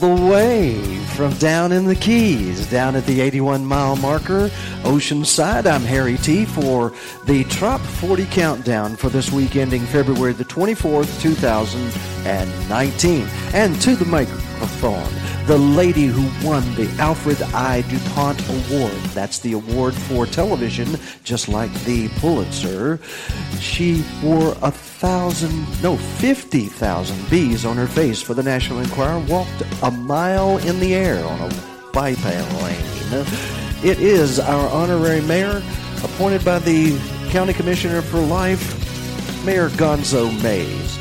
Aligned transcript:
the 0.00 0.08
way 0.08 0.96
from 1.16 1.32
down 1.34 1.70
in 1.72 1.84
the 1.86 1.94
Keys, 1.94 2.68
down 2.70 2.96
at 2.96 3.06
the 3.06 3.20
81 3.20 3.64
mile 3.64 3.94
marker, 3.96 4.48
Oceanside. 4.82 5.66
I'm 5.66 5.82
Harry 5.82 6.16
T 6.18 6.44
for 6.44 6.92
the 7.24 7.44
Trop 7.44 7.80
40 7.80 8.26
Countdown 8.26 8.96
for 8.96 9.08
this 9.08 9.32
week 9.32 9.56
ending 9.56 9.86
February 9.86 10.34
the 10.34 10.44
24th, 10.44 11.22
2019. 11.22 13.26
And 13.54 13.80
to 13.80 13.96
the 13.96 14.04
microphone, 14.04 15.10
the 15.46 15.56
lady 15.56 16.06
who 16.06 16.46
won 16.46 16.62
the 16.74 16.88
Alfred 16.98 17.40
I. 17.54 17.82
DuPont 17.82 18.40
Award. 18.48 18.92
That's 19.14 19.38
the 19.38 19.52
award 19.52 19.94
for 19.94 20.26
television, 20.26 20.98
just 21.22 21.48
like 21.48 21.72
the 21.84 22.08
Pulitzer. 22.20 22.98
She 23.60 24.04
wore 24.24 24.56
a 24.62 24.72
thousand, 24.72 25.82
no, 25.82 25.96
50,000 25.96 27.30
bees 27.30 27.64
on 27.64 27.76
her 27.76 27.86
face 27.86 28.20
for 28.20 28.34
the 28.34 28.42
National 28.42 28.80
Enquirer, 28.80 29.20
walked 29.28 29.62
a 29.82 29.90
mile 29.90 30.58
in 30.58 30.80
the 30.80 30.94
air 30.94 31.24
on 31.24 31.40
a 31.40 31.48
biplane. 31.92 32.26
It 33.84 34.00
is 34.00 34.40
our 34.40 34.68
honorary 34.70 35.20
mayor, 35.20 35.62
appointed 36.02 36.44
by 36.44 36.58
the 36.58 36.98
county 37.30 37.52
commissioner 37.52 38.02
for 38.02 38.18
life, 38.18 38.82
Mayor 39.44 39.68
Gonzo 39.70 40.28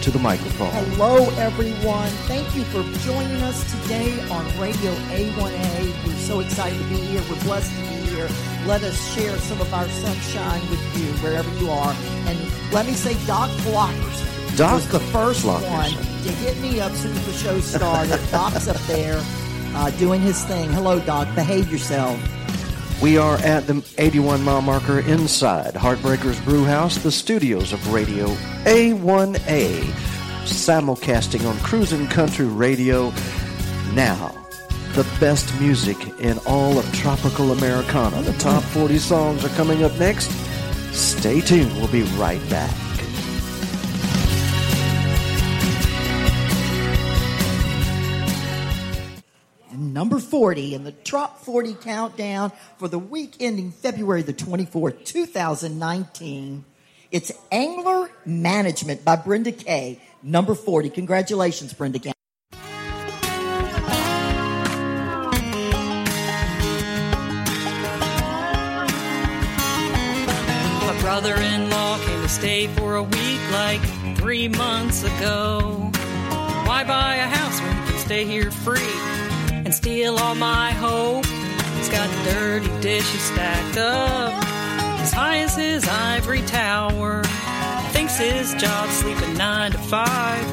To 0.01 0.11
the 0.11 0.19
microphone. 0.19 0.69
Hello, 0.71 1.15
everyone. 1.39 2.09
Thank 2.27 2.55
you 2.55 2.63
for 2.65 2.83
joining 2.99 3.41
us 3.41 3.59
today 3.81 4.19
on 4.29 4.45
Radio 4.59 4.91
A1A. 4.91 6.05
We're 6.05 6.13
so 6.17 6.41
excited 6.41 6.77
to 6.77 6.83
be 6.89 6.97
here. 6.97 7.21
We're 7.27 7.41
blessed 7.41 7.71
to 7.71 7.79
be 7.81 7.95
here. 8.13 8.29
Let 8.67 8.83
us 8.83 8.95
share 9.15 9.35
some 9.37 9.59
of 9.61 9.73
our 9.73 9.87
sunshine 9.89 10.61
with 10.69 10.79
you 10.95 11.07
wherever 11.23 11.49
you 11.57 11.71
are. 11.71 11.91
And 12.27 12.37
let 12.71 12.85
me 12.85 12.93
say, 12.93 13.13
Doc 13.25 13.49
Blockerson 13.61 14.57
Doc 14.57 14.73
was 14.75 14.87
the 14.89 14.99
first 14.99 15.43
Blockerson. 15.43 15.71
one 15.71 16.23
to 16.23 16.31
hit 16.33 16.55
me 16.59 16.79
up 16.79 16.91
soon 16.93 17.11
as 17.11 17.25
the 17.25 17.33
show 17.33 17.59
started. 17.59 18.19
Doc's 18.29 18.67
up 18.67 18.77
there 18.85 19.19
uh, 19.73 19.89
doing 19.91 20.21
his 20.21 20.43
thing. 20.45 20.71
Hello, 20.71 20.99
Doc. 20.99 21.33
Behave 21.33 21.71
yourself. 21.71 22.19
We 23.05 23.19
are 23.19 23.37
at 23.37 23.67
the 23.67 23.85
81 23.99 24.41
mile 24.41 24.63
marker 24.63 25.01
inside 25.01 25.75
Heartbreakers 25.75 26.43
Brew 26.43 26.63
House, 26.65 26.97
the 26.97 27.11
studios 27.11 27.71
of 27.71 27.93
Radio 27.93 28.29
A1A, 28.63 29.81
simulcasting 30.45 31.47
on 31.47 31.55
Cruisin' 31.59 32.07
Country 32.07 32.47
Radio. 32.47 33.13
Now, 33.93 34.35
the 34.93 35.03
best 35.19 35.53
music 35.61 35.97
in 36.19 36.39
all 36.47 36.79
of 36.79 36.93
tropical 36.95 37.51
Americana. 37.51 38.23
The 38.23 38.33
top 38.39 38.63
40 38.63 38.97
songs 38.97 39.45
are 39.45 39.49
coming 39.49 39.83
up 39.83 39.95
next. 39.99 40.31
Stay 40.91 41.41
tuned. 41.41 41.73
We'll 41.75 41.91
be 41.91 42.01
right 42.17 42.41
back. 42.49 42.84
Number 50.05 50.19
40 50.19 50.75
in 50.75 50.83
the 50.83 50.91
Trop 50.91 51.39
40 51.39 51.73
countdown 51.73 52.51
for 52.77 52.87
the 52.87 52.99
week 52.99 53.37
ending 53.39 53.71
February 53.71 54.21
the 54.21 54.35
24th, 54.35 55.03
2019. 55.03 56.63
It's 57.09 57.31
Angler 57.51 58.11
Management 58.23 59.03
by 59.03 59.15
Brenda 59.15 59.51
Kay, 59.51 59.99
number 60.21 60.53
40. 60.53 60.91
Congratulations, 60.91 61.73
Brenda 61.73 61.97
Kay. 61.97 62.11
My 70.85 71.01
brother-in-law 71.01 71.97
came 72.05 72.21
to 72.21 72.29
stay 72.29 72.67
for 72.67 72.97
a 72.97 73.01
week 73.03 73.51
like 73.51 73.81
three 74.17 74.49
months 74.49 75.03
ago. 75.03 75.89
Why 76.67 76.83
buy 76.83 77.15
a 77.15 77.27
house 77.27 77.59
when 77.59 77.75
you 77.75 77.83
can 77.91 77.97
stay 77.97 78.25
here 78.25 78.51
free 78.51 79.24
and 79.65 79.73
steal 79.73 80.17
all 80.17 80.35
my 80.35 80.71
hope? 80.71 81.25
He's 81.75 81.89
got 81.89 82.09
dirty 82.23 82.69
dishes 82.81 83.21
stacked 83.21 83.77
up 83.77 84.33
as 85.01 85.11
high 85.11 85.39
as 85.39 85.55
his 85.55 85.87
ivory 85.87 86.41
tower. 86.43 87.23
Thinks 87.91 88.17
his 88.17 88.53
job's 88.55 88.93
sleeping 88.93 89.35
nine 89.35 89.71
to 89.71 89.77
five, 89.77 90.45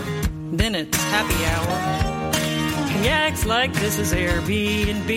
then 0.50 0.74
it's 0.74 0.96
happy 1.04 1.44
hour. 1.44 2.02
He 2.88 3.08
acts 3.08 3.46
like 3.46 3.72
this 3.74 3.98
is 3.98 4.12
Airbnb 4.12 5.10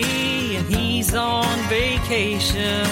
and 0.56 0.66
he's 0.74 1.14
on 1.14 1.58
vacation. 1.68 2.86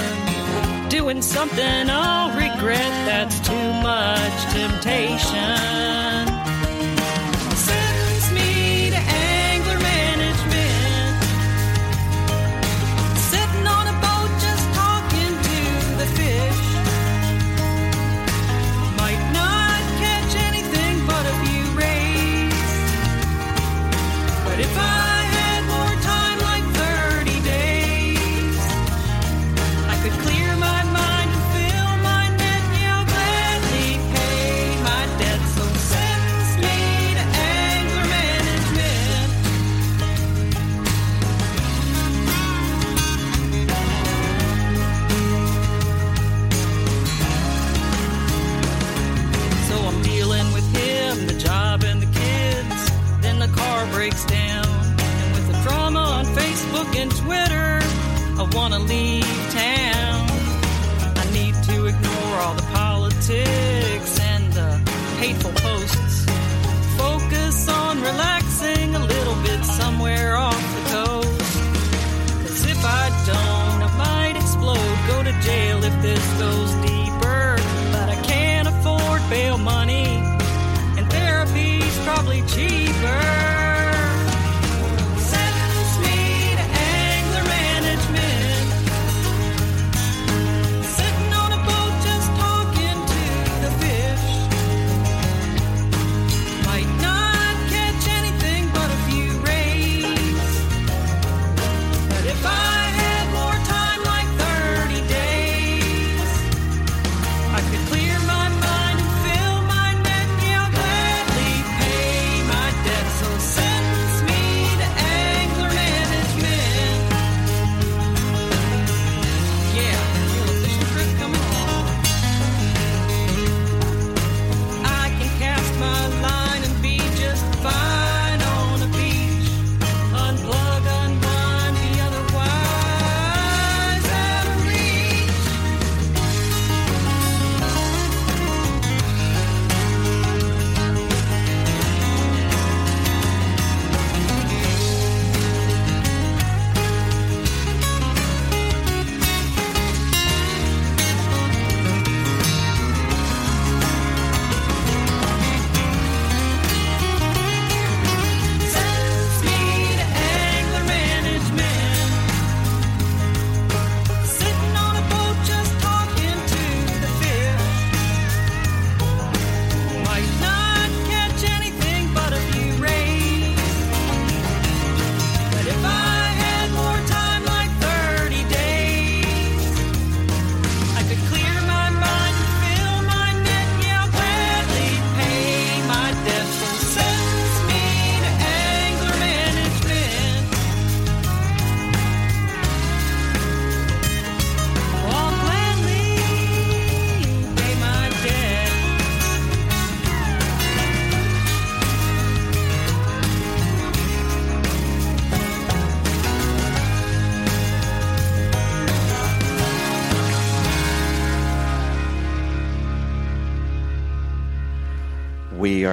Doing 0.89 1.23
something 1.23 1.91
I'll 1.91 2.29
regret, 2.31 2.93
that's 3.07 3.41
too 3.41 3.73
much 3.83 4.53
temptation. 4.53 6.34
Breaks 54.05 54.25
down. 54.27 54.67
And 54.99 55.29
with 55.35 55.47
the 55.51 55.59
drama 55.63 56.01
on 56.01 56.27
Facebook 56.27 56.95
and 56.95 57.11
Twitter, 57.25 57.81
I 58.39 58.45
wanna 58.53 58.81
leave 58.81 59.25
town. 59.51 60.21
I 61.23 61.25
need 61.33 61.55
to 61.71 61.87
ignore 61.87 62.35
all 62.43 62.55
the 62.55 62.69
politics 62.81 64.13
and 64.21 64.53
the 64.53 64.71
hateful 65.23 65.53
posts. 65.53 66.17
Focus 66.99 67.67
on 67.67 68.03
relaxing 68.03 68.95
a 68.95 69.03
little 69.15 69.37
bit 69.43 69.65
somewhere 69.65 70.37
off 70.37 70.63
the 70.77 70.85
coast. 70.97 71.55
Cause 72.43 72.63
if 72.75 72.85
I 72.85 73.05
don't, 73.33 73.79
I 73.89 73.91
might 74.05 74.37
explode. 74.37 74.97
Go 75.13 75.23
to 75.23 75.33
jail 75.49 75.83
if 75.83 75.97
this 76.03 76.25
goes 76.45 76.71
deeper. 76.89 77.57
But 77.95 78.11
I 78.17 78.19
can't 78.31 78.69
afford 78.69 79.23
bail 79.31 79.57
money, 79.57 80.04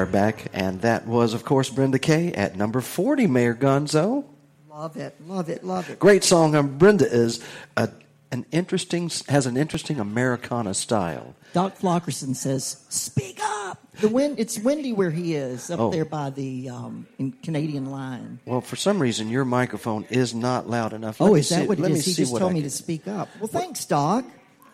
are 0.01 0.05
back, 0.07 0.47
and 0.53 0.81
that 0.81 1.05
was, 1.05 1.33
of 1.35 1.45
course, 1.45 1.69
Brenda 1.69 1.99
Kay 1.99 2.33
at 2.33 2.55
number 2.55 2.81
40, 2.81 3.27
Mayor 3.27 3.53
Gonzo. 3.53 4.25
Love 4.69 4.97
it, 4.97 5.15
love 5.27 5.47
it, 5.49 5.63
love 5.63 5.89
it. 5.89 5.99
Great 5.99 6.23
song. 6.23 6.55
Um, 6.55 6.77
Brenda 6.79 7.05
is 7.05 7.43
a, 7.77 7.89
an 8.31 8.45
interesting, 8.51 9.11
has 9.29 9.45
an 9.45 9.57
interesting 9.57 9.99
Americana 9.99 10.73
style. 10.73 11.35
Doc 11.53 11.77
Flockerson 11.77 12.35
says, 12.35 12.77
"Speak 12.89 13.39
up." 13.43 13.77
The 13.99 14.07
wind. 14.07 14.39
It's 14.39 14.57
windy 14.57 14.93
where 14.93 15.11
he 15.11 15.35
is 15.35 15.69
up 15.69 15.79
Oh. 15.79 15.91
there 15.91 16.05
by 16.05 16.29
the 16.29 16.69
um, 16.69 17.05
in 17.19 17.33
Canadian 17.33 17.91
line. 17.91 18.39
Well, 18.45 18.61
for 18.61 18.77
some 18.77 18.99
reason, 18.99 19.27
your 19.29 19.43
microphone 19.45 20.05
is 20.09 20.33
not 20.33 20.69
loud 20.69 20.93
enough. 20.93 21.19
Oh, 21.21 21.25
Let 21.25 21.33
me 21.33 21.39
is 21.41 21.49
that 21.49 21.61
see- 21.63 21.67
what 21.67 21.77
it 21.77 21.81
let? 21.81 21.91
He 21.91 22.13
just 22.13 22.31
told 22.31 22.41
I 22.43 22.53
me 22.53 22.61
can- 22.61 22.69
to 22.69 22.75
speak 22.75 23.07
up. 23.07 23.27
Well, 23.39 23.49
thanks, 23.49 23.85
Doc. 23.85 24.25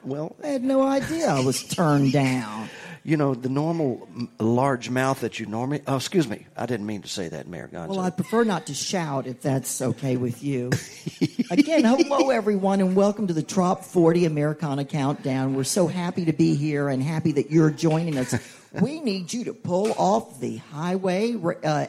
Well, 0.03 0.35
I 0.43 0.47
had 0.49 0.63
no 0.63 0.83
idea 0.83 1.27
I 1.27 1.43
was 1.43 1.63
turned 1.63 2.13
down. 2.13 2.69
you 3.07 3.15
know, 3.15 3.33
the 3.33 3.47
normal 3.47 4.05
large 4.37 4.89
mouth 4.89 5.21
that 5.21 5.39
you 5.39 5.45
normally. 5.45 5.81
Oh, 5.87 5.95
excuse 5.95 6.27
me. 6.27 6.45
I 6.57 6.65
didn't 6.65 6.85
mean 6.85 7.03
to 7.03 7.07
say 7.07 7.29
that, 7.29 7.47
Mayor 7.47 7.69
Gonzo. 7.71 7.87
Well, 7.87 8.01
I'd 8.01 8.17
prefer 8.17 8.43
not 8.43 8.65
to 8.67 8.73
shout 8.73 9.27
if 9.27 9.41
that's 9.41 9.81
okay 9.81 10.17
with 10.17 10.43
you. 10.43 10.71
Again, 11.49 11.85
hello 11.85 12.31
everyone, 12.31 12.81
and 12.81 12.97
welcome 12.97 13.27
to 13.27 13.33
the 13.33 13.41
Trop 13.41 13.85
40 13.85 14.25
Americana 14.25 14.83
Countdown. 14.83 15.55
We're 15.55 15.63
so 15.63 15.87
happy 15.87 16.25
to 16.25 16.33
be 16.33 16.55
here 16.55 16.89
and 16.89 17.01
happy 17.01 17.31
that 17.31 17.49
you're 17.49 17.71
joining 17.71 18.17
us. 18.17 18.35
We 18.81 18.99
need 18.99 19.33
you 19.33 19.45
to 19.45 19.53
pull 19.53 19.91
off 19.93 20.39
the 20.39 20.57
highway, 20.57 21.33
uh, 21.33 21.37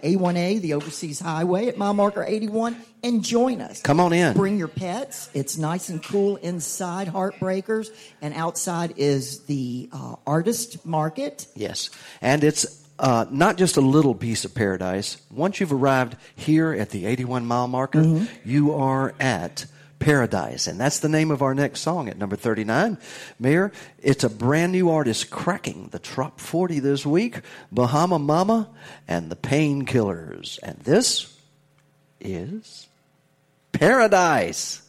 A1A, 0.03 0.61
the 0.61 0.75
overseas 0.75 1.21
highway 1.21 1.69
at 1.69 1.77
mile 1.79 1.95
marker 1.95 2.25
81, 2.27 2.77
and 3.03 3.23
join 3.23 3.61
us. 3.61 3.83
Come 3.83 4.01
on 4.01 4.13
in. 4.13 4.35
Bring 4.35 4.59
your 4.59 4.69
pets. 4.69 5.31
It's 5.35 5.59
nice 5.59 5.89
and 5.89 6.03
cool 6.03 6.37
inside 6.37 7.09
Heartbreakers, 7.09 7.89
and 8.23 8.35
outside 8.35 8.95
is 8.97 9.41
the 9.45 9.89
uh, 9.93 10.17
artist 10.27 10.85
market. 10.87 11.47
Yes. 11.55 11.91
And 12.21 12.43
it's 12.43 12.87
uh, 12.99 13.27
not 13.31 13.57
just 13.59 13.77
a 13.77 13.81
little 13.81 14.15
piece 14.15 14.45
of 14.45 14.55
paradise. 14.55 15.19
Once 15.31 15.61
you've 15.61 15.73
arrived 15.73 16.17
here 16.35 16.73
at 16.73 16.91
the 16.91 17.07
81 17.07 17.47
mile 17.47 17.69
marker, 17.69 18.03
Mm-hmm. 18.03 18.49
you 18.49 18.75
are 18.75 19.15
at 19.21 19.67
paradise. 19.99 20.67
And 20.67 20.81
that's 20.81 21.01
the 21.01 21.09
name 21.09 21.31
of 21.31 21.43
our 21.43 21.55
next 21.55 21.81
song 21.81 22.09
at 22.09 22.19
number 22.19 22.37
39. 22.37 22.99
Mayor, 23.39 23.73
it's 23.99 24.25
a 24.25 24.31
brand 24.31 24.73
new 24.73 24.91
artist 24.91 25.31
cracking 25.31 25.89
the 25.89 25.99
Trop 25.99 26.41
40 26.41 26.81
this 26.81 27.05
week 27.05 27.41
Bahama 27.73 28.19
Mama 28.19 28.71
and 29.07 29.31
the 29.31 29.37
Painkillers. 29.37 30.59
And 30.63 30.79
this 30.79 31.37
is 32.21 32.87
Paradise. 33.73 34.88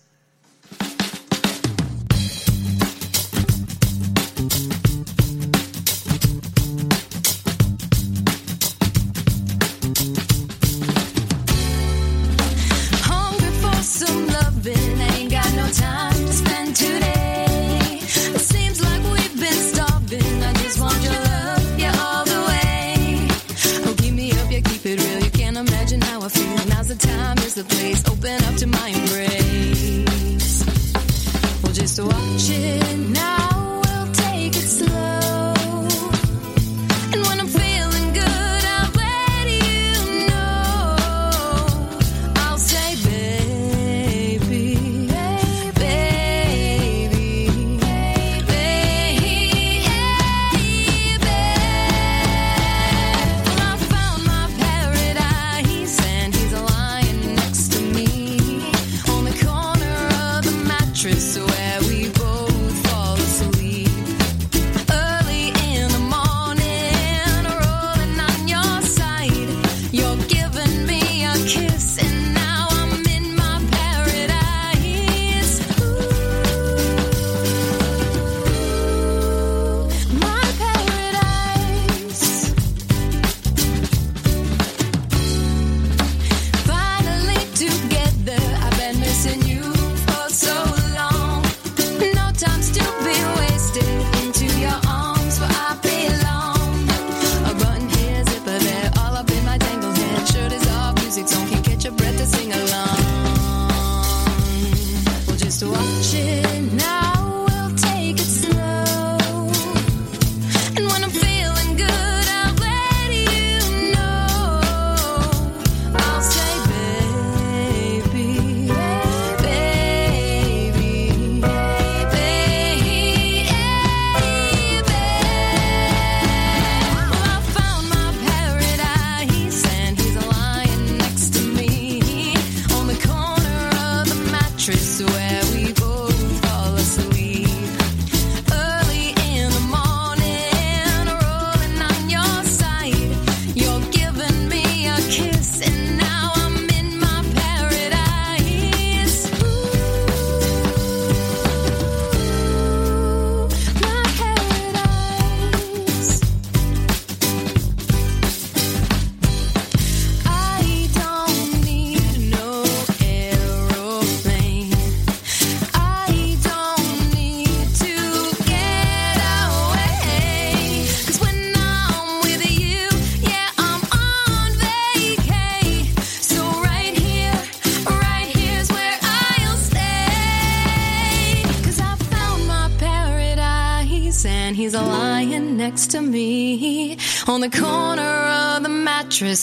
The 27.59 27.65
place. 27.65 28.08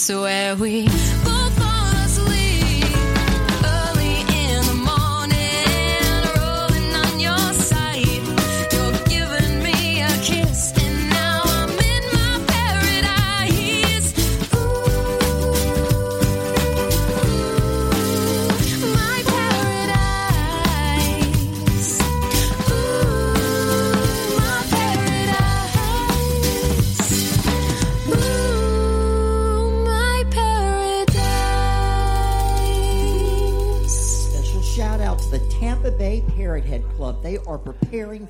Mattress 0.07 0.21
where 0.21 0.55
we 0.55 0.96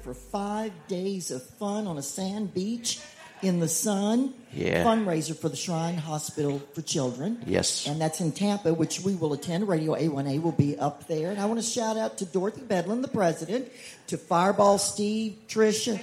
for 0.08 0.14
five 0.14 0.72
days 0.88 1.32
of 1.32 1.44
fun 1.44 1.86
on 1.86 1.98
a 1.98 2.02
sand 2.02 2.54
beach 2.54 3.02
in 3.42 3.60
the 3.60 3.68
sun. 3.68 4.34
Yeah. 4.54 4.86
Fundraiser 4.86 5.38
for 5.38 5.50
the 5.50 5.58
Shrine 5.58 5.98
Hospital 5.98 6.60
for 6.74 6.82
Children. 6.82 7.44
Yes. 7.46 7.86
And 7.86 8.00
that's 8.00 8.22
in 8.22 8.32
Tampa, 8.32 8.74
which 8.74 9.02
we 9.02 9.16
will 9.16 9.34
attend. 9.34 9.68
Radio 9.68 9.96
A1A 9.96 10.42
will 10.42 10.54
be 10.54 10.80
up 10.80 11.10
there. 11.10 11.30
And 11.30 11.42
I 11.42 11.46
want 11.46 11.60
to 11.60 11.66
shout 11.70 11.98
out 11.98 12.20
to 12.20 12.26
Dorothy 12.26 12.62
Bedlin, 12.62 13.02
the 13.02 13.10
president, 13.10 13.70
to 14.08 14.18
Fireball 14.18 14.78
Steve, 14.78 15.40
Tricia, 15.50 16.02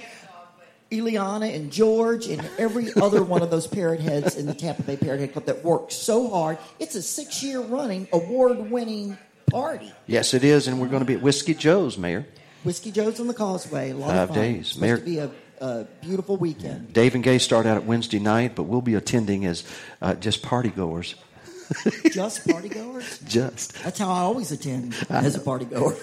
Eliana, 0.91 1.55
and 1.55 1.71
George, 1.71 2.27
and 2.27 2.47
every 2.59 2.89
other 3.01 3.23
one 3.23 3.41
of 3.41 3.49
those 3.49 3.65
parrot 3.65 4.01
heads 4.01 4.35
in 4.35 4.45
the 4.45 4.53
Tampa 4.53 4.83
Bay 4.83 4.97
Parrot 4.97 5.19
Head 5.19 5.33
Club 5.33 5.45
that 5.45 5.63
worked 5.63 5.91
so 5.91 6.29
hard. 6.29 6.59
It's 6.77 6.93
a 6.93 7.01
six 7.01 7.41
year 7.41 7.59
running, 7.59 8.07
award 8.13 8.69
winning 8.69 9.17
party. 9.47 9.91
Yes, 10.05 10.35
it 10.35 10.43
is, 10.43 10.67
and 10.67 10.79
we're 10.79 10.89
going 10.89 11.01
to 11.01 11.07
be 11.07 11.15
at 11.15 11.23
Whiskey 11.23 11.55
Joe's, 11.55 11.97
Mayor. 11.97 12.27
Whiskey 12.65 12.91
Joe's 12.91 13.19
on 13.19 13.27
the 13.27 13.33
Causeway. 13.33 13.91
A 13.91 13.95
lot 13.95 14.09
Five 14.09 14.29
of 14.29 14.35
fun. 14.35 14.37
days. 14.43 14.59
It's 14.61 14.69
supposed 14.73 14.99
to 15.01 15.05
be 15.05 15.19
a, 15.19 15.31
a 15.61 15.83
beautiful 16.01 16.35
weekend. 16.37 16.91
Dave 16.93 17.15
and 17.15 17.23
Gay 17.23 17.37
start 17.37 17.65
out 17.65 17.77
at 17.77 17.85
Wednesday 17.85 18.19
night, 18.19 18.55
but 18.55 18.63
we'll 18.63 18.81
be 18.81 18.95
attending 18.95 19.45
as 19.45 19.63
uh, 20.01 20.15
just 20.15 20.41
party 20.41 20.69
goers. 20.69 21.15
Just 22.11 22.47
party 22.47 22.69
goers? 22.69 23.17
Just. 23.25 23.73
That's 23.83 23.97
how 23.97 24.11
I 24.11 24.19
always 24.19 24.51
attend 24.51 24.95
as 25.09 25.35
a 25.35 25.39
party 25.39 25.65
goer. 25.65 25.97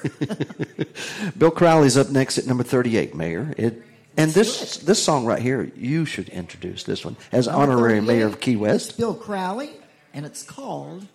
Bill 1.38 1.52
Crowley's 1.52 1.96
up 1.96 2.10
next 2.10 2.36
at 2.38 2.48
number 2.48 2.64
38, 2.64 3.14
Mayor. 3.14 3.54
It, 3.56 3.80
and 4.16 4.32
this 4.32 4.78
this 4.78 5.00
song 5.00 5.24
right 5.24 5.40
here, 5.40 5.70
you 5.76 6.04
should 6.04 6.28
introduce 6.30 6.82
this 6.82 7.04
one 7.04 7.16
as 7.30 7.46
honorary 7.46 8.00
mayor 8.00 8.26
of 8.26 8.40
Key 8.40 8.56
West. 8.56 8.98
Bill 8.98 9.14
Crowley, 9.14 9.70
and 10.12 10.26
it's 10.26 10.42
called 10.42 11.06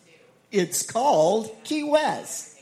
it's 0.52 0.82
called 0.82 1.54
Key 1.66 1.84
West. 1.84 2.57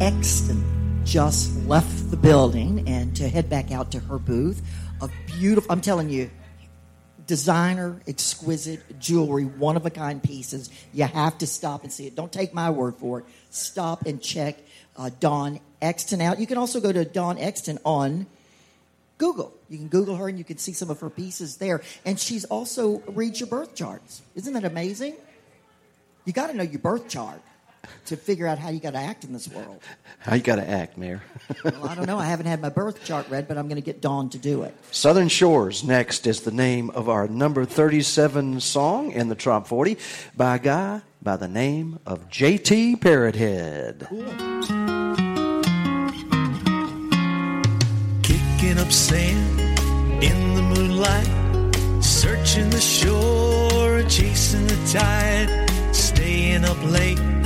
Exton 0.00 1.02
just 1.04 1.54
left 1.66 2.10
the 2.10 2.16
building 2.16 2.88
and 2.88 3.14
to 3.16 3.28
head 3.28 3.50
back 3.50 3.70
out 3.70 3.92
to 3.92 3.98
her 3.98 4.18
booth 4.18 4.62
of 5.02 5.12
beautiful, 5.26 5.70
I'm 5.70 5.82
telling 5.82 6.08
you, 6.08 6.30
designer, 7.26 8.00
exquisite 8.06 8.98
jewelry, 8.98 9.44
one 9.44 9.76
of 9.76 9.84
a 9.84 9.90
kind 9.90 10.22
pieces. 10.22 10.70
You 10.94 11.04
have 11.04 11.36
to 11.38 11.46
stop 11.46 11.82
and 11.82 11.92
see 11.92 12.06
it. 12.06 12.16
Don't 12.16 12.32
take 12.32 12.54
my 12.54 12.70
word 12.70 12.96
for 12.96 13.18
it. 13.18 13.26
Stop 13.50 14.06
and 14.06 14.22
check 14.22 14.58
uh, 14.96 15.10
Dawn 15.20 15.60
Exton 15.82 16.22
out. 16.22 16.40
You 16.40 16.46
can 16.46 16.56
also 16.56 16.80
go 16.80 16.90
to 16.90 17.04
Dawn 17.04 17.36
Exton 17.36 17.78
on 17.84 18.26
Google. 19.18 19.52
You 19.68 19.76
can 19.76 19.88
Google 19.88 20.16
her 20.16 20.30
and 20.30 20.38
you 20.38 20.44
can 20.44 20.56
see 20.56 20.72
some 20.72 20.88
of 20.88 20.98
her 21.00 21.10
pieces 21.10 21.58
there. 21.58 21.82
And 22.06 22.18
she's 22.18 22.46
also 22.46 23.00
reads 23.06 23.38
your 23.38 23.50
birth 23.50 23.74
charts. 23.74 24.22
Isn't 24.34 24.54
that 24.54 24.64
amazing? 24.64 25.14
You 26.24 26.32
got 26.32 26.46
to 26.46 26.54
know 26.54 26.62
your 26.62 26.80
birth 26.80 27.06
chart 27.06 27.42
to 28.06 28.16
figure 28.16 28.46
out 28.46 28.58
how 28.58 28.70
you 28.70 28.80
got 28.80 28.92
to 28.92 28.98
act 28.98 29.24
in 29.24 29.32
this 29.32 29.48
world. 29.48 29.82
How 30.18 30.34
you 30.34 30.42
got 30.42 30.56
to 30.56 30.68
act, 30.68 30.98
Mayor? 30.98 31.22
Well, 31.64 31.88
I 31.88 31.94
don't 31.94 32.06
know. 32.06 32.18
I 32.18 32.26
haven't 32.26 32.44
had 32.44 32.60
my 32.60 32.68
birth 32.68 33.02
chart 33.04 33.26
read, 33.30 33.48
but 33.48 33.56
I'm 33.56 33.68
going 33.68 33.80
to 33.80 33.84
get 33.84 34.02
Dawn 34.02 34.28
to 34.30 34.38
do 34.38 34.64
it. 34.64 34.74
Southern 34.90 35.28
Shores 35.28 35.82
next 35.82 36.26
is 36.26 36.42
the 36.42 36.50
name 36.50 36.90
of 36.90 37.08
our 37.08 37.26
number 37.26 37.64
37 37.64 38.60
song 38.60 39.12
in 39.12 39.28
the 39.28 39.34
Top 39.34 39.66
40 39.66 39.96
by 40.36 40.56
a 40.56 40.58
guy 40.58 41.00
by 41.22 41.36
the 41.36 41.48
name 41.48 41.98
of 42.04 42.28
JT 42.28 42.98
Parrothead. 42.98 44.00
Kicking 48.22 48.78
up 48.78 48.92
sand 48.92 49.60
in 50.22 50.54
the 50.54 50.62
moonlight, 50.62 52.04
searching 52.04 52.68
the 52.68 52.80
shore, 52.80 54.02
chasing 54.02 54.66
the 54.66 54.90
tide, 54.92 55.94
staying 55.94 56.64
up 56.64 56.82
late 56.84 57.39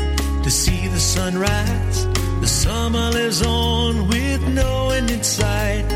to 0.44 0.50
see 0.50 0.88
the 0.88 1.00
sunrise. 1.00 2.06
The 2.42 2.46
summer 2.46 3.10
lives 3.12 3.40
on 3.40 4.08
with 4.08 4.46
no 4.48 4.90
end 4.90 5.10
in 5.10 5.22
sight. 5.22 5.86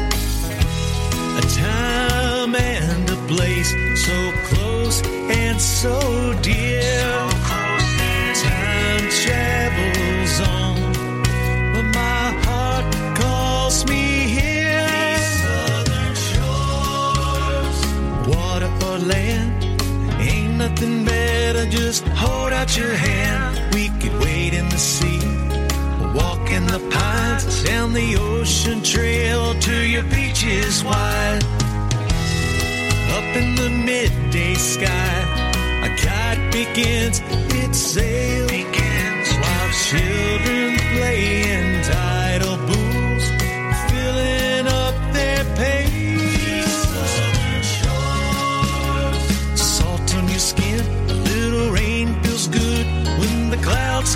A 1.36 1.42
time 1.42 2.54
and 2.56 3.10
a 3.10 3.16
place 3.26 3.70
so 4.06 4.32
close 4.48 5.02
and 5.04 5.60
so 5.60 6.00
dear. 6.40 7.28
Time 8.42 9.06
travels 9.22 10.40
on, 10.40 10.92
but 11.74 11.86
my 12.02 12.26
heart 12.46 12.86
calls 13.18 13.84
me 13.84 14.04
here. 14.38 15.18
Southern 15.42 16.14
shores, 16.30 17.78
water 18.34 18.72
or 18.86 18.98
land, 18.98 19.62
ain't 20.18 20.54
nothing 20.54 21.04
better. 21.04 21.66
Just 21.66 22.08
hold 22.08 22.54
out 22.54 22.74
your 22.78 22.94
hand. 22.94 23.57
In 24.58 24.68
the 24.70 24.78
sea, 24.78 25.20
walk 26.18 26.50
in 26.50 26.66
the 26.66 26.80
pines, 26.90 27.62
down 27.62 27.92
the 27.92 28.16
ocean 28.16 28.82
trail 28.82 29.54
to 29.60 29.86
your 29.86 30.02
beaches 30.02 30.82
wide. 30.82 31.44
Up 33.16 33.28
in 33.40 33.54
the 33.54 33.70
midday 33.70 34.54
sky, 34.54 35.16
a 35.86 35.90
kite 35.96 36.52
begins 36.52 37.22
its 37.62 37.78
sail. 37.78 38.48
Begins 38.48 39.28
while 39.42 39.70
children 39.86 40.76
play 40.94 41.18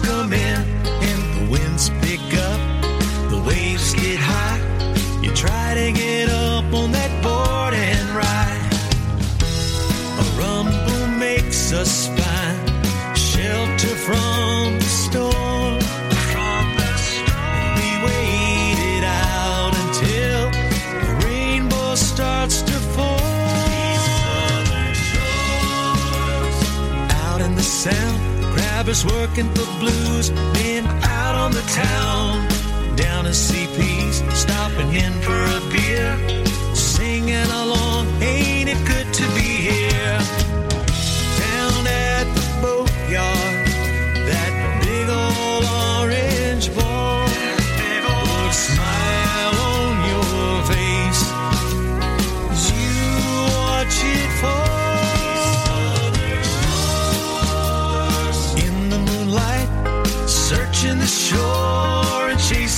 clouds 0.03 0.42
grabbers 28.83 29.05
working 29.07 29.49
for 29.55 29.79
blues, 29.79 30.31
been 30.55 30.85
out 31.05 31.37
on 31.37 31.53
the 31.53 31.63
town. 31.71 32.49
Down 32.97 33.27
in 33.27 33.33
CP's, 33.33 34.17
stopping 34.37 34.93
in 34.93 35.13
for 35.23 35.39
a 35.59 35.61
beer, 35.71 36.11
singing 36.75 37.51
along. 37.63 38.09
Ain't 38.21 38.69
it 38.69 38.85
good 38.85 39.07
to 39.15 39.23
be 39.37 39.51
here? 39.71 40.19
Down 41.47 41.87
at 41.87 42.27
the 42.35 42.45
boatyard, 42.61 43.67
that 44.31 44.53
big 44.83 45.09
old 45.09 45.65
orange 46.01 46.75
ball 46.75 47.22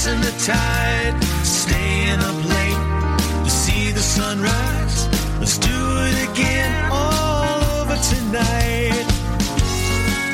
chasing 0.04 0.20
the 0.20 0.44
tide, 0.44 1.22
staying 1.44 2.20
up 2.20 2.36
late 2.44 3.44
to 3.44 3.50
see 3.50 3.90
the 3.90 4.00
sunrise. 4.00 5.08
Let's 5.38 5.56
do 5.58 5.70
it 5.70 6.30
again 6.30 6.90
all 6.92 7.80
over 7.80 7.96
tonight. 7.96 9.06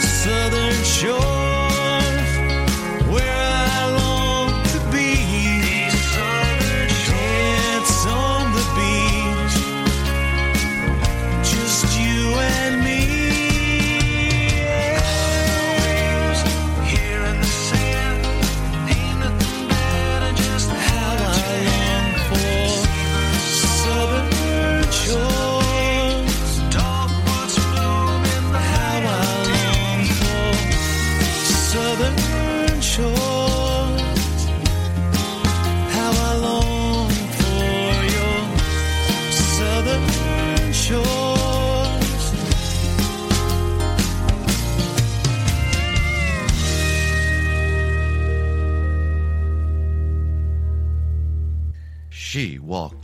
Southern 0.03 0.75
shores, 0.85 1.40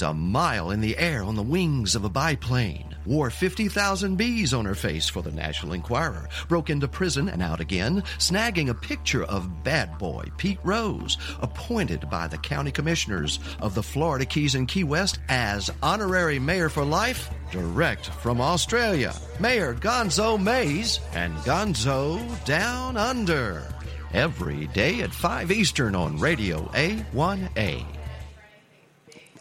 A 0.03 0.13
mile 0.13 0.71
in 0.71 0.81
the 0.81 0.97
air 0.99 1.23
on 1.23 1.37
the 1.37 1.43
wings 1.43 1.95
of 1.95 2.05
a 2.05 2.09
biplane, 2.09 2.95
wore 3.07 3.31
50,000 3.31 4.17
bees 4.17 4.53
on 4.53 4.65
her 4.67 4.75
face 4.75 5.09
for 5.09 5.23
the 5.23 5.33
National 5.33 5.73
Enquirer, 5.73 6.29
broke 6.49 6.71
into 6.71 6.87
prison 6.87 7.29
and 7.29 7.43
out 7.43 7.61
again, 7.61 8.03
snagging 8.19 8.69
a 8.69 8.75
picture 8.75 9.25
of 9.25 9.65
bad 9.65 9.97
boy 9.99 10.31
Pete 10.37 10.59
Rose, 10.63 11.17
appointed 11.41 12.09
by 12.11 12.29
the 12.29 12.39
county 12.39 12.71
commissioners 12.71 13.41
of 13.61 13.75
the 13.75 13.83
Florida 13.83 14.27
Keys 14.27 14.55
and 14.55 14.69
Key 14.69 14.85
West 14.85 15.19
as 15.29 15.71
honorary 15.83 16.39
mayor 16.39 16.69
for 16.69 16.85
life, 16.85 17.31
direct 17.51 18.07
from 18.07 18.41
Australia. 18.41 19.15
Mayor 19.41 19.75
Gonzo 19.75 20.41
Mays 20.41 21.01
and 21.15 21.35
Gonzo 21.39 22.45
Down 22.45 22.97
Under. 22.97 23.67
Every 24.13 24.67
day 24.69 25.01
at 25.01 25.13
5 25.13 25.51
Eastern 25.51 25.95
on 25.95 26.19
Radio 26.19 26.67
A1A. 26.75 27.96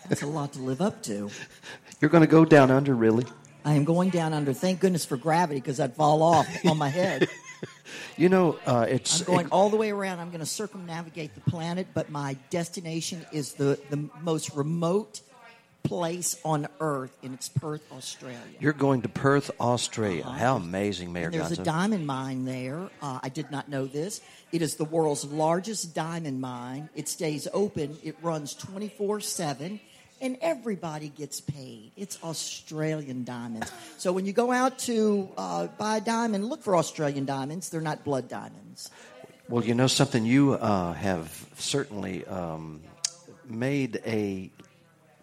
That's 0.10 0.22
a 0.22 0.28
lot 0.28 0.54
to 0.54 0.60
live 0.60 0.82
up 0.82 1.04
to. 1.04 1.30
You're 2.00 2.10
going 2.10 2.22
to 2.22 2.28
go 2.28 2.46
down 2.46 2.72
under, 2.72 2.94
really? 2.94 3.26
I 3.64 3.74
am 3.74 3.84
going 3.84 4.10
down 4.10 4.34
under. 4.34 4.54
Thank 4.54 4.80
goodness 4.80 5.06
for 5.06 5.18
gravity 5.18 5.60
because 5.60 5.80
I'd 5.80 5.96
fall 5.96 6.22
off 6.22 6.48
on 6.66 6.78
my 6.78 6.90
head. 6.90 7.28
You 8.18 8.30
know, 8.30 8.58
uh, 8.66 8.86
it's 8.88 9.20
I'm 9.20 9.26
going 9.26 9.48
all 9.48 9.70
the 9.70 9.76
way 9.76 9.92
around. 9.92 10.20
I'm 10.20 10.30
going 10.30 10.40
to 10.40 10.46
circumnavigate 10.46 11.36
the 11.36 11.42
planet, 11.52 11.88
but 11.94 12.10
my 12.10 12.38
destination 12.50 13.26
is 13.34 13.54
the, 13.54 13.78
the 13.90 14.10
most 14.22 14.56
remote 14.56 15.22
place 15.84 16.40
on 16.44 16.68
earth, 16.80 17.16
and 17.24 17.34
it's 17.34 17.50
Perth, 17.50 17.82
Australia. 17.92 18.40
You're 18.60 18.74
going 18.74 19.02
to 19.04 19.10
Perth, 19.10 19.52
Australia. 19.60 20.24
How 20.24 20.56
amazing, 20.56 21.14
Mayor 21.14 21.26
And 21.26 21.34
there's 21.34 21.52
a 21.52 21.64
diamond 21.64 22.08
mine 22.08 22.46
there. 22.46 22.90
Uh, 23.02 23.20
I 23.22 23.30
did 23.30 23.52
not 23.52 23.70
know 23.70 23.86
this. 23.86 24.22
It 24.52 24.62
is 24.62 24.76
the 24.76 24.86
world's 24.86 25.26
largest 25.26 25.94
diamond 25.94 26.42
mine. 26.42 26.90
It 26.96 27.08
stays 27.08 27.48
open. 27.54 27.98
It 28.04 28.16
runs 28.22 28.54
24 28.56 29.20
7, 29.20 29.80
and 30.26 30.38
everybody 30.42 31.10
gets 31.10 31.40
paid. 31.40 31.92
It's 31.96 32.18
Australian 32.24 33.24
diamonds. 33.26 33.72
So 33.98 34.12
when 34.12 34.26
you 34.26 34.34
go 34.34 34.52
out 34.52 34.80
to 34.80 35.30
uh, 35.38 35.68
buy 35.68 35.98
a 35.98 36.02
diamond, 36.02 36.46
look 36.46 36.64
for 36.64 36.76
Australian 36.76 37.26
diamonds. 37.26 37.70
They're 37.70 37.80
not 37.80 38.04
blood 38.04 38.28
diamonds. 38.28 38.90
Well, 39.48 39.64
you 39.64 39.76
know 39.76 39.86
something, 39.86 40.26
you 40.26 40.54
uh, 40.54 40.94
have 40.94 41.48
certainly 41.58 42.26
um, 42.26 42.82
made 43.48 44.02
a 44.04 44.50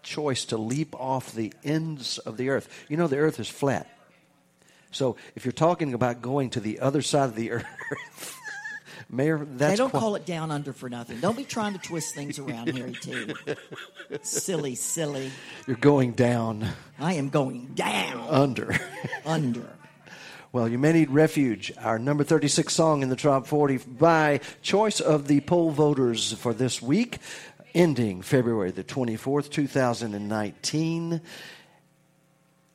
choice 0.03 0.45
to 0.45 0.57
leap 0.57 0.95
off 0.95 1.33
the 1.33 1.51
ends 1.65 2.19
of 2.19 2.37
the 2.37 2.49
earth. 2.49 2.69
You 2.87 2.95
know, 2.95 3.07
the 3.07 3.17
earth 3.17 3.41
is 3.41 3.49
flat. 3.49 3.89
So 4.91 5.17
if 5.35 5.43
you're 5.43 5.51
talking 5.51 5.93
about 5.93 6.21
going 6.21 6.51
to 6.51 6.61
the 6.61 6.79
other 6.79 7.01
side 7.01 7.25
of 7.25 7.35
the 7.35 7.51
earth, 7.51 8.39
Mayor, 9.09 9.37
that's 9.45 9.71
they 9.73 9.75
don't 9.77 9.89
quite- 9.89 9.99
call 9.99 10.15
it 10.15 10.25
down 10.25 10.49
under 10.51 10.73
for 10.73 10.89
nothing. 10.89 11.19
Don't 11.19 11.37
be 11.37 11.43
trying 11.43 11.73
to 11.73 11.79
twist 11.79 12.15
things 12.15 12.39
around, 12.39 12.69
Harry 12.75 12.93
T. 12.93 13.33
silly, 14.21 14.75
silly. 14.75 15.31
you're 15.67 15.75
going 15.77 16.13
down 16.13 16.67
I 16.99 17.13
am 17.13 17.29
going 17.29 17.71
down 17.75 18.27
under. 18.29 18.75
under. 19.25 19.67
Well, 20.51 20.67
you 20.69 20.77
may 20.77 20.93
need 20.93 21.09
refuge. 21.09 21.71
Our 21.79 21.97
number 21.97 22.23
36 22.23 22.71
song 22.73 23.01
in 23.01 23.09
the 23.09 23.15
top 23.15 23.47
40 23.47 23.77
by 23.77 24.39
choice 24.61 24.99
of 24.99 25.27
the 25.27 25.41
poll 25.41 25.71
voters 25.71 26.33
for 26.33 26.53
this 26.53 26.79
week, 26.81 27.17
ending 27.73 28.21
February 28.21 28.69
the 28.71 28.83
24th, 28.83 29.49
2019. 29.49 31.21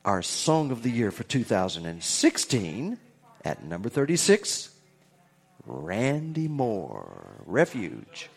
Our 0.03 0.21
song 0.21 0.71
of 0.71 0.83
the 0.83 0.89
year 0.91 1.11
for 1.11 1.23
2016 1.23 2.97
at 3.45 3.63
number 3.63 3.87
36, 3.89 4.69
Randy 5.71 6.47
Moore, 6.47 7.43
Refuge. 7.45 8.27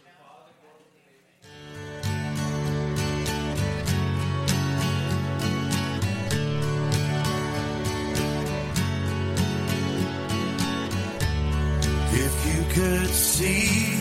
If 12.12 12.46
you 12.46 12.64
could 12.74 13.08
see 13.08 13.94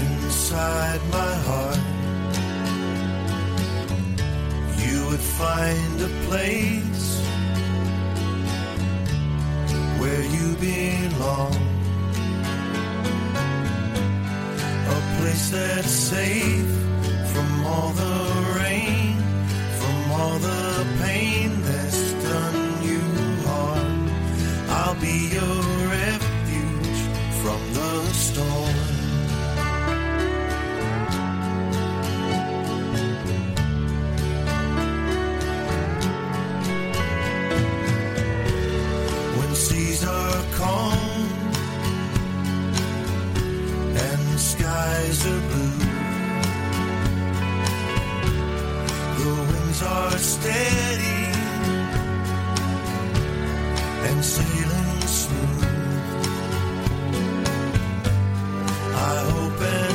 inside 0.00 1.00
my 1.12 1.34
heart, 1.44 1.78
you 4.78 5.06
would 5.08 5.20
find 5.20 6.00
a 6.00 6.08
place 6.26 7.17
where 10.08 10.24
you 10.36 10.48
belong. 10.56 11.54
A 14.96 15.00
place 15.16 15.50
that's 15.50 15.94
safe 16.12 16.72
from 17.32 17.48
all 17.66 17.90
the 18.04 18.18
rain, 18.60 19.16
from 19.80 19.98
all 20.18 20.38
the 20.50 20.86
pain 21.02 21.50
that's 21.68 22.04
done 22.28 22.60
you 22.90 23.02
harm. 23.48 24.10
I'll 24.78 24.98
be 25.08 25.18
your 25.38 25.58
refuge 25.96 27.00
from 27.40 27.60
the 27.78 27.92
storm. 28.24 28.67
Skies 45.12 45.26
are 45.26 45.40
blue, 45.40 45.78
the 49.18 49.30
winds 49.52 49.82
are 49.82 50.18
steady 50.18 51.20
and 54.08 54.24
sailing 54.24 55.00
smooth. 55.06 55.64
I 58.94 59.16
hope 59.30 59.87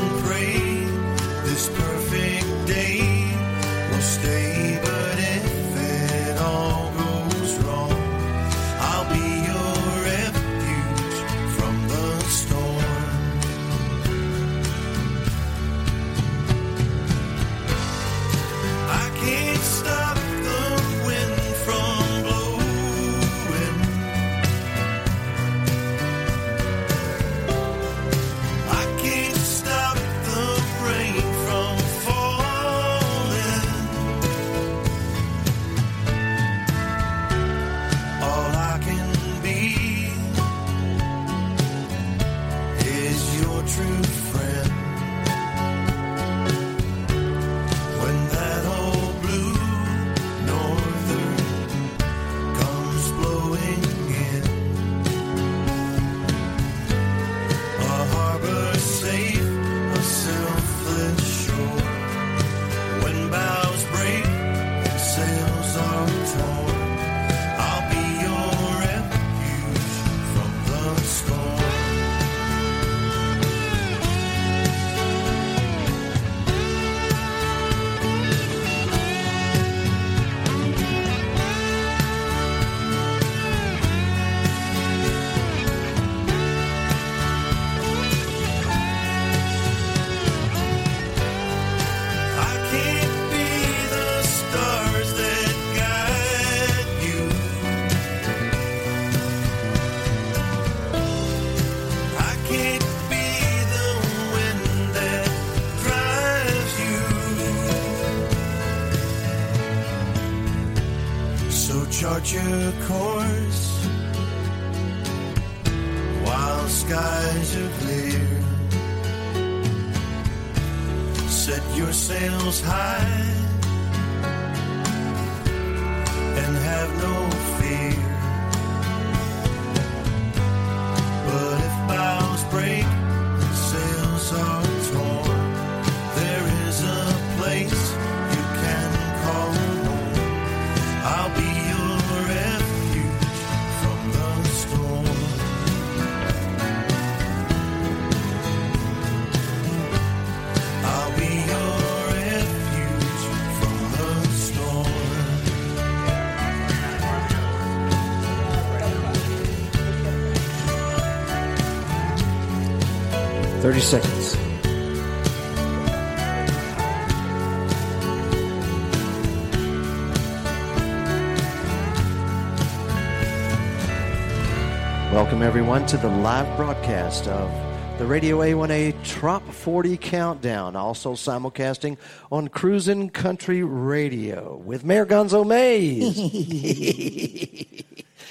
everyone, 175.63 175.85
to 175.85 175.95
the 175.95 176.09
live 176.09 176.57
broadcast 176.57 177.25
of 177.29 177.49
the 177.97 178.05
Radio 178.05 178.39
A1A 178.39 179.01
Trop 179.05 179.41
40 179.47 179.95
Countdown, 179.95 180.75
also 180.75 181.13
simulcasting 181.13 181.95
on 182.33 182.49
Cruisin' 182.49 183.09
Country 183.09 183.63
Radio 183.63 184.57
with 184.57 184.83
Mayor 184.83 185.05
Gonzo 185.05 185.47
Mays. 185.47 186.19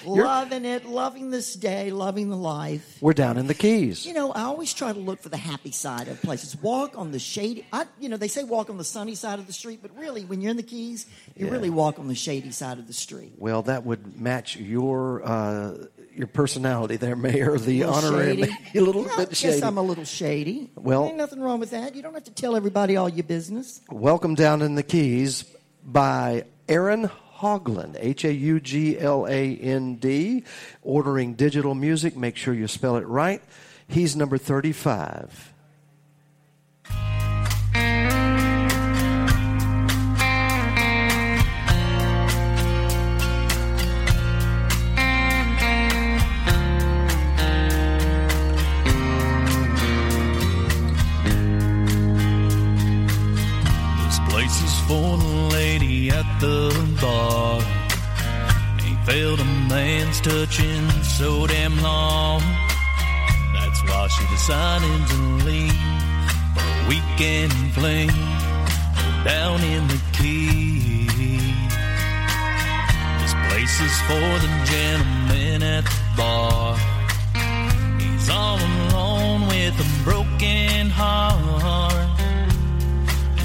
Loving 0.05 0.65
it, 0.65 0.85
loving 0.85 1.31
this 1.31 1.55
day, 1.55 1.93
loving 1.93 2.29
the 2.29 2.37
life. 2.37 2.99
We're 3.01 3.13
down 3.13 3.39
in 3.39 3.47
the 3.47 3.55
Keys. 3.55 4.05
You 4.05 4.13
know, 4.15 4.33
I 4.33 4.43
always 4.43 4.75
try 4.75 4.93
to 4.93 4.99
look 4.99 5.23
for 5.23 5.29
the 5.29 5.37
happy 5.37 5.71
side 5.71 6.09
of 6.09 6.21
places. 6.21 6.57
Walk 6.61 6.99
on 6.99 7.13
the 7.13 7.21
shady. 7.21 7.65
I, 7.73 7.87
you 8.01 8.09
know, 8.09 8.17
they 8.17 8.27
say 8.27 8.43
walk 8.43 8.69
on 8.69 8.79
the 8.79 8.85
sunny 8.85 9.15
side 9.15 9.39
of 9.39 9.47
the 9.47 9.53
street, 9.53 9.79
but 9.81 9.97
really, 9.97 10.25
when 10.25 10.41
you're 10.41 10.51
in 10.51 10.57
the 10.57 10.65
Keys, 10.65 11.07
you 11.37 11.47
Yeah. 11.47 11.53
really 11.53 11.71
walk 11.71 12.01
on 12.01 12.09
the 12.09 12.17
shady 12.17 12.51
side 12.51 12.79
of 12.81 12.89
the 12.89 12.93
street. 12.93 13.35
Well, 13.39 13.63
that 13.63 13.85
would 13.87 14.21
match 14.21 14.57
your 14.57 15.23
uh, 15.25 15.75
your 16.15 16.27
personality 16.27 16.97
there, 16.97 17.17
Mayor. 17.17 17.59
The 17.59 17.85
honorary, 17.85 18.43
a 18.75 18.81
little 18.81 19.05
bit 19.05 19.31
guess 19.31 19.39
shady. 19.39 19.63
I'm 19.63 19.79
a 19.79 19.83
little 19.83 20.05
shady. 20.05 20.71
Well- 20.75 21.07
ain't 21.07 21.17
nothing 21.17 21.41
wrong 21.41 21.61
with 21.61 21.71
that. 21.71 21.95
You 21.95 22.03
don't 22.03 22.15
have 22.15 22.25
to 22.25 22.33
tell 22.33 22.57
everybody 22.57 22.97
all 22.97 23.09
your 23.09 23.25
business. 23.25 23.81
Welcome 23.91 24.35
down 24.35 24.63
in 24.63 24.75
the 24.75 24.83
Keys 24.83 25.45
by 25.85 26.45
Aaron 26.69 27.11
Haugland, 27.39 27.97
H 27.99 28.25
A 28.25 28.33
U 28.33 28.61
G 28.61 28.99
L 28.99 29.27
A 29.27 29.57
N 29.57 29.97
D. 29.97 30.45
Ordering 30.83 31.35
digital 31.35 31.75
music, 31.75 32.17
make 32.17 32.37
sure 32.37 32.55
you 32.55 32.69
spell 32.69 32.97
it 32.97 33.07
right. 33.07 33.43
He's 33.89 34.15
number 34.17 34.39
35. 34.39 35.52
Touching 60.23 60.89
so 61.03 61.47
damn 61.49 61.81
long. 61.83 62.41
That's 63.55 63.83
why 63.83 64.07
she 64.07 64.25
decided 64.31 65.09
to 65.09 65.17
leave 65.45 65.75
for 66.55 66.63
a 66.63 66.89
weekend 66.89 67.53
fling 67.75 68.09
down 69.25 69.61
in 69.63 69.89
the 69.89 70.01
key. 70.13 71.09
This 73.21 73.35
place 73.49 73.81
is 73.81 74.01
for 74.03 74.31
the 74.45 74.51
gentleman 74.65 75.63
at 75.63 75.85
the 75.85 76.01
bar. 76.17 76.77
He's 77.99 78.31
all 78.31 78.59
alone 78.59 79.49
with 79.49 79.75
a 79.81 80.05
broken 80.05 80.89
heart. 80.89 82.21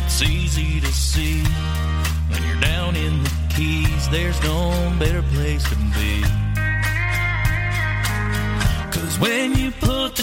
It's 0.05 0.21
easy 0.21 0.79
to 0.79 0.93
see 0.93 1.41
when 2.29 2.43
you're 2.43 2.61
down 2.61 2.95
in 2.95 3.23
the 3.23 3.31
keys, 3.49 4.09
there's 4.09 4.39
no 4.43 4.95
better 4.99 5.23
place 5.23 5.63
to 5.69 5.75
be. 5.75 6.46
When 9.19 9.55
you 9.55 9.71
put 9.71 10.16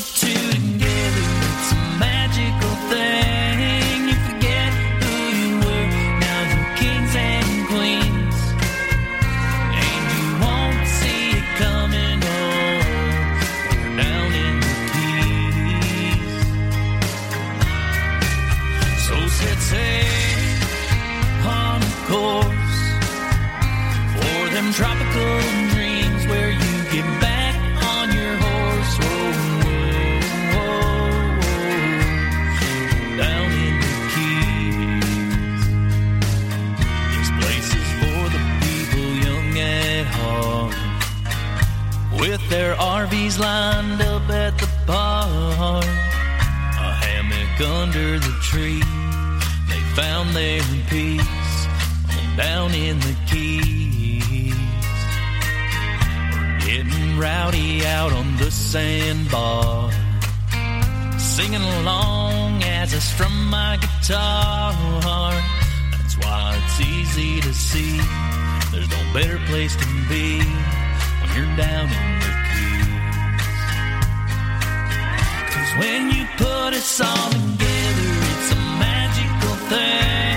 Lined 43.39 44.01
up 44.01 44.31
at 44.31 44.57
the 44.59 44.69
park. 44.87 45.85
A 45.85 46.91
hammock 47.03 47.61
under 47.83 48.19
the 48.21 48.33
tree. 48.43 48.81
They 49.69 49.81
found 49.97 50.37
their 50.37 50.63
peace 50.89 51.67
down 52.37 52.73
in 52.75 53.01
the 53.01 53.17
keys. 53.27 54.55
We're 56.33 56.61
getting 56.61 57.19
rowdy 57.19 57.85
out 57.85 58.13
on 58.13 58.37
the 58.37 58.53
sandbar. 58.53 59.91
Singing 61.19 61.67
along 61.81 62.63
as 62.63 62.95
I 62.95 62.99
strum 63.01 63.51
my 63.51 63.79
guitar. 63.81 64.73
That's 65.91 66.17
why 66.19 66.61
it's 66.65 66.81
easy 66.81 67.41
to 67.41 67.53
see. 67.53 67.99
There's 68.71 68.89
no 68.89 69.13
better 69.13 69.39
place 69.47 69.75
to 69.75 69.87
be 70.09 70.39
when 70.39 71.37
you're 71.37 71.57
down 71.57 71.91
in 71.91 72.14
when 75.79 76.11
you 76.11 76.25
put 76.37 76.73
us 76.73 77.01
all 77.01 77.31
together, 77.31 78.11
it's 78.31 78.53
a 78.53 78.57
magical 78.79 79.55
thing. 79.69 80.34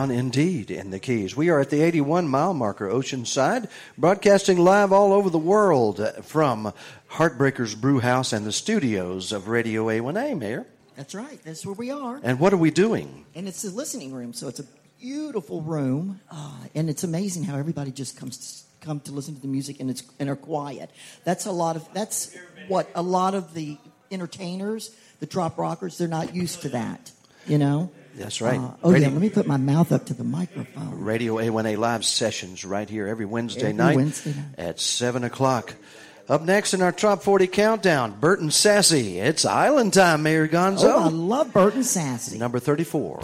Down 0.00 0.10
in 0.10 0.30
the 0.30 0.30
Keys. 0.30 0.40
down 0.40 0.64
indeed 0.64 0.70
in 0.70 0.90
the 0.90 0.98
Keys. 0.98 1.36
We 1.36 1.50
are 1.50 1.60
at 1.60 1.68
the 1.68 1.82
81 1.82 2.26
mile 2.26 2.54
marker 2.54 2.88
Oceanside, 2.88 3.68
broadcasting 3.98 4.56
live 4.56 4.92
all 4.92 5.12
over 5.12 5.28
the 5.28 5.38
world 5.38 6.00
from 6.22 6.72
Heartbreakers 7.08 7.78
Brew 7.78 8.00
House 8.00 8.32
and 8.32 8.46
the 8.46 8.52
studios 8.52 9.30
of 9.30 9.48
Radio 9.48 9.88
A1A, 9.88 10.38
Mayor. 10.38 10.66
That's 10.96 11.14
right. 11.14 11.38
That's 11.44 11.66
where 11.66 11.74
we 11.74 11.90
are. 11.90 12.18
And 12.22 12.40
what 12.40 12.54
are 12.54 12.56
we 12.56 12.70
doing? 12.70 13.26
And 13.34 13.46
it's 13.46 13.62
a 13.64 13.70
listening 13.70 14.14
room, 14.14 14.32
so 14.32 14.48
it's 14.48 14.60
a 14.60 14.64
beautiful 14.98 15.60
room, 15.60 16.20
uh, 16.30 16.54
and 16.74 16.88
it's 16.88 17.04
amazing 17.04 17.44
how 17.44 17.58
everybody 17.58 17.90
just 17.90 18.16
comes 18.16 18.64
to, 18.80 18.86
come 18.86 19.00
to 19.00 19.12
listen 19.12 19.34
to 19.34 19.40
the 19.42 19.48
music 19.48 19.80
and 19.80 19.90
it's 19.90 20.02
and 20.18 20.30
are 20.30 20.36
quiet. 20.36 20.90
That's 21.24 21.44
a 21.44 21.52
lot 21.52 21.76
of 21.76 21.86
that's 21.92 22.34
what 22.68 22.88
a 22.94 23.02
lot 23.02 23.34
of 23.34 23.52
the 23.52 23.76
entertainers, 24.10 24.96
the 25.18 25.26
trop 25.26 25.58
rockers, 25.58 25.98
they're 25.98 26.08
not 26.08 26.34
used 26.34 26.62
to 26.62 26.70
that. 26.70 27.12
You 27.46 27.58
know. 27.58 27.90
That's 28.16 28.40
right. 28.40 28.58
Uh, 28.58 28.72
oh 28.82 28.92
Radio- 28.92 29.08
yeah. 29.08 29.12
Let 29.14 29.22
me 29.22 29.30
put 29.30 29.46
my 29.46 29.56
mouth 29.56 29.92
up 29.92 30.06
to 30.06 30.14
the 30.14 30.24
microphone. 30.24 31.00
Radio 31.00 31.36
A1A 31.36 31.76
live 31.78 32.04
sessions 32.04 32.64
right 32.64 32.88
here 32.88 33.06
every 33.06 33.24
Wednesday 33.26 33.60
Every 33.62 33.72
night 33.74 33.96
Wednesday 33.96 34.32
night. 34.34 34.58
at 34.58 34.80
7 34.80 35.24
o'clock. 35.24 35.74
Up 36.28 36.42
next 36.42 36.74
in 36.74 36.82
our 36.82 36.92
top 36.92 37.22
40 37.24 37.46
countdown, 37.48 38.16
Burton 38.20 38.50
Sassy. 38.52 39.18
It's 39.18 39.44
Island 39.44 39.92
Time, 39.94 40.22
Mayor 40.22 40.46
Gonzo. 40.46 40.84
Oh, 40.84 41.04
I 41.04 41.08
love 41.08 41.52
Burton 41.52 41.82
Sassy. 41.82 42.38
Number 42.38 42.58
34. 42.60 43.20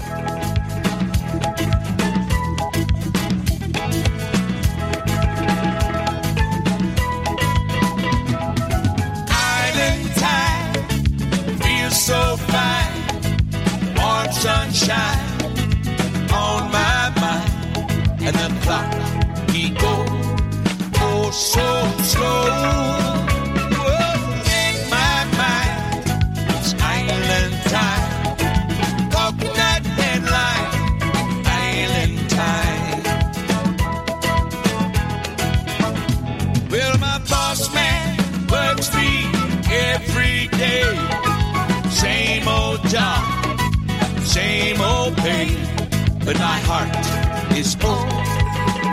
But 46.27 46.41
my 46.41 46.59
heart 46.69 47.57
is 47.57 47.77
full, 47.77 48.05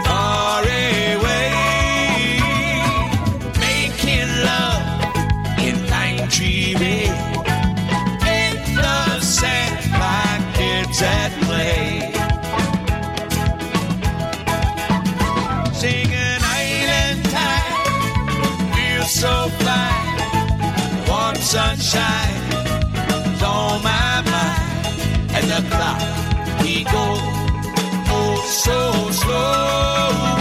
far 0.06 0.62
away. 0.62 1.50
Making 3.60 4.30
love 4.50 4.86
in 5.58 5.76
Pine 5.90 6.30
Tree 6.30 6.76
Bay. 6.76 7.10
In 8.38 8.76
the 8.76 9.20
sand 9.20 9.76
like 10.02 10.46
kids 10.54 11.02
at 11.02 11.32
play. 11.42 12.14
Singing 15.74 16.42
island 16.62 17.24
time 17.34 17.74
feels 18.76 19.10
so 19.10 19.50
fine. 19.66 21.10
Warm 21.10 21.36
sunshine 21.38 22.38
is 23.26 23.42
on 23.42 23.82
my 23.82 24.22
mind, 24.22 25.34
and 25.34 25.46
the 25.50 25.76
clock 25.76 26.33
he 26.74 26.84
goes 26.84 27.20
oh 28.10 28.36
so 28.66 29.12
slow. 29.12 30.33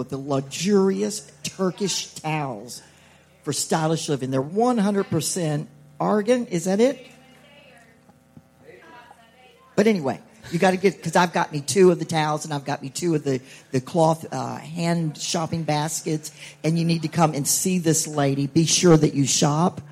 With 0.00 0.08
the 0.08 0.16
luxurious 0.16 1.30
Turkish 1.42 2.14
towels 2.14 2.80
for 3.42 3.52
stylish 3.52 4.08
living. 4.08 4.30
They're 4.30 4.42
100% 4.42 5.66
argan. 6.00 6.46
Is 6.46 6.64
that 6.64 6.80
it? 6.80 7.06
But 9.76 9.86
anyway, 9.86 10.18
you 10.50 10.58
got 10.58 10.70
to 10.70 10.78
get 10.78 10.96
because 10.96 11.16
I've 11.16 11.34
got 11.34 11.52
me 11.52 11.60
two 11.60 11.90
of 11.90 11.98
the 11.98 12.06
towels 12.06 12.46
and 12.46 12.54
I've 12.54 12.64
got 12.64 12.80
me 12.80 12.88
two 12.88 13.14
of 13.14 13.24
the 13.24 13.42
the 13.72 13.80
cloth 13.82 14.24
uh, 14.32 14.56
hand 14.56 15.18
shopping 15.18 15.64
baskets. 15.64 16.32
And 16.64 16.78
you 16.78 16.86
need 16.86 17.02
to 17.02 17.08
come 17.08 17.34
and 17.34 17.46
see 17.46 17.78
this 17.78 18.06
lady. 18.06 18.46
Be 18.46 18.64
sure 18.64 18.96
that 18.96 19.12
you 19.12 19.26
shop 19.26 19.82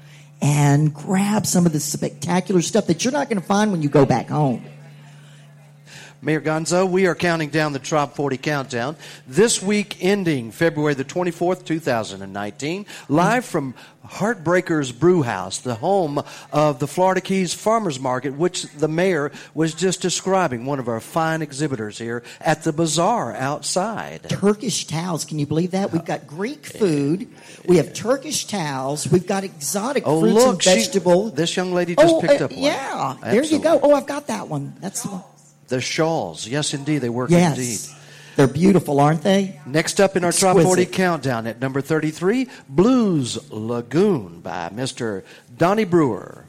and 0.40 0.94
grab 0.94 1.44
some 1.44 1.66
of 1.66 1.74
the 1.74 1.80
spectacular 1.80 2.62
stuff 2.62 2.86
that 2.86 3.04
you're 3.04 3.12
not 3.12 3.28
going 3.28 3.42
to 3.42 3.46
find 3.46 3.72
when 3.72 3.82
you 3.82 3.90
go 3.90 4.06
back 4.06 4.30
home. 4.30 4.64
Mayor 6.20 6.40
Gonzo, 6.40 6.88
we 6.90 7.06
are 7.06 7.14
counting 7.14 7.48
down 7.48 7.72
the 7.72 7.78
Trop 7.78 8.16
40 8.16 8.38
countdown. 8.38 8.96
This 9.28 9.62
week 9.62 9.98
ending 10.00 10.50
February 10.50 10.94
the 10.94 11.04
24th, 11.04 11.64
2019, 11.64 12.86
live 13.08 13.44
from 13.44 13.72
Heartbreakers 14.04 14.98
Brew 14.98 15.22
House, 15.22 15.58
the 15.58 15.76
home 15.76 16.20
of 16.52 16.80
the 16.80 16.88
Florida 16.88 17.20
Keys 17.20 17.54
Farmers 17.54 18.00
Market, 18.00 18.34
which 18.34 18.64
the 18.64 18.88
mayor 18.88 19.30
was 19.54 19.74
just 19.74 20.02
describing, 20.02 20.66
one 20.66 20.80
of 20.80 20.88
our 20.88 20.98
fine 20.98 21.40
exhibitors 21.40 21.98
here 21.98 22.24
at 22.40 22.64
the 22.64 22.72
bazaar 22.72 23.32
outside. 23.36 24.28
Turkish 24.28 24.86
towels. 24.88 25.24
Can 25.24 25.38
you 25.38 25.46
believe 25.46 25.70
that? 25.70 25.92
We've 25.92 26.04
got 26.04 26.26
Greek 26.26 26.66
food. 26.66 27.28
We 27.64 27.76
have 27.76 27.94
Turkish 27.94 28.46
towels. 28.46 29.08
We've 29.08 29.26
got 29.26 29.44
exotic 29.44 30.02
Oh, 30.04 30.18
fruits 30.20 30.34
look, 30.34 30.48
and 30.54 30.62
vegetables. 30.64 31.34
this 31.34 31.56
young 31.56 31.72
lady 31.72 31.94
just 31.94 32.12
oh, 32.12 32.20
picked 32.20 32.40
uh, 32.40 32.46
up 32.46 32.50
one. 32.50 32.60
Yeah, 32.60 33.16
there 33.22 33.44
you 33.44 33.60
go. 33.60 33.78
Oh, 33.80 33.94
I've 33.94 34.06
got 34.06 34.26
that 34.26 34.48
one. 34.48 34.74
That's 34.80 35.02
the 35.04 35.10
one. 35.10 35.22
The 35.68 35.80
shawls, 35.80 36.46
yes, 36.46 36.72
indeed, 36.74 36.98
they 36.98 37.08
work 37.10 37.30
Yes. 37.30 37.56
indeed. 37.58 37.78
They're 38.36 38.46
beautiful, 38.46 39.00
aren't 39.00 39.22
they? 39.22 39.60
Next 39.66 40.00
up 40.00 40.16
in 40.16 40.24
our 40.24 40.32
Top 40.32 40.56
40 40.58 40.86
countdown 40.86 41.46
at 41.46 41.60
number 41.60 41.80
33, 41.80 42.48
Blues 42.68 43.38
Lagoon 43.50 44.40
by 44.40 44.70
Mr. 44.74 45.24
Donnie 45.56 45.84
Brewer. 45.84 46.44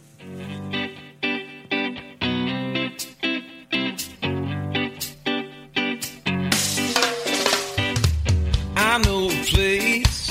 I 8.75 8.97
know 9.05 9.27
a 9.29 9.43
place 9.43 10.29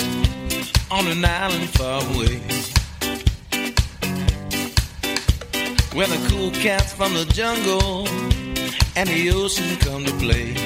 on 0.90 1.06
an 1.06 1.24
island 1.24 1.68
far 1.70 2.00
away 2.02 2.38
where 5.94 6.06
the 6.06 6.28
cool 6.30 6.50
cats 6.52 6.92
from 6.92 7.14
the 7.14 7.24
jungle 7.26 8.06
and 8.96 9.08
the 9.08 9.30
ocean 9.30 9.76
come 9.78 10.04
to 10.04 10.12
play. 10.14 10.56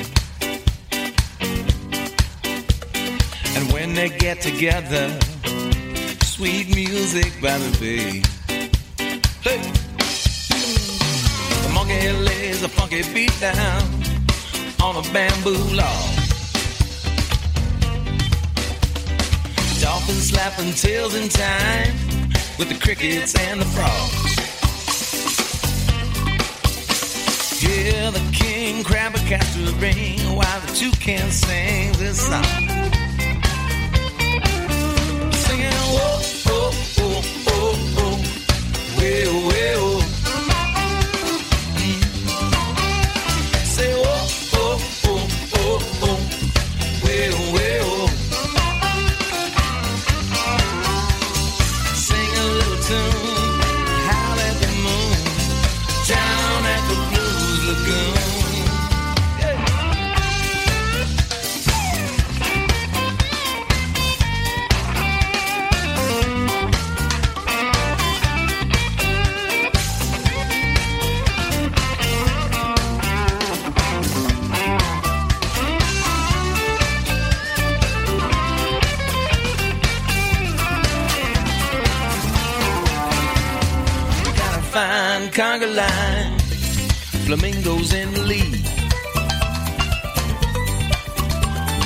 And 3.57 3.72
when 3.72 3.94
they 3.94 4.09
get 4.09 4.40
together, 4.40 5.18
sweet 6.22 6.74
music 6.74 7.32
by 7.40 7.59
the 7.59 7.70
bay. 7.78 8.22
Hey! 9.42 9.61
The 11.62 11.70
monkey 11.74 12.11
lays 12.12 12.62
a 12.62 12.68
funky 12.68 13.03
beat 13.14 13.38
down 13.40 13.82
on 14.82 14.96
a 14.96 15.12
bamboo 15.12 15.62
log. 15.74 16.22
Dolphins 19.80 20.28
slapping 20.30 20.72
tails 20.74 21.14
in 21.14 21.28
time 21.28 21.94
with 22.59 22.68
the 22.68 22.78
crickets 22.80 23.34
and 23.34 23.61
the 23.61 23.64
frogs. 23.66 24.41
Yeah, 27.62 28.10
the 28.10 28.18
king 28.32 28.82
crab 28.82 29.14
catch 29.14 29.56
a 29.56 29.72
ring 29.74 30.18
while 30.34 30.60
the 30.62 30.72
two 30.74 30.90
can 30.90 31.30
sing 31.30 31.92
this 31.92 32.20
song. 32.20 32.42
Singing, 35.32 35.70
oh, 35.72 36.22
oh, 36.46 36.72
oh, 36.98 37.22
oh, 37.46 37.94
oh, 37.98 38.18
well, 38.98 39.46
well. 39.46 39.82
Conga 85.43 85.74
line, 85.74 86.38
flamingos 87.26 87.93
in 87.93 88.14
the 88.14 88.22
lead. 88.32 88.62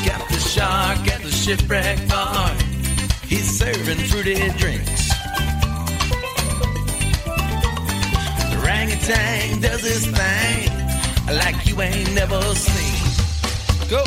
Got 0.09 0.23
the 0.29 0.41
shark 0.53 1.03
at 1.15 1.23
the 1.23 1.31
shipwreck 1.31 2.07
bar, 2.07 2.51
he's 3.31 3.49
serving 3.59 4.03
fruity 4.09 4.35
drinks. 4.61 5.09
The 8.51 8.57
orangutan 8.61 9.63
does 9.63 9.83
his 9.91 10.05
thing 10.19 10.69
like 11.43 11.67
you 11.67 11.81
ain't 11.81 12.13
never 12.13 12.43
seen. 12.55 13.89
Go, 13.89 14.05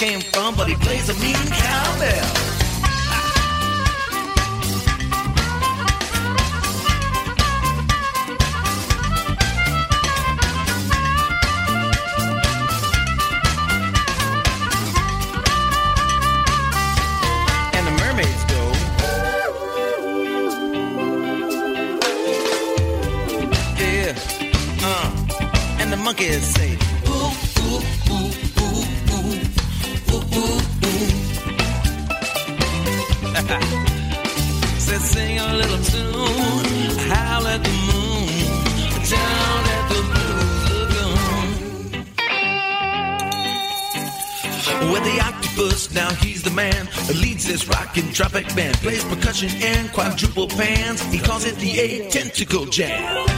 came 0.00 0.22
from, 0.32 0.54
but 0.54 0.66
he 0.66 0.74
plays 0.76 1.10
a 1.10 1.14
mean 1.20 1.39
and 49.42 49.92
quadruple 49.92 50.48
pans. 50.48 51.00
He 51.12 51.18
calls 51.18 51.44
it 51.44 51.56
the 51.56 51.78
eight 51.78 52.10
tentacle 52.10 52.66
jam. 52.66 53.29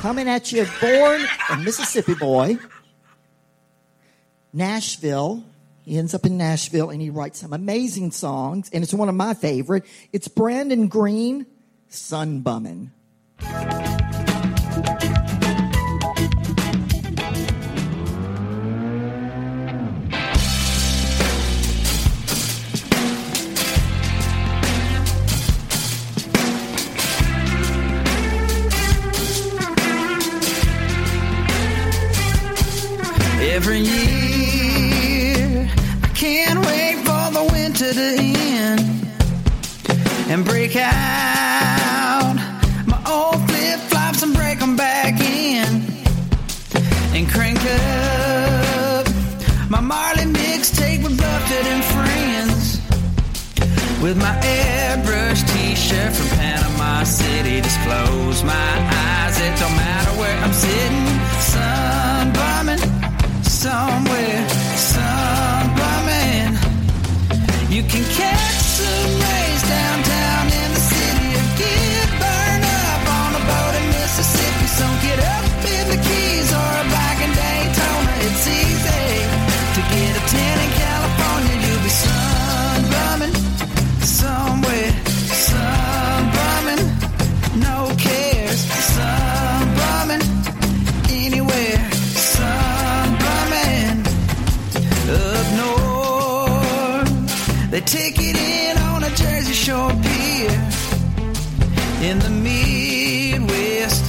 Coming 0.00 0.30
at 0.30 0.50
you, 0.50 0.66
born 0.80 1.20
a 1.50 1.58
Mississippi 1.58 2.14
boy, 2.14 2.56
Nashville. 4.50 5.44
He 5.82 5.98
ends 5.98 6.14
up 6.14 6.24
in 6.24 6.38
Nashville 6.38 6.88
and 6.88 7.02
he 7.02 7.10
writes 7.10 7.40
some 7.40 7.52
amazing 7.52 8.10
songs, 8.12 8.70
and 8.72 8.82
it's 8.82 8.94
one 8.94 9.10
of 9.10 9.14
my 9.14 9.34
favorite. 9.34 9.84
It's 10.10 10.26
Brandon 10.26 10.88
Green, 10.88 11.44
Sun 11.88 12.40
Bummin'. 12.40 12.92
Every 33.62 33.80
year, 33.80 35.68
I 36.02 36.08
can't 36.14 36.64
wait 36.64 36.96
for 37.04 37.30
the 37.30 37.46
winter 37.52 37.92
to 37.92 38.16
end 38.18 38.80
and 40.30 40.46
break 40.46 40.76
out. 40.76 42.36
My 42.86 43.02
old 43.06 43.36
flip 43.50 43.80
flops 43.90 44.22
and 44.22 44.32
break 44.34 44.60
them 44.60 44.76
back 44.76 45.20
in 45.20 45.84
and 47.14 47.28
crank 47.28 47.60
up 47.60 49.06
my 49.68 49.80
Marley 49.80 50.24
mixtape 50.24 51.02
with 51.02 51.18
Buffett 51.18 51.66
and 51.66 51.84
friends. 51.84 52.80
With 54.02 54.16
my 54.16 54.40
airbrush 54.40 55.46
t-shirt 55.52 56.14
from 56.14 56.28
Panama 56.38 57.04
City. 57.04 57.60
Just 57.60 57.78
close 57.80 58.42
my 58.42 58.72
eyes, 59.04 59.38
it 59.38 59.54
don't 59.60 59.76
matter 59.76 60.12
where 60.18 60.38
I'm 60.44 60.54
sitting, 60.54 61.06
sun 61.40 62.09
somewhere, 63.60 64.48
sun 64.74 65.66
bumming. 65.76 66.56
You 67.68 67.82
can 67.82 68.04
catch 68.16 68.49
In 102.00 102.18
the 102.18 102.30
Midwest, 102.30 104.02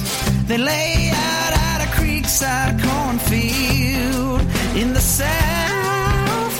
they 0.48 0.56
lay 0.56 1.10
out 1.10 1.52
at 1.52 1.82
a 1.86 1.88
creekside 1.96 2.82
cornfield. 2.82 4.40
In 4.74 4.94
the 4.94 5.00
South, 5.00 6.56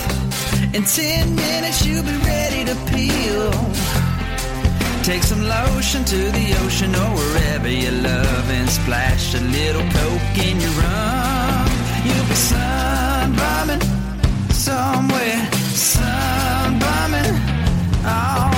in 0.74 0.85
ten 0.85 1.35
minutes 1.35 1.87
you'll 1.87 2.05
be 2.05 2.18
ready 2.33 2.64
to 2.66 2.74
peel. 2.93 3.51
Take 5.03 5.22
some 5.22 5.43
lotion 5.43 6.05
to 6.05 6.16
the 6.39 6.55
ocean 6.64 6.95
or 6.95 7.11
wherever 7.16 7.68
you 7.68 7.91
love 7.91 8.51
and 8.51 8.68
splash 8.68 9.35
a 9.35 9.41
little 9.41 9.87
coke 9.99 10.39
in 10.47 10.61
your 10.61 10.74
rum. 10.83 11.66
You'll 12.05 12.28
be 12.28 12.35
sun 12.35 13.35
bumming 13.41 13.80
somewhere, 14.51 15.41
sun 15.72 16.78
bumming. 16.78 17.35
Oh, 18.05 18.51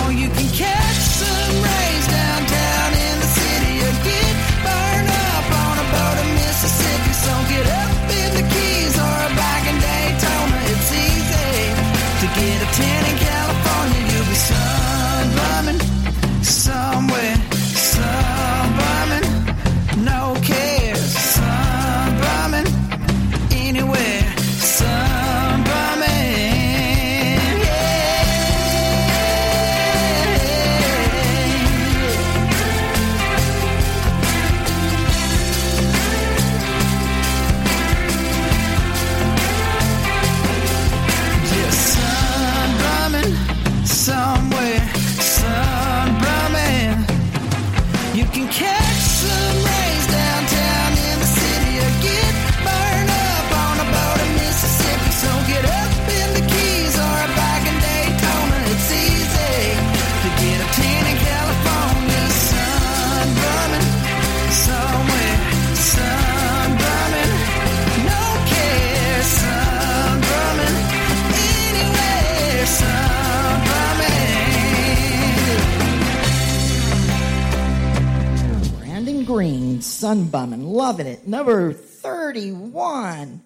Sun 80.05 80.27
Bummin', 80.27 80.67
loving 80.67 81.07
it. 81.07 81.27
Number 81.27 81.73
31, 81.73 83.41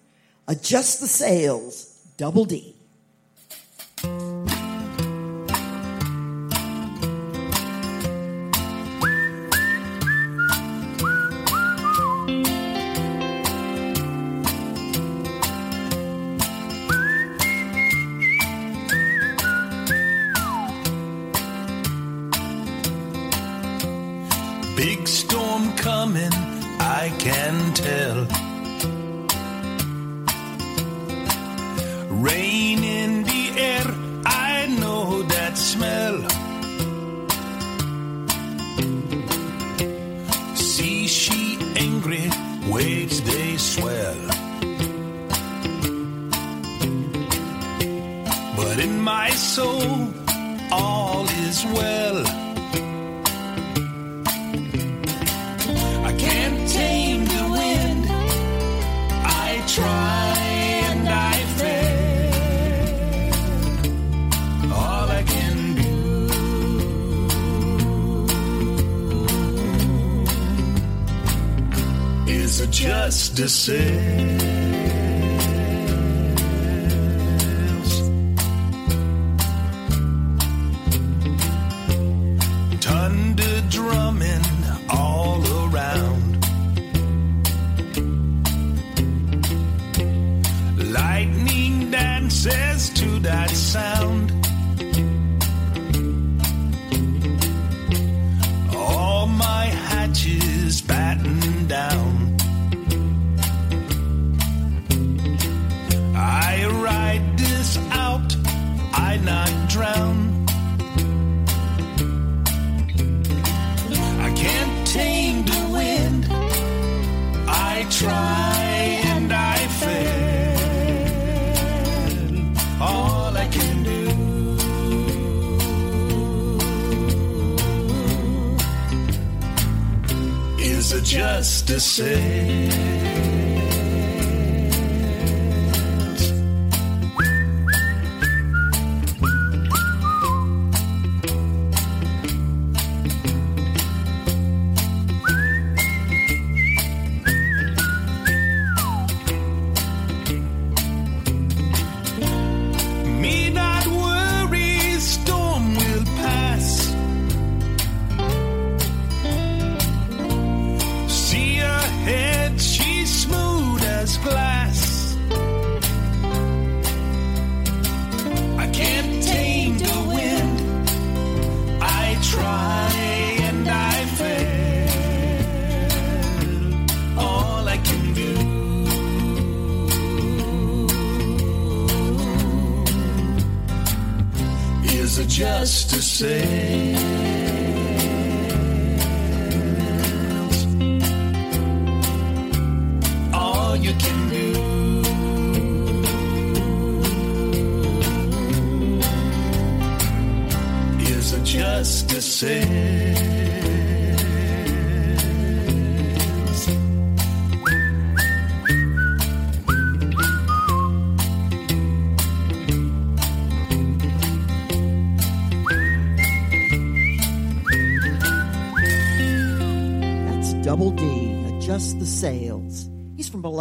Adjust 0.45 0.99
the 0.99 1.07
Sails, 1.07 1.85
Double 2.17 2.43
D. 2.43 2.75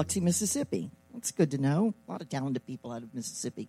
Biloxi, 0.09 0.21
Mississippi. 0.21 0.91
That's 1.13 1.33
good 1.33 1.51
to 1.51 1.59
know. 1.59 1.93
A 2.09 2.13
lot 2.13 2.23
of 2.23 2.31
talented 2.31 2.65
people 2.67 2.93
out 2.93 3.03
of 3.03 3.15
Mississippi. 3.15 3.69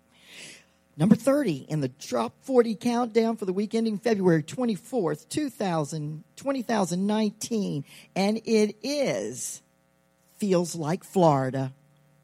Number 0.96 1.18
30 1.18 1.66
in 1.68 1.82
the 1.82 1.90
Trop 1.90 2.32
40 2.44 2.76
Countdown 2.76 3.36
for 3.36 3.44
the 3.44 3.52
week 3.52 3.76
ending 3.76 3.98
February 3.98 4.42
24th, 4.42 5.28
2000, 5.28 6.24
2019. 6.38 7.84
And 8.16 8.38
it 8.46 8.78
is 8.82 9.62
Feels 10.38 10.76
Like 10.76 11.04
Florida, 11.04 11.74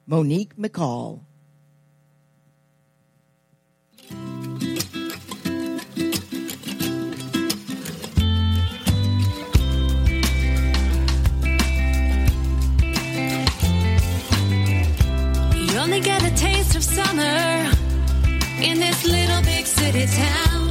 Monique 0.07 0.55
McCall. 0.55 1.19
Finally 15.85 16.01
get 16.01 16.23
a 16.23 16.35
taste 16.35 16.75
of 16.75 16.83
summer 16.83 17.71
in 18.59 18.79
this 18.79 19.05
little 19.05 19.39
big 19.43 19.67
city 19.67 20.07
town. 20.07 20.69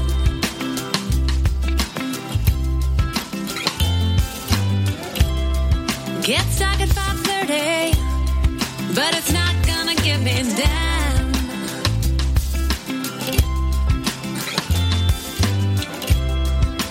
Get 6.20 6.44
stuck 6.56 6.80
at 6.80 6.88
5:30, 6.88 7.94
but 8.92 9.14
it's 9.14 9.32
not 9.32 9.54
gonna 9.70 9.94
get 9.94 10.18
me 10.20 10.36
down. 10.64 11.32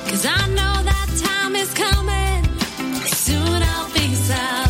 Cause 0.07 0.25
I 0.25 0.47
know 0.57 0.75
that 0.91 1.09
time 1.27 1.57
is 1.57 1.73
coming. 1.73 2.41
Soon 3.05 3.61
I'll 3.71 3.91
be 3.91 4.15
south. 4.15 4.62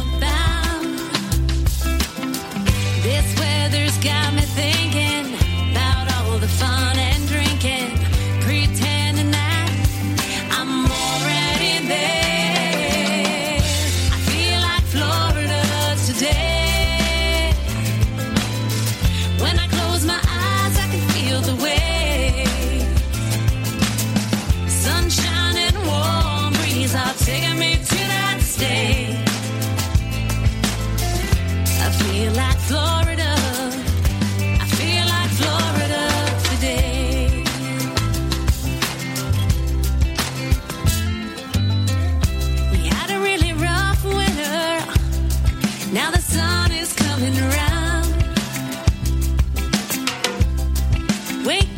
Wake 51.46 51.73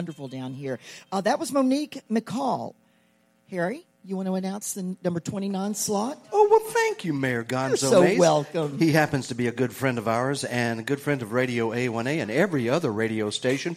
wonderful 0.00 0.28
down 0.28 0.54
here. 0.54 0.78
Uh, 1.12 1.20
that 1.20 1.38
was 1.38 1.52
Monique 1.52 2.00
McCall. 2.10 2.72
Harry, 3.50 3.84
you 4.02 4.16
want 4.16 4.28
to 4.28 4.34
announce 4.34 4.72
the 4.72 4.96
number 5.04 5.20
29 5.20 5.74
slot? 5.74 6.16
Oh, 6.32 6.48
well, 6.50 6.72
thank 6.72 7.04
you, 7.04 7.12
Mayor 7.12 7.44
Gonzo 7.44 7.68
You're 7.68 7.76
so 7.76 8.02
Mays. 8.02 8.18
welcome. 8.18 8.78
He 8.78 8.92
happens 8.92 9.28
to 9.28 9.34
be 9.34 9.46
a 9.46 9.52
good 9.52 9.74
friend 9.74 9.98
of 9.98 10.08
ours 10.08 10.42
and 10.44 10.80
a 10.80 10.82
good 10.82 11.02
friend 11.02 11.20
of 11.20 11.32
Radio 11.34 11.68
A1A 11.72 12.22
and 12.22 12.30
every 12.30 12.70
other 12.70 12.90
radio 12.90 13.28
station 13.28 13.76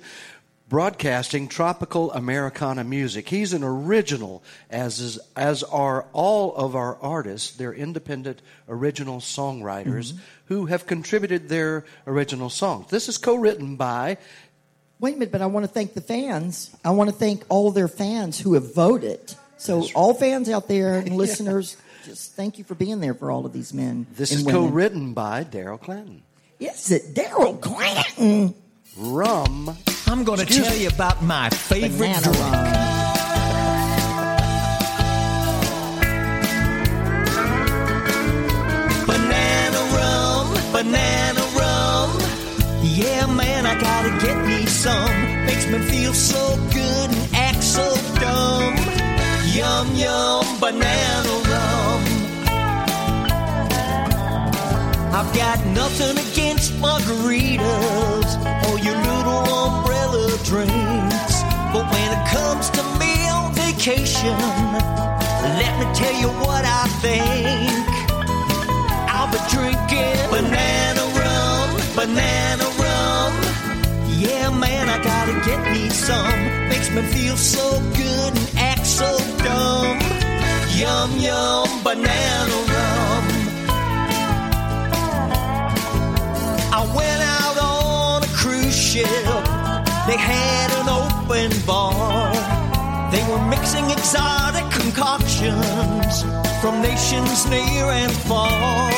broadcasting 0.70 1.48
tropical 1.50 2.12
Americana 2.14 2.84
music. 2.86 3.28
He's 3.28 3.52
an 3.54 3.64
original, 3.66 4.42
as 4.72 5.00
is, 5.02 5.20
as 5.36 5.62
are 5.64 6.08
all 6.14 6.56
of 6.56 6.74
our 6.76 6.98
artists. 7.02 7.52
They're 7.58 7.74
independent, 7.74 8.42
original 8.70 9.20
songwriters 9.20 10.14
Mm-hmm. 10.14 10.18
who 10.46 10.66
have 10.68 10.86
contributed 10.88 11.50
their 11.50 11.84
original 12.08 12.50
songs. 12.50 12.90
This 12.90 13.08
is 13.10 13.18
co-written 13.18 13.76
by 13.76 14.18
Wait 15.04 15.16
a 15.16 15.18
minute, 15.18 15.34
but 15.34 15.42
I 15.42 15.48
want 15.48 15.66
to 15.66 15.68
thank 15.68 15.96
the 15.96 16.00
fans. 16.00 16.74
I 16.86 16.92
want 16.92 17.10
to 17.10 17.14
thank 17.14 17.44
all 17.50 17.72
their 17.72 17.90
fans 17.90 18.40
who 18.40 18.54
have 18.54 18.74
voted. 18.74 19.36
So, 19.58 19.86
all 19.96 20.14
fans 20.14 20.48
out 20.48 20.70
there 20.70 20.98
and 20.98 21.18
listeners, 21.18 21.76
just 22.06 22.38
thank 22.38 22.58
you 22.58 22.64
for 22.64 22.74
being 22.74 23.02
there 23.02 23.14
for 23.14 23.30
all 23.30 23.46
of 23.46 23.52
these 23.52 23.74
men. 23.74 24.08
This 24.16 24.32
and 24.32 24.40
is 24.40 24.46
women. 24.46 24.62
co-written 24.62 25.14
by 25.14 25.44
Daryl 25.44 25.78
Clanton. 25.78 26.24
Is 26.58 26.90
it 26.90 27.14
Daryl 27.14 27.60
Clanton? 27.60 28.56
Rum. 28.96 29.78
I'm 30.08 30.24
going 30.24 30.40
to 30.40 30.46
tell 30.46 30.72
me. 30.72 30.84
you 30.84 30.88
about 30.88 31.22
my 31.22 31.50
favorite 31.50 31.98
Banana 31.98 32.22
drink. 32.22 32.40
rum. 32.40 32.84
Banana 39.06 39.80
rum, 39.98 40.72
banana 40.72 41.40
rum. 41.42 41.43
Yeah, 42.96 43.26
man, 43.26 43.66
I 43.66 43.74
gotta 43.82 44.12
get 44.24 44.38
me 44.46 44.68
some. 44.68 45.10
Makes 45.48 45.66
me 45.66 45.80
feel 45.80 46.14
so 46.14 46.56
good 46.72 47.10
and 47.10 47.36
act 47.36 47.64
so 47.64 47.90
dumb. 48.22 48.76
Yum, 49.50 49.96
yum, 49.96 50.46
banana 50.60 51.34
rum. 51.50 52.02
I've 55.10 55.34
got 55.34 55.66
nothing 55.74 56.20
against 56.22 56.74
margaritas 56.74 58.30
or 58.70 58.78
your 58.78 58.98
little 59.10 59.42
umbrella 59.66 60.30
drinks. 60.46 61.36
But 61.74 61.90
when 61.90 62.10
it 62.14 62.24
comes 62.30 62.70
to 62.78 62.84
me 63.02 63.28
on 63.28 63.56
vacation, 63.56 64.38
let 65.58 65.74
me 65.80 65.86
tell 65.98 66.14
you 66.22 66.30
what 66.46 66.64
I 66.64 66.86
think. 67.02 67.90
I'll 69.10 69.32
be 69.34 69.42
drinking 69.50 70.30
banana 70.30 71.02
rum, 71.18 71.82
banana. 71.96 72.43
Yeah, 74.44 74.50
man, 74.50 74.90
I 74.90 75.02
gotta 75.02 75.36
get 75.50 75.72
me 75.72 75.88
some. 75.88 76.68
Makes 76.68 76.90
me 76.92 77.02
feel 77.16 77.38
so 77.38 77.80
good 77.96 78.32
and 78.36 78.50
act 78.58 78.86
so 78.86 79.10
dumb. 79.38 79.98
Yum, 80.76 81.12
yum, 81.18 81.70
banana 81.82 82.58
rum. 82.74 83.26
I 86.78 86.82
went 87.00 87.22
out 87.40 87.58
on 87.58 88.24
a 88.24 88.32
cruise 88.36 88.76
ship. 88.76 89.08
They 90.10 90.20
had 90.20 90.70
an 90.82 90.90
open 91.02 91.50
bar. 91.66 92.34
They 93.14 93.24
were 93.32 93.44
mixing 93.48 93.90
exotic 93.92 94.68
concoctions 94.78 96.24
from 96.60 96.82
nations 96.82 97.46
near 97.48 97.86
and 98.02 98.12
far. 98.28 98.92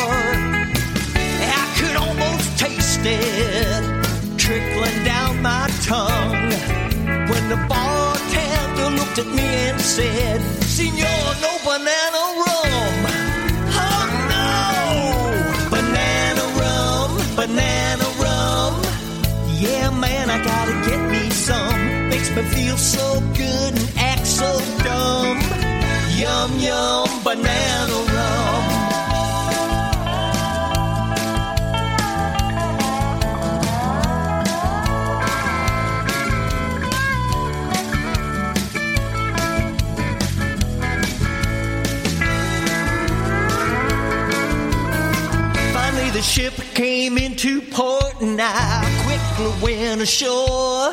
I 1.62 1.66
could 1.78 1.98
almost 1.98 2.58
taste 2.58 3.02
it 3.04 4.06
trickling 4.46 5.04
down 5.04 5.15
tongue 5.86 6.50
when 7.30 7.44
the 7.48 7.60
bartender 7.70 8.90
looked 8.98 9.20
at 9.20 9.28
me 9.28 9.48
and 9.70 9.80
said, 9.80 10.42
Senor, 10.64 11.26
no 11.46 11.52
banana 11.64 12.22
rum. 12.42 12.98
Oh 13.84 14.06
no! 14.34 14.50
Banana 15.70 16.44
rum, 16.60 17.12
banana 17.36 18.08
rum. 18.24 18.74
Yeah, 19.60 19.92
man, 19.92 20.32
I 20.32 20.44
gotta 20.44 20.74
get 20.90 21.02
me 21.12 21.30
some. 21.30 22.10
Makes 22.10 22.32
me 22.36 22.42
feel 22.56 22.78
so 22.78 23.20
good 23.38 23.72
and 23.80 23.90
act 23.98 24.26
so 24.26 24.50
dumb. 24.84 25.38
Yum, 26.18 26.52
yum, 26.60 27.08
banana 27.24 27.98
rum. 28.16 28.75
Ship 46.26 46.54
came 46.74 47.18
into 47.18 47.62
port, 47.62 48.20
and 48.20 48.40
I 48.42 48.82
quickly 49.06 49.54
went 49.62 50.02
ashore. 50.02 50.92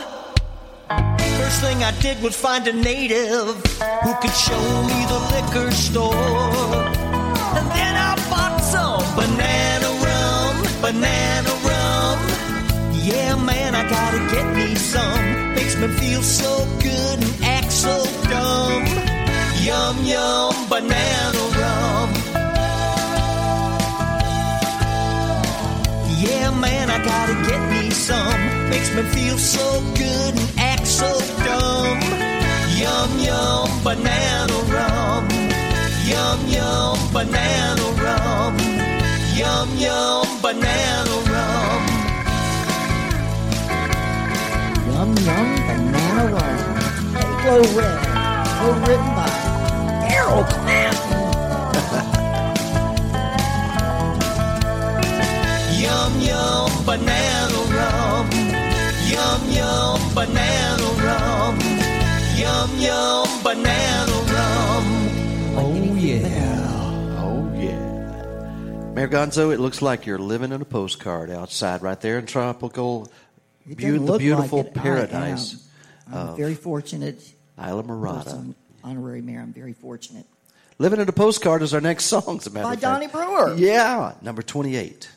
First 1.39 1.61
thing 1.63 1.83
I 1.83 1.93
did 2.01 2.23
was 2.23 2.37
find 2.37 2.69
a 2.69 2.73
native 2.73 3.57
who 4.05 4.13
could 4.21 4.37
show 4.47 4.65
me 4.91 4.99
the 5.13 5.21
liquor 5.33 5.71
store. 5.73 6.15
And 7.57 7.67
then 7.77 7.95
I 7.97 8.13
bought 8.31 8.61
some 8.75 9.03
banana 9.17 9.91
rum, 10.07 10.55
banana 10.83 11.53
rum. 11.69 12.19
Yeah, 13.03 13.35
man, 13.37 13.75
I 13.75 13.89
gotta 13.89 14.21
get 14.35 14.47
me 14.55 14.75
some. 14.75 15.55
Makes 15.55 15.77
me 15.77 15.89
feel 15.89 16.23
so 16.23 16.67
good 16.79 17.17
and 17.25 17.45
act 17.45 17.73
so 17.73 18.05
dumb. 18.29 18.85
Yum, 19.65 19.97
yum, 20.05 20.69
banana 20.69 21.43
rum. 21.59 22.02
Yeah, 26.23 26.51
man, 26.53 26.89
I 26.89 26.99
gotta 27.05 27.35
get 27.49 27.61
me 27.71 27.91
some. 27.91 28.41
Makes 28.71 28.95
me 28.95 29.03
feel 29.03 29.39
so 29.39 29.81
good 29.99 30.33
and 30.39 30.51
act 30.59 30.87
so 30.87 31.11
dumb. 31.47 31.99
Yum, 32.81 33.11
yum, 33.19 33.69
banana 33.83 34.59
rum. 34.75 35.25
Yum, 36.11 36.39
yum, 36.57 36.97
banana 37.13 37.87
rum. 38.05 38.55
Yum, 39.35 39.69
yum, 39.85 40.27
banana 40.41 41.17
rum. 41.33 42.03
Yum 45.03 45.17
Yum 45.17 45.49
Banana 45.67 46.25
Rum. 46.33 46.57
Glow 47.43 47.63
Red. 47.75 47.99
Co-written 48.59 49.11
by 49.17 49.27
Daryl 50.07 50.45
Clanton. 50.49 51.12
Yum, 56.23 56.29
yum, 56.29 56.85
banana 56.85 57.61
rum. 57.75 58.31
Yum, 59.11 59.51
yum, 59.51 60.15
banana 60.15 60.89
rum. 61.03 61.59
Yum, 62.37 62.71
yum, 62.81 63.43
banana 63.43 64.13
rum. 64.33 64.85
Oh, 65.57 65.97
yeah. 65.97 67.19
Oh, 67.19 67.53
yeah. 67.55 68.93
Mayor 68.95 69.09
Gonzo, 69.09 69.53
it 69.53 69.61
looks 69.61 69.83
like 69.83 70.07
you're 70.07 70.19
living 70.19 70.53
in 70.53 70.61
a 70.61 70.65
postcard 70.65 71.31
outside 71.31 71.83
right 71.83 72.01
there 72.01 72.19
in 72.19 72.27
tropical, 72.27 73.09
It 73.69 73.79
the 73.79 74.19
beautiful 74.19 74.59
like 74.59 74.67
it. 74.69 74.79
I 74.79 74.81
paradise 74.81 75.55
am. 75.55 75.61
I'm 76.15 76.29
of 76.29 76.37
very 76.37 76.55
fortunate. 76.55 77.21
Islamorada. 77.59 78.55
Honorary 78.85 79.23
Mayor, 79.23 79.41
I'm 79.41 79.53
very 79.53 79.73
fortunate. 79.73 80.27
Living 80.79 81.01
in 81.01 81.09
a 81.09 81.13
postcard 81.13 81.63
is 81.63 81.75
our 81.75 81.81
next 81.81 82.07
song, 82.07 82.39
as 82.39 82.47
a 82.47 82.51
matter 82.51 82.65
By 82.65 82.75
of 82.75 82.81
fact. 82.81 82.83
Donnie 82.83 83.07
Brewer. 83.07 83.55
Yeah, 83.55 84.15
number 84.23 84.43
28. 84.43 85.09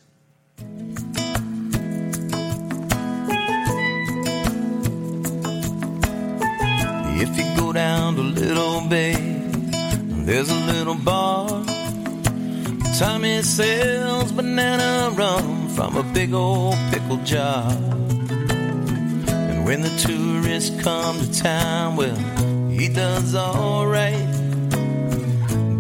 If 7.18 7.38
you 7.38 7.56
go 7.58 7.74
down 7.74 8.16
to 8.16 8.22
Little 8.22 8.82
Bay, 8.88 9.16
there's 10.26 10.50
a 10.50 10.60
little 10.72 10.96
bar. 10.96 11.64
Tommy 12.98 13.42
sells 13.42 14.32
banana 14.32 15.12
rum 15.16 15.70
from 15.70 15.98
a 15.98 16.04
big 16.04 16.34
old 16.34 16.76
pickle 16.92 17.18
jar. 17.18 17.70
And 19.28 19.66
when 19.66 19.82
the 19.82 19.90
tourists 19.98 20.82
come 20.82 21.20
to 21.20 21.32
town, 21.34 21.96
well, 21.96 22.16
he 22.70 22.88
does 22.88 23.36
alright. 23.36 24.35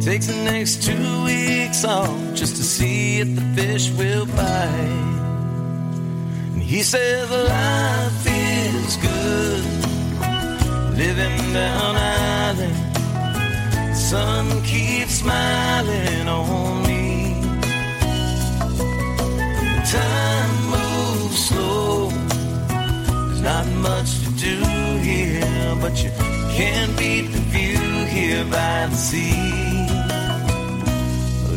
Takes 0.05 0.27
the 0.27 0.37
next 0.43 0.83
two 0.83 1.23
weeks 1.23 1.83
off 1.83 2.35
just 2.35 2.57
to 2.57 2.63
see 2.63 3.21
if 3.21 3.35
the 3.35 3.41
fish 3.55 3.89
will 3.89 4.27
bite. 4.27 5.15
And 6.53 6.61
he 6.61 6.83
says 6.83 7.27
life 7.31 8.27
is 8.27 8.97
good, 8.97 9.63
living 10.95 11.53
down 11.53 11.95
island. 11.95 13.97
Sun 13.97 14.61
keeps 14.61 15.21
smiling 15.21 16.27
on 16.27 16.83
me. 16.83 17.41
Time 19.89 20.69
moves 20.69 21.47
slow. 21.47 22.11
There's 22.69 23.41
not 23.41 23.65
much 23.81 24.19
to 24.19 24.29
do 24.37 24.59
here, 24.99 25.75
but 25.81 26.03
you 26.03 26.11
can't 26.55 26.95
beat 26.95 27.31
the 27.31 27.39
view 27.49 28.05
here 28.05 28.43
by 28.43 28.85
the 28.85 28.95
sea. 28.95 29.74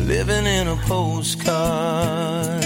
Living 0.09 0.47
in 0.47 0.67
a 0.67 0.75
postcard. 0.87 2.63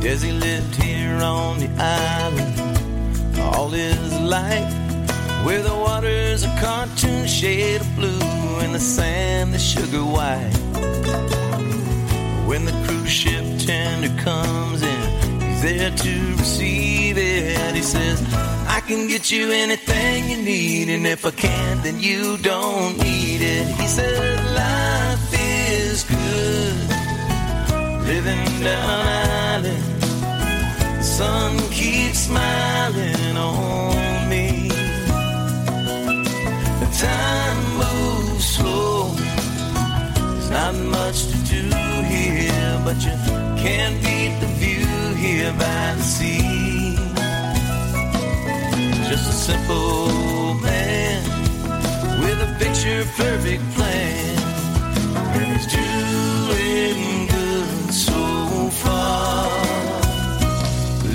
Desi 0.00 0.32
lived 0.38 0.76
here 0.76 1.16
on 1.16 1.58
the 1.58 1.68
island 1.76 3.40
all 3.40 3.68
his 3.68 4.12
life. 4.20 4.72
Where 5.44 5.60
the 5.60 5.74
water's 5.74 6.44
a 6.44 6.56
cartoon 6.60 7.26
shade 7.26 7.80
of 7.80 7.96
blue 7.96 8.20
and 8.60 8.72
the 8.72 8.78
sand 8.78 9.56
is 9.56 9.64
sugar 9.64 10.04
white. 10.04 10.56
When 12.46 12.64
the 12.64 12.76
cruise 12.86 13.10
ship 13.10 13.44
tender 13.58 14.14
comes 14.22 14.82
in, 14.82 15.11
there 15.62 15.90
to 15.90 16.36
receive 16.36 17.16
it. 17.16 17.74
He 17.74 17.82
says, 17.82 18.20
I 18.66 18.80
can 18.80 19.06
get 19.06 19.30
you 19.30 19.52
anything 19.52 20.28
you 20.28 20.36
need, 20.42 20.88
and 20.88 21.06
if 21.06 21.24
I 21.24 21.30
can't, 21.30 21.82
then 21.84 22.00
you 22.00 22.36
don't 22.38 22.98
need 22.98 23.40
it. 23.40 23.66
He 23.80 23.86
says, 23.86 24.18
life 24.56 25.32
is 25.32 26.02
good, 26.04 26.88
living 28.06 28.44
down 28.60 29.06
island. 29.54 30.02
The 30.98 31.02
sun 31.02 31.56
keeps 31.70 32.18
smiling 32.26 33.36
on 33.36 34.28
me. 34.28 34.68
The 36.82 36.88
time 37.06 37.60
moves 37.82 38.44
slow. 38.44 39.14
There's 39.14 40.50
not 40.50 40.74
much 40.98 41.18
to 41.30 41.36
do 41.54 41.62
here, 42.14 42.80
but 42.84 42.96
you 43.06 43.16
can't 43.62 43.96
beat 44.02 44.34
the 44.40 44.48
view 44.58 44.91
here 45.22 45.52
by 45.52 45.94
the 45.96 46.02
sea. 46.02 46.96
Just 49.08 49.30
a 49.30 49.36
simple 49.48 50.54
man 50.54 51.22
with 52.22 52.48
a 52.48 52.50
picture 52.58 53.04
perfect 53.16 53.62
plan, 53.76 54.36
and 55.36 55.46
he's 55.52 55.68
doing 55.78 57.26
good 57.28 57.94
so 57.94 58.20
far. 58.82 59.48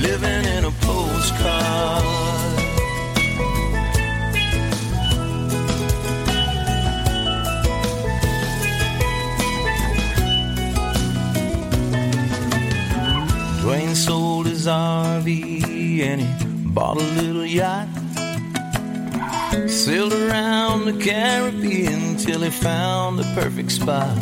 Living 0.08 0.44
in 0.56 0.64
a 0.64 0.72
postcard. 0.88 2.37
RV 14.68 16.02
and 16.02 16.22
he 16.22 16.68
bought 16.68 16.98
a 16.98 17.08
little 17.22 17.46
yacht. 17.46 17.88
Sailed 19.68 20.14
around 20.14 20.86
the 20.86 20.98
Caribbean 21.04 22.18
till 22.18 22.42
he 22.42 22.50
found 22.50 23.18
the 23.20 23.24
perfect 23.34 23.72
spot. 23.72 24.18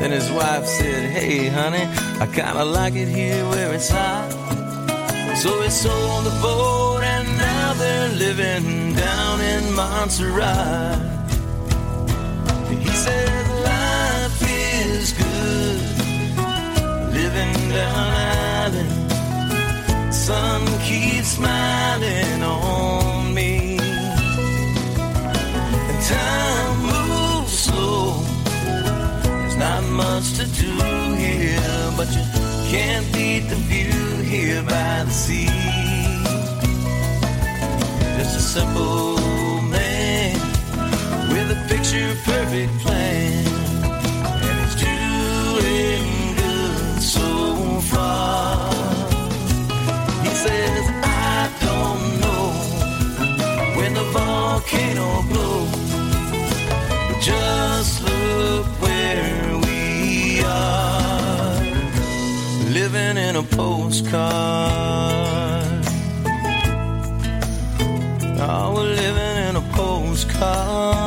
Then 0.00 0.10
his 0.12 0.30
wife 0.30 0.66
said, 0.66 1.10
Hey, 1.10 1.48
honey, 1.48 1.84
I 2.20 2.26
kinda 2.26 2.64
like 2.64 2.94
it 2.94 3.08
here 3.08 3.44
where 3.50 3.74
it's 3.74 3.88
hot. 3.88 4.30
So 5.42 5.60
he 5.62 5.70
sold 5.70 6.24
the 6.24 6.36
boat 6.40 7.02
and 7.02 7.26
now 7.36 7.72
they're 7.74 8.08
living 8.10 8.94
down 8.94 9.40
in 9.40 9.74
Montserrat. 9.74 10.98
He 12.68 12.86
said, 12.86 13.48
Life 13.70 14.42
is 14.42 15.12
good 15.12 15.54
living 17.14 17.70
down 17.70 18.43
island. 18.74 20.14
Sun 20.14 20.66
keeps 20.80 21.28
smiling 21.28 22.42
on 22.42 23.34
me. 23.34 23.78
And 25.88 26.02
time 26.02 26.78
moves 26.82 27.58
slow. 27.58 28.22
There's 29.22 29.56
not 29.56 29.82
much 29.84 30.34
to 30.34 30.46
do 30.46 30.72
here, 31.14 31.92
but 31.96 32.08
you 32.14 32.24
can't 32.70 33.06
beat 33.12 33.48
the 33.48 33.56
view 33.56 34.22
here 34.22 34.62
by 34.62 35.04
the 35.04 35.10
sea. 35.10 35.48
Just 38.18 38.36
a 38.36 38.40
simple 38.40 39.16
man 39.62 40.34
with 41.28 41.50
a 41.50 41.66
picture 41.68 42.14
perfect 42.24 42.72
plan. 42.80 43.53
Volcano 54.64 55.22
blows. 55.28 55.92
But 57.08 57.20
just 57.20 58.02
look 58.02 58.66
where 58.80 59.58
we 59.58 60.42
are. 60.44 61.60
Living 62.70 63.16
in 63.16 63.36
a 63.36 63.42
postcard. 63.42 64.24
Oh, 68.46 68.74
we're 68.74 68.94
living 68.94 69.48
in 69.48 69.56
a 69.56 69.62
postcard. 69.72 71.03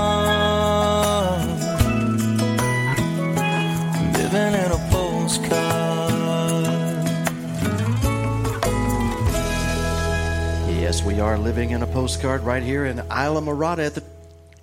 We 11.17 11.21
are 11.21 11.39
living 11.39 11.71
in 11.71 11.81
a 11.81 11.87
postcard 11.87 12.43
right 12.43 12.61
here 12.61 12.85
in 12.85 12.97
Islamorada 12.97 13.87
at 13.87 13.95
the 13.95 14.03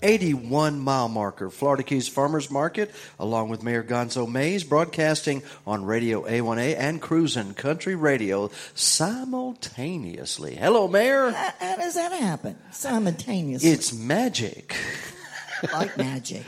81 0.05 0.79
mile 0.79 1.09
marker, 1.09 1.51
Florida 1.51 1.83
Keys 1.83 2.07
Farmers 2.07 2.49
Market, 2.49 2.95
along 3.19 3.49
with 3.49 3.65
Mayor 3.65 3.83
Gonzo 3.83 4.31
Mays, 4.31 4.63
broadcasting 4.63 5.43
on 5.67 5.85
Radio 5.85 6.23
A1A 6.23 6.77
and 6.79 7.03
Cruisin' 7.03 7.55
Country 7.55 7.97
Radio 7.97 8.53
simultaneously. 8.73 10.55
Hello, 10.55 10.87
Mayor. 10.87 11.33
How, 11.33 11.53
how 11.59 11.77
does 11.77 11.95
that 11.95 12.13
happen 12.13 12.57
simultaneously? 12.71 13.71
It's 13.71 13.93
magic. 13.93 14.77
like 15.73 15.99
magic. 15.99 16.45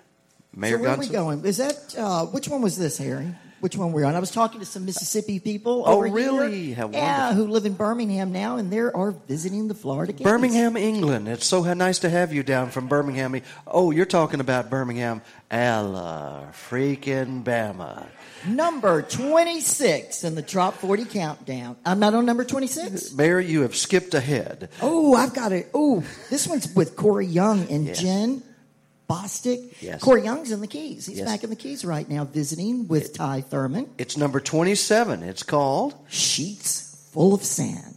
Mayor 0.56 0.78
so 0.78 0.82
where 0.82 0.90
are 0.92 0.98
we 0.98 1.08
going? 1.08 1.44
Is 1.44 1.58
that 1.58 1.94
uh, 1.98 2.24
which 2.24 2.48
one 2.48 2.62
was 2.62 2.78
this, 2.78 2.96
Harry? 2.96 3.34
Which 3.60 3.76
one 3.76 3.92
were 3.92 4.00
we 4.00 4.04
on? 4.06 4.14
I 4.14 4.18
was 4.20 4.30
talking 4.30 4.60
to 4.60 4.66
some 4.66 4.84
Mississippi 4.86 5.38
people. 5.38 5.84
Oh, 5.86 5.96
over 5.98 6.06
here. 6.06 6.14
really? 6.14 6.72
How 6.72 6.88
yeah, 6.88 7.34
who 7.34 7.46
live 7.46 7.66
in 7.66 7.74
Birmingham 7.74 8.32
now, 8.32 8.56
and 8.56 8.72
they 8.72 8.78
are 8.78 9.10
visiting 9.28 9.68
the 9.68 9.74
Florida 9.74 10.12
Keys. 10.12 10.24
Birmingham, 10.24 10.76
England. 10.76 11.28
It's 11.28 11.46
so 11.46 11.62
nice 11.74 11.98
to 12.00 12.08
have 12.10 12.32
you 12.32 12.42
down 12.42 12.70
from 12.70 12.88
Birmingham. 12.88 13.40
Oh, 13.66 13.90
you're 13.90 14.06
talking 14.06 14.40
about 14.40 14.70
Birmingham, 14.70 15.20
Alla 15.50 16.48
freaking 16.52 17.44
Bama. 17.44 18.06
number 18.46 19.02
twenty-six 19.02 20.24
in 20.24 20.34
the 20.34 20.42
Top 20.42 20.74
Forty 20.74 21.04
countdown. 21.04 21.76
I'm 21.84 21.98
not 21.98 22.14
on 22.14 22.24
number 22.24 22.44
twenty-six. 22.44 23.12
Mary, 23.12 23.46
you 23.46 23.62
have 23.62 23.76
skipped 23.76 24.14
ahead. 24.14 24.70
Oh, 24.80 25.14
I've 25.14 25.34
got 25.34 25.52
it. 25.52 25.68
Oh, 25.74 26.02
this 26.30 26.46
one's 26.48 26.74
with 26.74 26.96
Corey 26.96 27.26
Young 27.26 27.68
and 27.70 27.86
Yes. 27.86 28.00
Jen 28.00 28.42
Bostic. 29.10 29.74
Yes. 29.80 30.00
Corey 30.02 30.22
Young's 30.22 30.52
in 30.52 30.60
the 30.60 30.66
Keys. 30.66 31.06
He's 31.06 31.18
Yes. 31.18 31.26
back 31.28 31.42
in 31.44 31.50
the 31.50 31.56
Keys 31.56 31.84
right 31.84 32.08
now, 32.08 32.24
visiting 32.24 32.86
with 32.88 33.12
Ty 33.12 33.40
Thurman. 33.42 33.88
It's 33.98 34.16
number 34.16 34.38
27. 34.40 35.22
It's 35.22 35.42
called 35.42 35.94
Sheets 36.08 36.96
full 37.12 37.34
of 37.34 37.42
sand. 37.42 37.96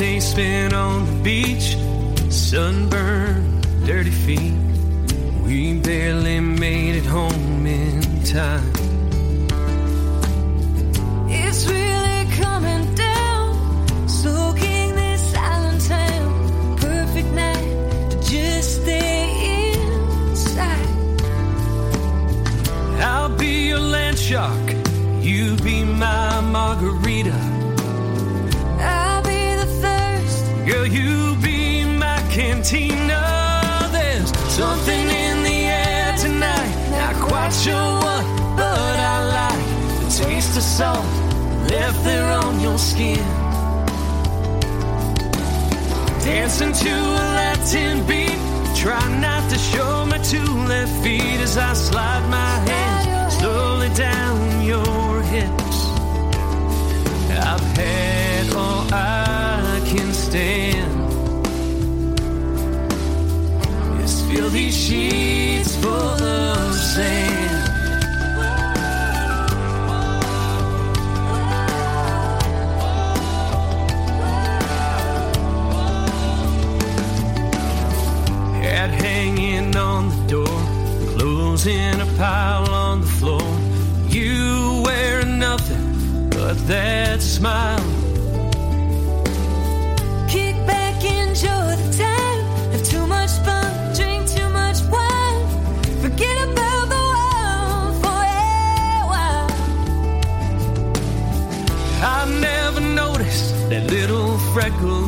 Gold 0.00 0.12
teeth 0.12 0.22
spin 0.22 1.22
beach, 1.22 1.76
sunburned, 2.32 3.84
dirty 3.84 4.10
feet. 4.10 4.54
We 5.44 5.78
barely 5.78 6.40
made 6.40 6.94
it 6.94 7.04
home 7.04 7.66
in 7.66 8.00
time. 8.24 8.72
It's 11.28 11.68
really 11.68 12.24
coming 12.40 12.94
down, 12.94 14.08
soaking 14.08 14.94
this 14.94 15.34
island 15.34 15.80
town. 15.82 16.76
Perfect 16.78 17.28
night 17.34 18.10
to 18.10 18.16
just 18.22 18.80
stay 18.80 19.74
inside. 19.74 20.88
I'll 23.02 23.36
be 23.36 23.68
your 23.68 23.80
land 23.80 24.18
shark, 24.18 24.66
you 25.20 25.56
be 25.56 25.84
my 25.84 26.40
margarita. 26.40 27.49
My 32.60 32.66
cantina. 32.66 33.88
There's 33.92 34.30
something 34.52 35.08
in 35.08 35.42
the 35.42 35.64
air 35.64 36.14
tonight. 36.18 36.90
Not 36.90 37.14
quite 37.28 37.52
sure 37.52 37.74
what, 37.74 38.24
but 38.56 38.96
I 38.98 39.18
like 39.38 40.04
the 40.04 40.24
taste 40.24 40.56
of 40.56 40.62
salt 40.62 41.04
left 41.70 42.04
there 42.04 42.30
on 42.32 42.60
your 42.60 42.78
skin. 42.78 43.24
Dancing 46.24 46.72
to 46.72 46.90
a 46.90 47.26
Latin 47.38 48.06
beat. 48.06 48.38
Try 48.76 49.20
not 49.20 49.50
to 49.50 49.58
show 49.58 50.06
my 50.06 50.18
two 50.18 50.52
left 50.66 50.92
feet 51.02 51.40
as 51.40 51.56
I 51.58 51.74
slide 51.74 52.28
my 52.30 52.54
hands 52.70 53.36
slowly 53.38 53.90
down 53.94 54.62
your 54.62 55.22
hips. 55.22 55.78
I've 57.30 57.76
had 57.76 58.54
all 58.54 58.86
I 58.92 59.82
can 59.86 60.12
stand. 60.12 60.79
Feel 64.30 64.48
these 64.48 64.76
sheets 64.76 65.74
full 65.76 65.92
of 65.92 66.74
sand. 66.74 67.68
Hat 78.62 78.90
hanging 78.90 79.74
on 79.76 80.08
the 80.08 80.26
door, 80.28 80.58
clothes 81.16 81.66
in 81.66 82.00
a 82.00 82.06
pile 82.16 82.70
on 82.70 83.00
the 83.00 83.06
floor. 83.06 83.42
You 84.08 84.82
wear 84.84 85.24
nothing 85.24 86.30
but 86.30 86.54
that 86.68 87.20
smile. 87.20 87.89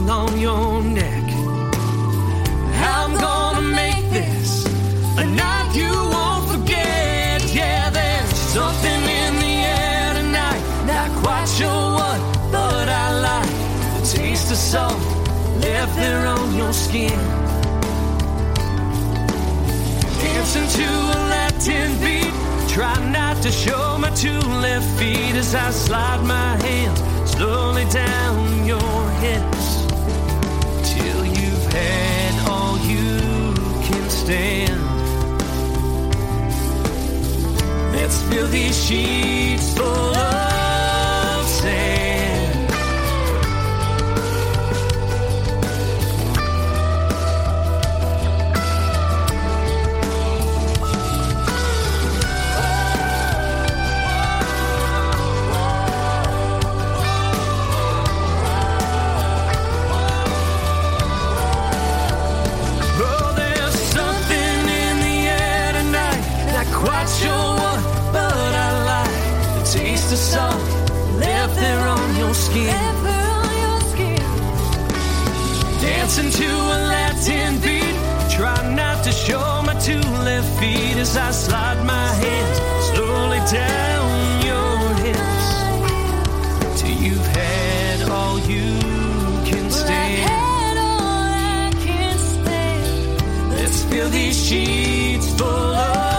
On 0.08 0.38
your 0.38 0.82
neck. 0.82 1.24
I'm 2.74 3.14
gonna 3.18 3.62
make 3.62 4.04
this 4.10 4.66
a 5.16 5.24
night 5.24 5.70
you 5.74 5.92
won't 6.14 6.44
forget. 6.50 7.42
Yeah, 7.54 7.90
there's 7.90 8.34
something 8.56 9.02
in 9.20 9.32
the 9.44 9.56
air 9.80 10.14
tonight. 10.14 10.62
Not 10.86 11.10
quite 11.22 11.46
sure 11.46 11.84
what, 11.98 12.20
but 12.50 12.88
I 12.88 13.06
like 13.28 13.54
the 14.00 14.16
taste 14.16 14.50
of 14.50 14.56
salt 14.56 15.00
left 15.60 15.94
there 15.96 16.26
on 16.26 16.54
your 16.54 16.72
skin. 16.72 17.18
Dancing 20.20 20.68
to 20.78 20.88
a 21.16 21.18
Latin 21.34 21.90
beat. 22.00 22.34
Try 22.68 22.96
not 23.10 23.42
to 23.42 23.50
show 23.50 23.98
my 23.98 24.10
two 24.10 24.40
left 24.64 24.88
feet 24.98 25.34
as 25.34 25.54
I 25.54 25.70
slide 25.70 26.22
my 26.24 26.56
hands 26.64 27.00
slowly 27.32 27.84
down 27.86 28.64
your 28.64 29.10
hips 29.20 29.51
stand. 34.32 34.80
Let's 37.94 38.22
fill 38.22 38.48
these 38.48 38.76
sheets 38.84 39.74
full 39.76 40.16
of 40.16 40.61
skin. 72.52 72.68
Ever 72.68 73.18
on 73.40 73.52
your 73.64 73.80
skin. 73.92 74.22
Dancing 75.80 76.30
to 76.30 76.48
a 76.76 76.78
Latin 76.92 77.58
beat. 77.60 77.96
Try 78.36 78.74
not 78.74 79.04
to 79.04 79.12
show 79.12 79.62
my 79.66 79.74
two 79.74 80.00
left 80.28 80.48
feet 80.58 80.96
as 80.96 81.16
I 81.16 81.30
slide 81.32 81.84
my 81.84 82.08
hands 82.24 82.58
slowly 82.90 83.40
down 83.60 84.10
your 84.48 84.78
hips 85.04 86.80
till 86.80 86.96
you've 87.04 87.26
had 87.26 88.08
all 88.10 88.38
you 88.38 88.70
can 89.48 89.64
Well, 89.68 89.82
I've 89.82 89.86
stand. 89.86 90.18
had 90.30 90.76
all 90.78 91.28
I 91.68 91.70
can 91.86 92.18
stand. 92.18 93.50
Let's 93.52 93.84
fill 93.84 94.08
these 94.08 94.38
sheets 94.46 95.28
full 95.38 95.48
of 95.48 96.11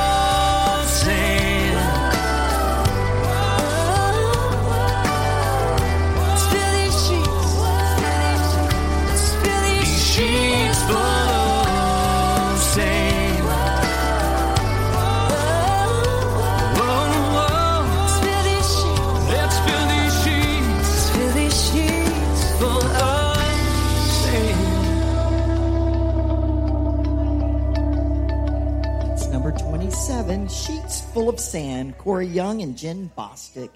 Full 31.14 31.30
of 31.30 31.40
Sand, 31.40 31.98
Corey 32.00 32.26
Young 32.26 32.62
and 32.62 32.76
Jen 32.76 33.12
Bostic. 33.16 33.70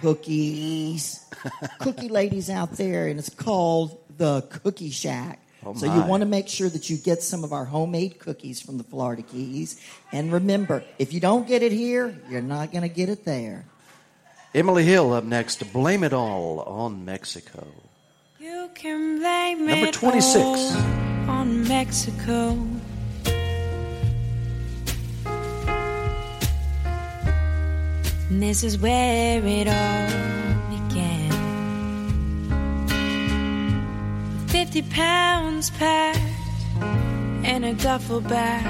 Cookies. 0.00 1.24
Cookie 1.80 2.08
ladies 2.20 2.48
out 2.48 2.72
there, 2.72 3.08
and 3.08 3.18
it's 3.18 3.28
called 3.28 3.98
the 4.16 4.40
Cookie 4.42 4.90
Shack. 4.90 5.38
Oh, 5.64 5.74
so 5.74 5.86
you 5.86 6.02
want 6.02 6.22
to 6.22 6.26
make 6.26 6.48
sure 6.48 6.68
that 6.68 6.90
you 6.90 6.96
get 6.96 7.22
some 7.22 7.44
of 7.44 7.52
our 7.52 7.64
homemade 7.64 8.18
cookies 8.18 8.60
from 8.60 8.78
the 8.78 8.84
Florida 8.84 9.22
Keys. 9.22 9.80
And 10.10 10.32
remember, 10.32 10.82
if 10.98 11.12
you 11.12 11.20
don't 11.20 11.46
get 11.46 11.62
it 11.62 11.70
here, 11.72 12.18
you're 12.28 12.40
not 12.42 12.72
going 12.72 12.82
to 12.82 12.88
get 12.88 13.08
it 13.08 13.24
there. 13.24 13.64
Emily 14.54 14.84
Hill 14.84 15.12
up 15.12 15.24
next 15.24 15.56
to 15.56 15.64
Blame 15.66 16.02
It 16.02 16.12
All 16.12 16.60
on 16.60 17.04
Mexico. 17.04 17.66
You 18.40 18.70
can 18.74 19.18
blame 19.20 19.66
Number 19.66 19.86
it 19.86 19.94
26. 19.94 20.42
all 20.42 20.76
on 21.30 21.68
Mexico. 21.68 22.58
And 28.32 28.42
this 28.42 28.64
is 28.64 28.78
where 28.78 29.44
it 29.44 29.68
all 29.68 30.08
began. 30.70 31.30
Fifty 34.48 34.80
pounds 34.80 35.68
packed 35.68 36.18
in 37.44 37.62
a 37.62 37.74
duffel 37.74 38.22
bag. 38.22 38.64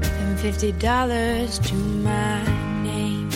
And 0.00 0.40
fifty 0.40 0.72
dollars 0.72 1.58
to 1.58 1.74
my 1.74 2.42
name. 2.84 3.28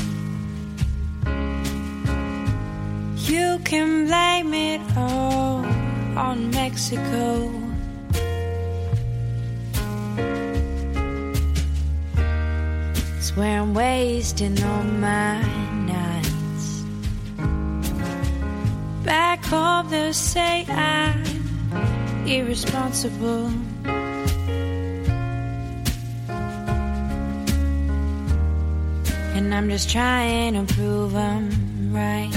You 3.17 3.59
can 3.67 4.07
blame 4.07 4.55
it 4.55 4.81
all 4.97 5.63
on 6.17 6.51
Mexico. 6.53 7.53
Where 13.37 13.61
I'm 13.61 13.75
wasting 13.75 14.63
all 14.63 14.83
my 14.83 15.41
nights. 15.87 16.83
Back 19.05 19.45
home, 19.45 19.89
they'll 19.89 20.13
say 20.13 20.67
I'm 20.69 21.25
irresponsible. 22.27 23.51
And 29.37 29.55
I'm 29.55 29.69
just 29.71 29.91
trying 29.91 30.55
to 30.55 30.75
prove 30.75 31.17
I'm 31.17 31.51
right. 31.93 32.31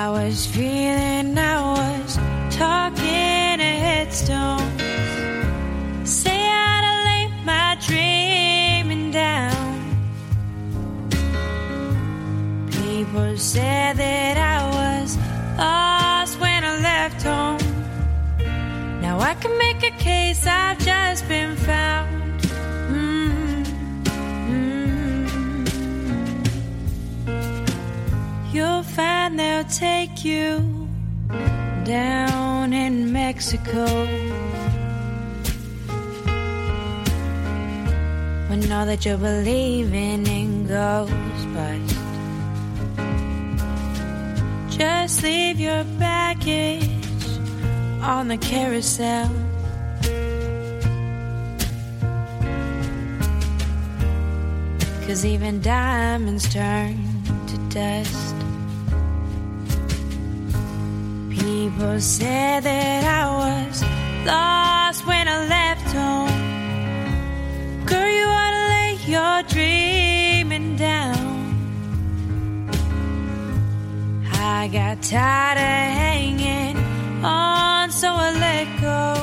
I 0.00 0.08
was 0.10 0.46
feeling 0.46 1.36
I 1.36 1.60
was 1.72 2.16
talking 2.56 3.58
to 3.58 3.70
headstones. 3.84 4.80
Say 6.04 6.38
lay 6.38 6.79
my 7.50 7.70
dreaming 7.88 9.10
down. 9.10 9.70
People 12.80 13.32
said 13.52 13.92
that 14.04 14.36
I 14.54 14.58
was 14.78 15.08
lost 15.58 16.32
when 16.42 16.60
I 16.70 16.74
left 16.90 17.20
home. 17.30 17.64
Now 19.04 19.16
I 19.30 19.32
can 19.42 19.54
make 19.66 19.80
a 19.92 19.94
case 20.08 20.40
I've 20.46 20.78
just 20.90 21.22
been 21.32 21.54
found. 21.68 22.40
Mm, 22.94 23.64
mm. 24.50 25.24
You'll 28.52 28.86
find 28.96 29.30
they'll 29.40 29.72
take 29.88 30.14
you 30.30 30.48
down 31.84 32.72
in 32.84 32.94
Mexico. 33.20 33.86
When 38.50 38.72
all 38.72 38.84
that 38.86 39.06
you're 39.06 39.16
believing 39.16 40.26
in 40.26 40.66
goes 40.66 41.08
bust. 41.54 41.96
Just 44.76 45.22
leave 45.22 45.60
your 45.60 45.84
baggage 46.00 46.90
on 48.02 48.26
the 48.26 48.36
carousel. 48.38 49.30
Cause 55.06 55.24
even 55.24 55.60
diamonds 55.60 56.52
turn 56.52 56.98
to 57.46 57.56
dust. 57.68 58.34
People 61.30 62.00
said 62.00 62.64
that 62.64 63.04
I 63.04 63.24
was 63.42 63.84
lost 64.26 65.06
when 65.06 65.28
I 65.28 65.46
left 65.46 65.92
home. 65.92 66.29
Girl, 69.10 69.18
you 69.18 69.24
ought 69.24 69.48
to 69.48 69.56
lay 69.56 69.60
your 69.60 70.44
dreaming 70.44 70.76
down. 70.76 71.16
I 74.32 74.68
got 74.68 75.02
tired 75.02 75.58
of 75.58 75.94
hanging 75.98 76.76
on, 77.24 77.90
so 77.90 78.08
I 78.08 78.32
let 78.32 78.80
go. 78.80 79.14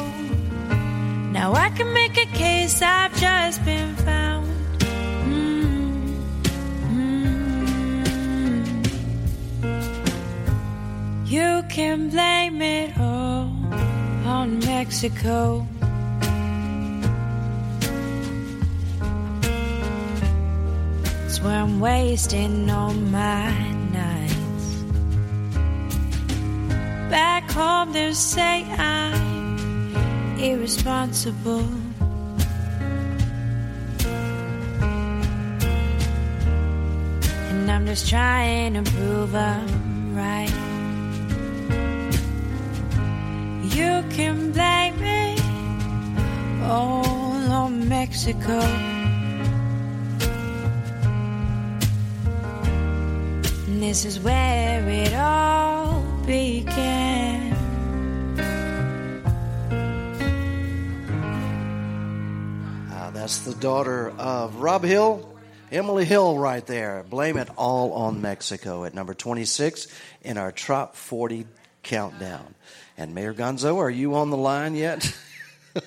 Now 1.31 1.53
I 1.53 1.69
can 1.69 1.93
make 1.93 2.17
a 2.17 2.25
case 2.37 2.81
I've 2.81 3.15
just 3.17 3.63
been 3.63 3.95
found. 3.97 4.47
Mm, 5.25 6.19
mm. 6.91 7.29
You 11.27 11.63
can 11.69 12.09
blame 12.09 12.61
it 12.61 12.97
all 12.99 13.51
on 14.25 14.59
Mexico. 14.59 15.66
Where 21.43 21.61
I'm 21.61 21.79
wasting 21.79 22.69
all 22.69 22.93
my 22.93 23.51
nights. 23.93 24.83
Back 27.09 27.49
home, 27.51 27.93
they'll 27.93 28.13
say 28.13 28.63
I'm 28.63 29.95
irresponsible. 30.39 31.63
And 37.49 37.71
I'm 37.71 37.85
just 37.85 38.09
trying 38.09 38.73
to 38.73 38.91
prove 38.91 39.33
I'm 39.35 40.15
right. 40.15 40.51
You 43.75 44.03
can 44.09 44.51
blame 44.51 44.99
me 44.99 45.37
all 46.63 47.51
on 47.51 47.87
Mexico. 47.87 48.86
This 53.87 54.03
is 54.03 54.19
where 54.19 54.85
it 54.89 55.13
all 55.13 56.01
began. 56.25 57.53
Uh, 62.91 63.11
that's 63.11 63.39
the 63.45 63.55
daughter 63.61 64.09
of 64.17 64.57
Rob 64.57 64.83
Hill, 64.83 65.33
Emily 65.71 66.03
Hill, 66.03 66.37
right 66.37 66.67
there. 66.67 67.05
Blame 67.09 67.37
it 67.37 67.47
all 67.55 67.93
on 67.93 68.21
Mexico 68.21 68.83
at 68.83 68.93
number 68.93 69.13
26 69.13 69.87
in 70.21 70.37
our 70.37 70.51
Top 70.51 70.97
40 70.97 71.47
countdown. 71.81 72.55
And 72.97 73.15
Mayor 73.15 73.33
Gonzo, 73.33 73.77
are 73.77 73.89
you 73.89 74.15
on 74.15 74.31
the 74.31 74.37
line 74.37 74.75
yet? 74.75 75.17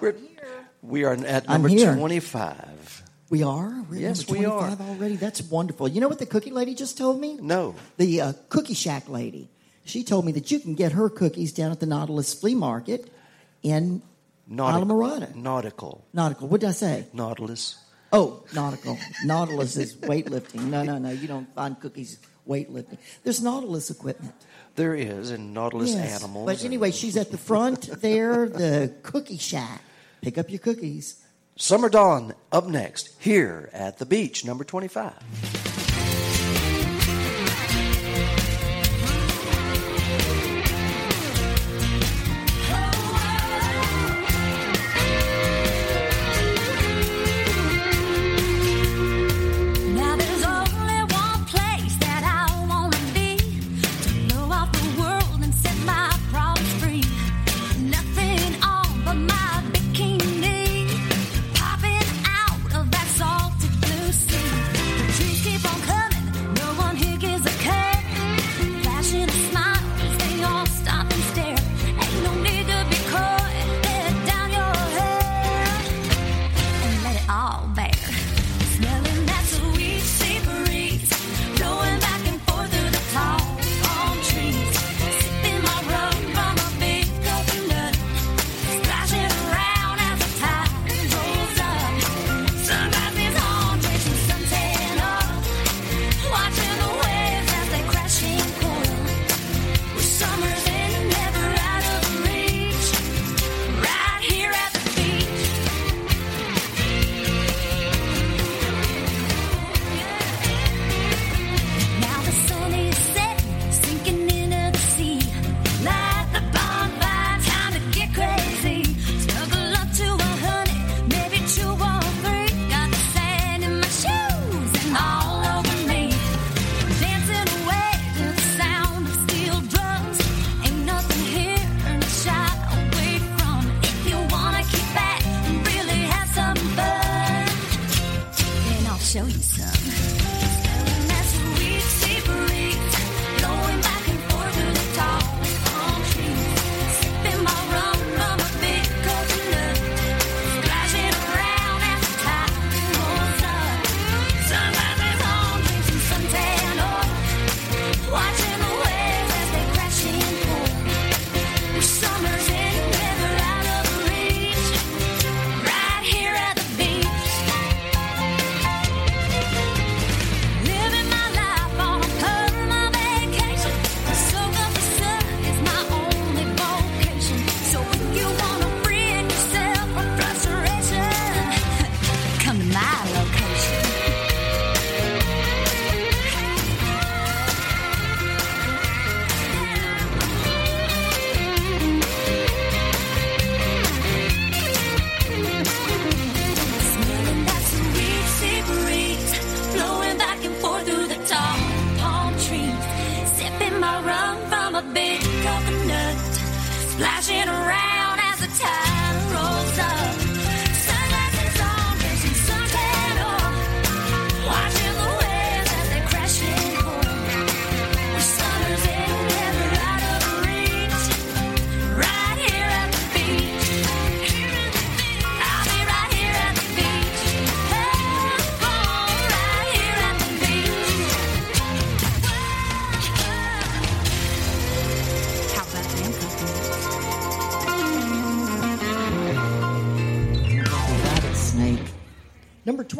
We're, 0.00 0.14
we 0.80 1.04
are 1.04 1.12
at 1.12 1.46
number 1.46 1.68
25. 1.68 2.83
We 3.30 3.42
are? 3.42 3.84
We're 3.88 4.00
Yes, 4.00 4.28
we 4.28 4.44
are. 4.44 4.68
25 4.76 4.80
already? 4.88 5.16
That's 5.16 5.42
wonderful. 5.42 5.88
You 5.88 6.00
know 6.00 6.08
what 6.08 6.18
the 6.18 6.26
cookie 6.26 6.50
lady 6.50 6.74
just 6.74 6.98
told 6.98 7.20
me? 7.20 7.38
No. 7.40 7.74
The 7.96 8.20
uh, 8.20 8.32
Cookie 8.50 8.74
Shack 8.74 9.08
lady. 9.08 9.48
She 9.86 10.04
told 10.04 10.24
me 10.24 10.32
that 10.32 10.50
you 10.50 10.60
can 10.60 10.74
get 10.74 10.92
her 10.92 11.08
cookies 11.08 11.52
down 11.52 11.72
at 11.72 11.80
the 11.80 11.86
Nautilus 11.86 12.34
Flea 12.34 12.54
Market 12.54 13.10
in 13.62 14.02
Nautic- 14.50 14.84
Islamorada. 14.84 15.34
Nautical. 15.34 16.04
Nautical. 16.12 16.48
What 16.48 16.60
did 16.60 16.68
I 16.68 16.72
say? 16.72 17.06
Nautilus. 17.12 17.78
Oh, 18.12 18.44
nautical. 18.54 18.98
Nautilus 19.24 19.76
is 19.76 19.96
weightlifting. 19.96 20.66
No, 20.66 20.82
no, 20.84 20.98
no. 20.98 21.10
You 21.10 21.26
don't 21.26 21.52
find 21.54 21.78
cookies 21.80 22.18
weightlifting. 22.48 22.98
There's 23.24 23.42
Nautilus 23.42 23.90
equipment. 23.90 24.34
There 24.76 24.94
is 24.94 25.30
in 25.30 25.52
Nautilus 25.52 25.94
Yes. 25.94 26.20
animals. 26.22 26.46
But 26.46 26.64
anyway, 26.64 26.90
she's 26.90 27.16
at 27.16 27.30
the 27.30 27.38
front 27.38 27.88
there, 28.00 28.48
the 28.48 28.92
Cookie 29.02 29.38
Shack. 29.38 29.82
Pick 30.20 30.38
up 30.38 30.50
your 30.50 30.58
cookies. 30.60 31.20
Summer 31.56 31.88
Dawn 31.88 32.34
up 32.50 32.66
next 32.66 33.14
here 33.20 33.70
at 33.72 33.98
the 33.98 34.06
beach, 34.06 34.44
number 34.44 34.64
25. 34.64 35.83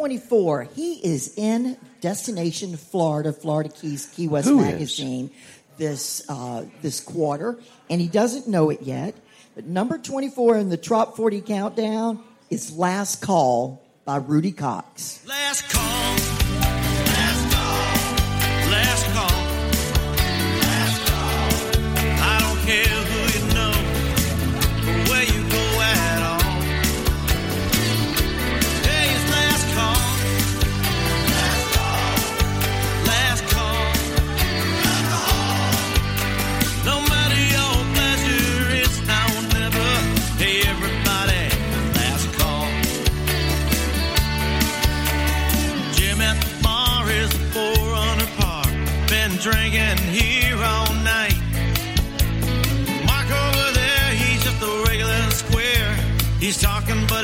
24, 0.05 0.65
he 0.75 0.97
is 0.97 1.33
in 1.39 1.79
Destination 2.03 2.77
Florida, 2.77 3.33
Florida 3.33 3.71
Keys, 3.71 4.05
Key 4.05 4.29
West 4.29 4.47
Who 4.47 4.61
is? 4.61 4.67
Magazine 4.67 5.31
this 5.79 6.23
uh, 6.29 6.67
this 6.83 7.01
quarter, 7.01 7.59
and 7.89 8.03
he 8.03 8.09
doesn't 8.09 8.47
know 8.47 8.69
it 8.69 8.83
yet. 8.83 9.15
But 9.55 9.65
number 9.65 9.97
24 9.97 10.59
in 10.59 10.69
the 10.69 10.77
Trop 10.77 11.17
40 11.17 11.41
countdown 11.41 12.23
is 12.51 12.77
Last 12.77 13.23
Call 13.23 13.83
by 14.05 14.17
Rudy 14.17 14.53
Cox. 14.53 15.27
Last 15.27 15.71
call. 15.71 16.34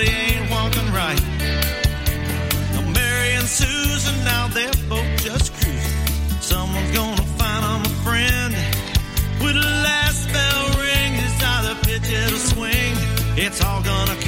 He 0.01 0.09
ain't 0.09 0.51
walking 0.51 0.89
right. 0.93 1.20
Now 2.72 2.85
Mary 2.93 3.32
and 3.39 3.47
Susan, 3.47 4.16
now 4.24 4.48
they're 4.48 4.81
both 4.89 5.10
just 5.22 5.52
cruising. 5.55 6.40
Someone's 6.40 6.90
gonna 6.97 7.22
find 7.40 7.62
them 7.64 7.82
a 7.93 7.94
friend. 8.05 8.55
When 9.43 9.55
the 9.55 9.70
last 9.89 10.32
bell 10.32 10.62
rings, 10.85 11.20
it's 11.24 11.43
either 11.43 11.74
pitch 11.86 12.09
it 12.10 12.32
or 12.32 12.43
swing. 12.52 12.94
It's 13.36 13.62
all 13.62 13.82
gonna 13.82 14.19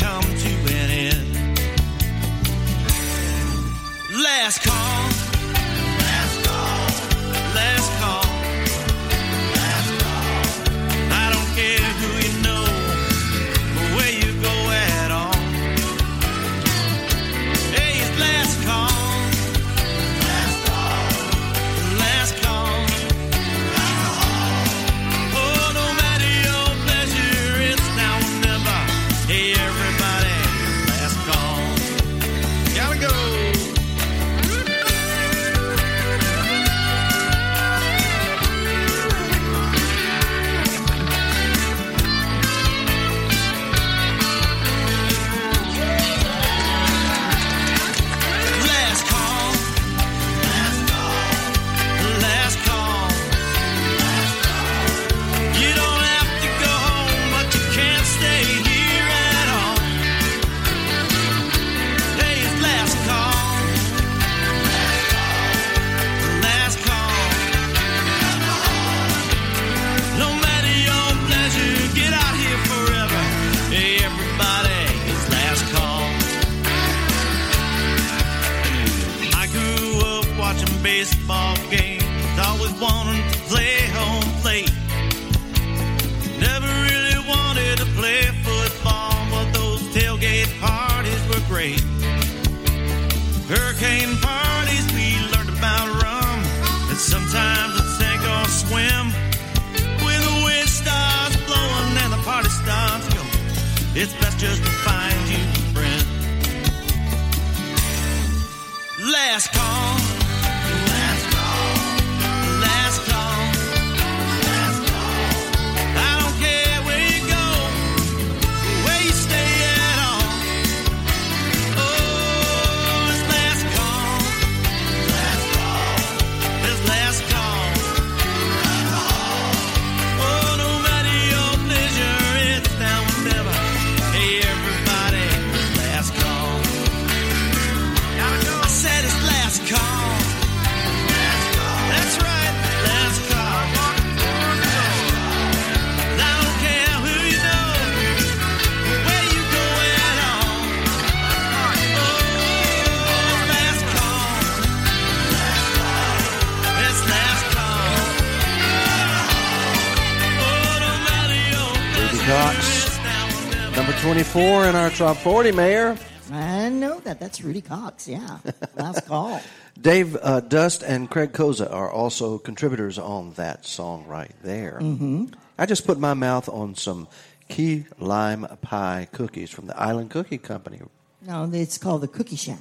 24 164.13 164.67
in 164.67 164.77
our 164.77 164.91
top 164.91 165.17
40, 165.17 165.53
Mayor. 165.53 165.97
I 166.31 166.69
know 166.69 167.01
that. 167.01 167.19
That's 167.19 167.41
Rudy 167.41 167.63
Cox. 167.63 168.07
Yeah. 168.07 168.41
Last 168.77 169.07
call. 169.07 169.41
Dave 169.81 170.19
uh, 170.21 170.41
Dust 170.41 170.83
and 170.83 171.09
Craig 171.09 171.33
Koza 171.33 171.73
are 171.73 171.91
also 171.91 172.37
contributors 172.37 172.99
on 172.99 173.33
that 173.37 173.65
song 173.65 174.05
right 174.07 174.33
there. 174.43 174.81
Mm-hmm. 174.83 175.29
I 175.57 175.65
just 175.65 175.87
put 175.87 175.99
my 175.99 176.13
mouth 176.13 176.47
on 176.51 176.75
some 176.75 177.09
key 177.49 177.87
lime 177.99 178.47
pie 178.61 179.09
cookies 179.13 179.49
from 179.49 179.67
the 179.67 179.81
Island 179.81 180.11
Cookie 180.11 180.37
Company. 180.37 180.83
No, 181.23 181.49
it's 181.51 181.79
called 181.79 182.03
the 182.03 182.09
Cookie 182.09 182.37
Shack. 182.37 182.59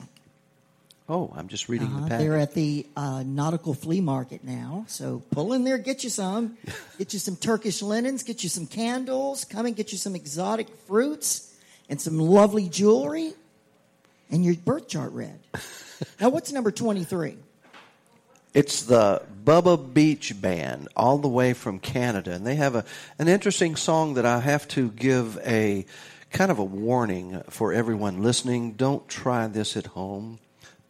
Oh, 1.12 1.30
I'm 1.36 1.50
just 1.50 1.68
reading 1.68 1.88
Uh-huh. 1.90 2.08
the 2.08 2.18
They're 2.18 2.38
at 2.38 2.54
the 2.54 2.88
uh, 2.96 3.22
Nautical 3.26 3.74
Flea 3.74 4.00
Market 4.00 4.46
now. 4.46 4.86
So 4.88 5.22
pull 5.32 5.52
in 5.52 5.66
there, 5.66 5.78
get 5.78 6.06
you 6.06 6.10
some. 6.10 6.58
Get 6.98 7.12
you 7.12 7.20
some 7.20 7.36
Turkish 7.36 7.82
linens, 7.82 8.24
get 8.24 8.44
you 8.44 8.50
some 8.50 8.66
candles, 8.68 9.44
come 9.44 9.66
and 9.66 9.76
get 9.76 9.92
you 9.92 9.98
some 9.98 10.16
exotic 10.16 10.70
fruits 10.88 11.52
and 11.90 12.00
some 12.00 12.18
lovely 12.20 12.70
jewelry 12.70 13.34
and 14.30 14.46
your 14.46 14.54
birth 14.56 14.88
chart 14.88 15.12
read. 15.12 15.38
now, 16.22 16.30
what's 16.30 16.52
number 16.54 16.72
23? 16.72 17.36
It's 18.54 18.84
the 18.84 19.24
Bubba 19.44 19.94
Beach 19.94 20.40
Band, 20.40 20.88
all 20.96 21.18
the 21.18 21.28
way 21.28 21.54
from 21.54 21.80
Canada, 21.80 22.32
and 22.32 22.46
they 22.48 22.56
have 22.56 22.76
a 22.76 22.86
an 23.20 23.28
interesting 23.28 23.76
song 23.76 24.14
that 24.14 24.26
I 24.26 24.40
have 24.40 24.68
to 24.70 24.92
give 24.92 25.38
a 25.46 25.86
kind 26.32 26.52
of 26.52 26.60
a 26.60 26.64
warning 26.64 27.42
for 27.50 27.74
everyone 27.74 28.22
listening. 28.24 28.74
Don't 28.74 29.08
try 29.10 29.48
this 29.48 29.76
at 29.76 29.88
home. 29.88 30.40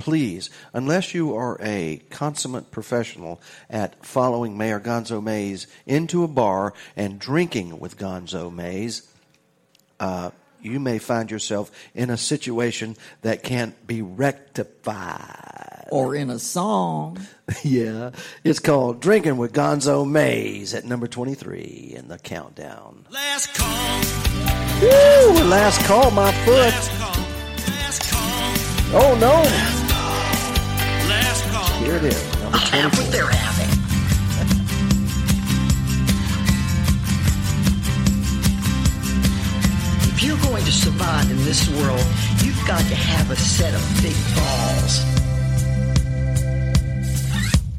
Please, 0.02 0.50
unless 0.74 1.14
you 1.14 1.36
are 1.36 1.60
a 1.62 2.02
consummate 2.10 2.72
professional 2.72 3.40
at 3.70 4.04
following 4.04 4.58
Mayor 4.58 4.80
Gonzo 4.80 5.22
Mays 5.22 5.68
into 5.86 6.24
a 6.24 6.28
bar 6.28 6.74
and 6.96 7.20
drinking 7.20 7.80
with 7.80 8.00
Gonzo 8.00 8.52
Mays, 8.52 9.08
uh, 10.00 10.32
you 10.60 10.80
may 10.80 10.98
find 10.98 11.30
yourself 11.30 11.70
in 11.94 12.10
a 12.10 12.18
situation 12.18 12.98
that 13.22 13.44
can't 13.44 13.86
be 13.86 14.02
rectified. 14.02 15.88
Or 15.92 16.16
in 16.16 16.32
a 16.32 16.40
song. 16.40 17.20
yeah. 17.64 18.10
It's 18.44 18.58
called 18.58 19.02
Drinking 19.02 19.38
with 19.38 19.54
Gonzo 19.54 20.10
Mays 20.10 20.74
at 20.74 20.84
number 20.84 21.06
23 21.06 21.94
in 21.96 22.08
the 22.08 22.18
countdown. 22.18 23.06
Last 23.12 23.54
call. 23.54 24.02
Woo! 24.82 25.44
Last 25.44 25.86
call, 25.86 26.10
my 26.10 26.32
foot. 26.44 26.74
Oh, 28.94 29.16
no. 29.22 29.34
Last 29.34 29.72
call. 29.72 29.81
Here 31.84 31.96
it 31.96 32.04
is. 32.04 32.34
Number 32.42 32.58
I'll 32.58 32.60
have 32.60 32.92
24. 32.94 33.04
what 33.04 33.12
they're 33.12 33.28
having. 33.28 33.72
If 40.14 40.24
you're 40.24 40.38
going 40.38 40.64
to 40.64 40.72
survive 40.72 41.32
in 41.32 41.38
this 41.38 41.68
world, 41.70 42.06
you've 42.44 42.64
got 42.68 42.82
to 42.82 42.96
have 42.96 43.32
a 43.32 43.36
set 43.36 43.74
of 43.74 43.82
big 44.04 44.16
balls. 44.36 45.04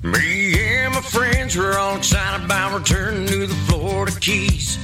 Me 0.02 0.58
and 0.58 0.94
my 0.94 1.00
friends 1.02 1.56
were 1.56 1.78
all 1.78 1.96
excited 1.96 2.44
about 2.44 2.76
returning 2.76 3.28
to 3.28 3.46
the 3.46 3.54
Florida 3.68 4.12
Keys. 4.18 4.76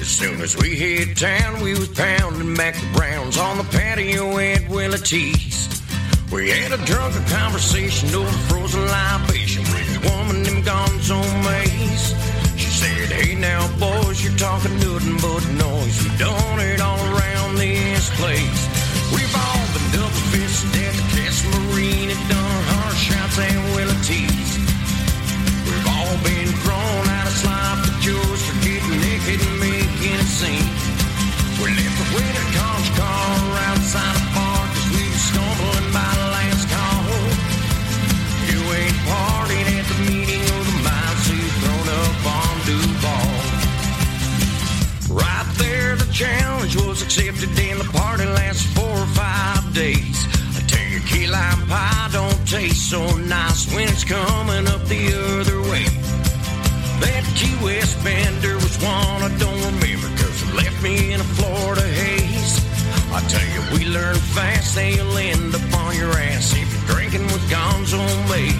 As 0.00 0.08
soon 0.08 0.40
as 0.40 0.56
we 0.56 0.74
hit 0.74 1.18
town, 1.18 1.60
we 1.60 1.72
was 1.72 1.88
pounding 1.88 2.54
back 2.54 2.76
the 2.76 2.88
Browns 2.94 3.36
on 3.36 3.58
the 3.58 3.64
patio 3.64 4.38
at 4.38 4.66
Willie 4.70 4.96
T's. 4.96 5.75
We 6.32 6.50
had 6.50 6.72
a 6.72 6.84
drunken 6.84 7.22
conversation 7.26 8.12
over 8.12 8.30
frozen 8.50 8.84
libation 8.84 9.62
with 9.62 9.86
a 9.94 10.10
woman 10.10 10.42
named 10.42 10.64
Gonzo 10.66 11.22
Mays. 11.46 12.14
She 12.58 12.66
said, 12.66 13.14
Hey 13.14 13.36
now, 13.36 13.62
boys, 13.78 14.24
you're 14.24 14.36
talking 14.36 14.74
nothing 14.82 15.16
but 15.22 15.46
noise. 15.54 16.02
We 16.02 16.10
done 16.18 16.58
it 16.58 16.80
all 16.80 16.98
around 17.14 17.56
this 17.56 18.10
place. 18.18 18.60
We've 19.14 19.36
all 19.38 19.66
been 19.70 19.86
double 19.94 20.24
fisted 20.34 20.74
at 20.82 20.94
the 20.98 21.06
Castle 21.14 21.50
Marine 21.70 22.10
and 22.10 22.22
done 22.26 22.62
hard 22.74 22.96
shots 22.98 23.38
at 23.38 23.54
Willie 23.78 24.02
T's. 24.02 24.50
We've 25.62 25.88
all 25.94 26.16
been 26.26 26.50
thrown 26.66 27.02
out 27.06 27.30
of 27.30 27.36
sloppy 27.38 27.94
joes 28.02 28.40
for 28.42 28.58
getting 28.66 28.98
naked 28.98 29.38
and 29.46 29.56
making 29.62 30.18
a 30.18 30.26
scene. 30.26 30.74
We 31.62 31.70
left 31.70 31.96
the 32.02 32.08
winter 32.18 32.46
conch 32.58 32.88
car 32.98 33.45
accepted 47.36 47.70
and 47.70 47.80
the 47.80 47.92
party 47.92 48.24
lasts 48.24 48.64
four 48.74 48.88
or 48.88 49.06
five 49.06 49.74
days. 49.74 50.26
I 50.56 50.60
tell 50.66 50.86
you, 50.88 51.00
key 51.00 51.26
lime 51.26 51.66
pie 51.66 52.08
don't 52.12 52.48
taste 52.48 52.90
so 52.90 53.16
nice 53.16 53.72
when 53.74 53.88
it's 53.88 54.04
coming 54.04 54.66
up 54.66 54.84
the 54.86 55.04
other 55.40 55.60
way. 55.70 55.84
That 57.00 57.24
Key 57.36 57.54
West 57.62 58.02
bender 58.02 58.54
was 58.54 58.76
one 58.78 59.22
I 59.22 59.30
don't 59.38 59.60
remember 59.60 60.08
cause 60.16 60.42
it 60.42 60.54
left 60.54 60.82
me 60.82 61.12
in 61.12 61.20
a 61.20 61.28
Florida 61.36 61.86
haze. 61.86 62.64
I 63.12 63.20
tell 63.28 63.46
you, 63.54 63.78
we 63.78 63.86
learn 63.92 64.16
fast 64.16 64.74
that 64.76 64.94
you'll 64.94 65.16
end 65.16 65.54
up 65.54 65.80
on 65.80 65.96
your 65.96 66.12
ass 66.12 66.54
if 66.56 66.72
you're 66.72 66.96
drinking 66.96 67.26
with 67.26 67.44
Gonzo 67.50 68.00
Mays. 68.30 68.55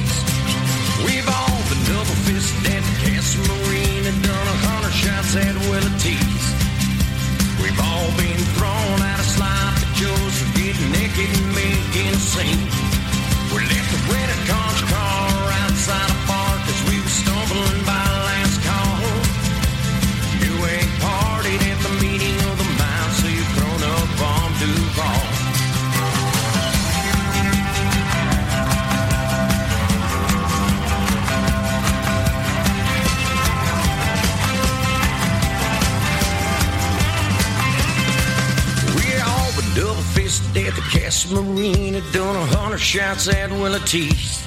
Marine 41.25 41.95
and 41.95 42.13
done 42.13 42.37
a 42.37 42.47
hundred 42.47 42.79
shots 42.79 43.27
at 43.29 43.51
Willie 43.51 43.81
T's. 43.81 44.47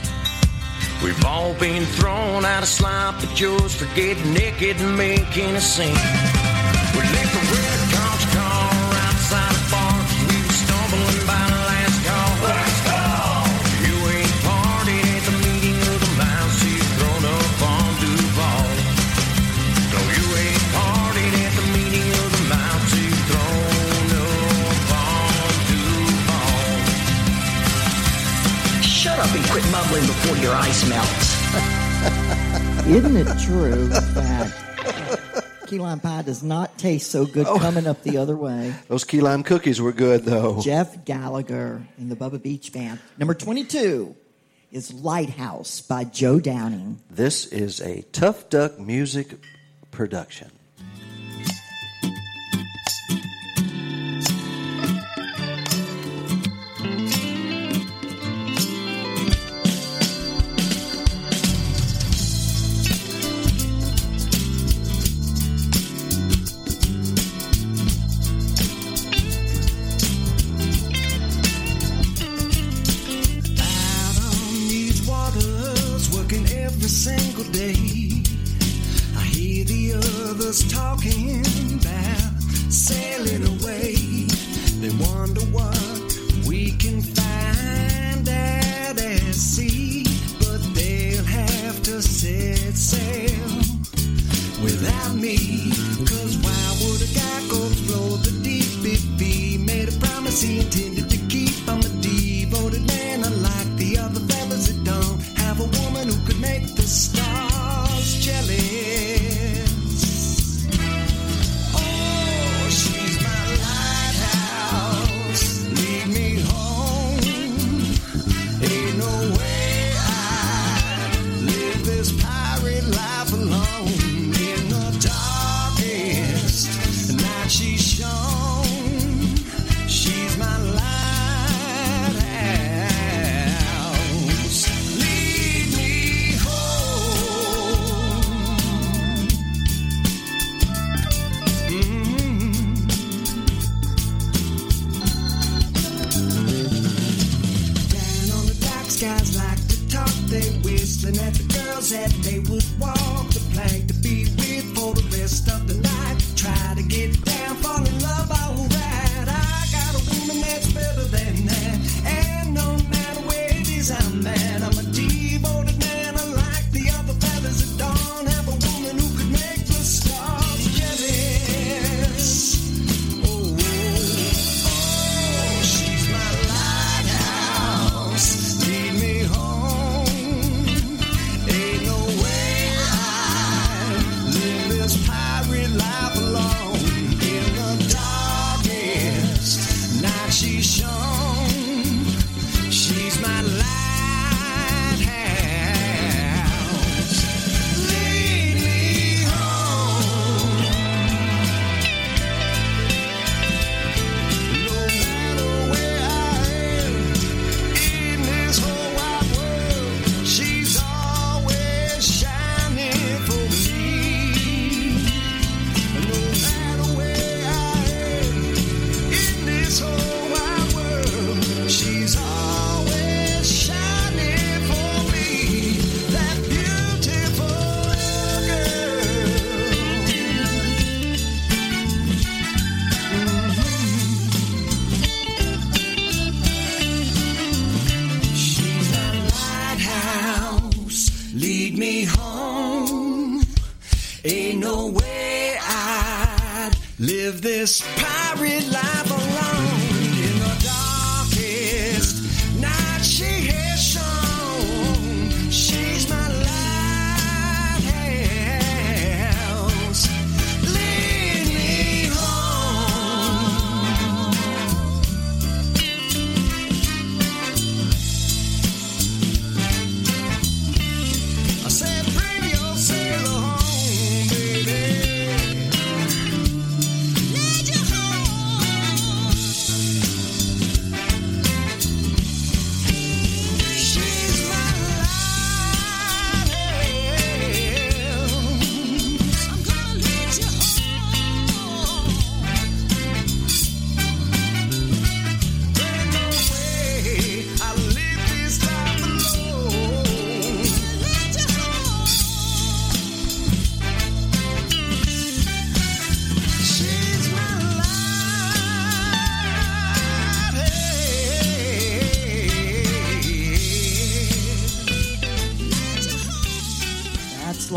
We've 1.03 1.25
all 1.25 1.53
been 1.55 1.83
thrown 1.85 2.45
out 2.45 2.61
of 2.61 2.69
slop, 2.69 3.15
but 3.19 3.33
joes 3.35 3.73
for 3.73 3.87
getting 3.95 4.33
naked 4.33 4.77
and 4.77 4.95
making 4.95 5.55
a 5.55 5.61
scene. 5.61 5.95
Before 30.29 30.43
your 30.43 30.53
ice 30.53 30.87
melts. 30.87 31.39
Isn't 32.87 33.17
it 33.17 33.39
true 33.39 33.87
that 33.87 34.53
key 35.65 35.79
lime 35.79 35.99
pie 35.99 36.21
does 36.21 36.43
not 36.43 36.77
taste 36.77 37.09
so 37.11 37.25
good 37.25 37.47
oh. 37.47 37.57
coming 37.57 37.87
up 37.87 38.03
the 38.03 38.17
other 38.17 38.35
way? 38.35 38.75
Those 38.87 39.03
key 39.05 39.21
lime 39.21 39.43
cookies 39.43 39.81
were 39.81 39.91
good, 39.91 40.25
though. 40.25 40.61
Jeff 40.61 41.03
Gallagher 41.05 41.81
in 41.97 42.09
the 42.09 42.15
Bubba 42.15 42.41
Beach 42.41 42.71
Band. 42.71 42.99
Number 43.17 43.33
22 43.33 44.15
is 44.71 44.93
Lighthouse 44.93 45.81
by 45.81 46.03
Joe 46.03 46.39
Downing. 46.39 46.99
This 47.09 47.47
is 47.47 47.81
a 47.81 48.03
Tough 48.11 48.49
Duck 48.49 48.79
music 48.79 49.35
production. 49.91 50.51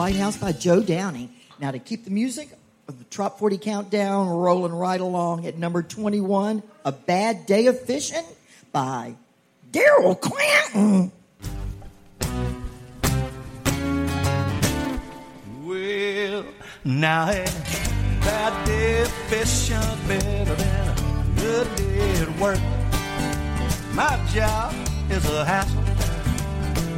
Lighthouse 0.02 0.36
by 0.36 0.50
Joe 0.50 0.82
Downey. 0.82 1.30
Now, 1.60 1.70
to 1.70 1.78
keep 1.78 2.04
the 2.04 2.10
music 2.10 2.48
of 2.88 2.98
the 2.98 3.04
Trop 3.04 3.38
40 3.38 3.56
Countdown 3.58 4.28
rolling 4.30 4.72
right 4.72 5.00
along 5.00 5.46
at 5.46 5.56
number 5.56 5.80
21, 5.80 6.60
A 6.84 6.90
Bad 6.90 7.46
Day 7.46 7.66
of 7.66 7.80
Fishing 7.82 8.24
by 8.72 9.14
Daryl 9.70 10.20
Clanton. 10.20 11.12
Well, 15.62 16.46
now 16.82 17.30
a 17.30 17.44
bad 18.24 18.66
day 18.66 19.02
of 19.02 19.08
fishing's 19.08 20.00
better 20.08 20.56
than 20.56 20.88
a 20.88 21.26
good 21.36 21.76
day 21.76 22.22
at 22.22 22.38
work. 22.40 22.58
My 23.94 24.20
job 24.32 24.74
is 25.12 25.24
a 25.30 25.44
hassle. 25.44 25.80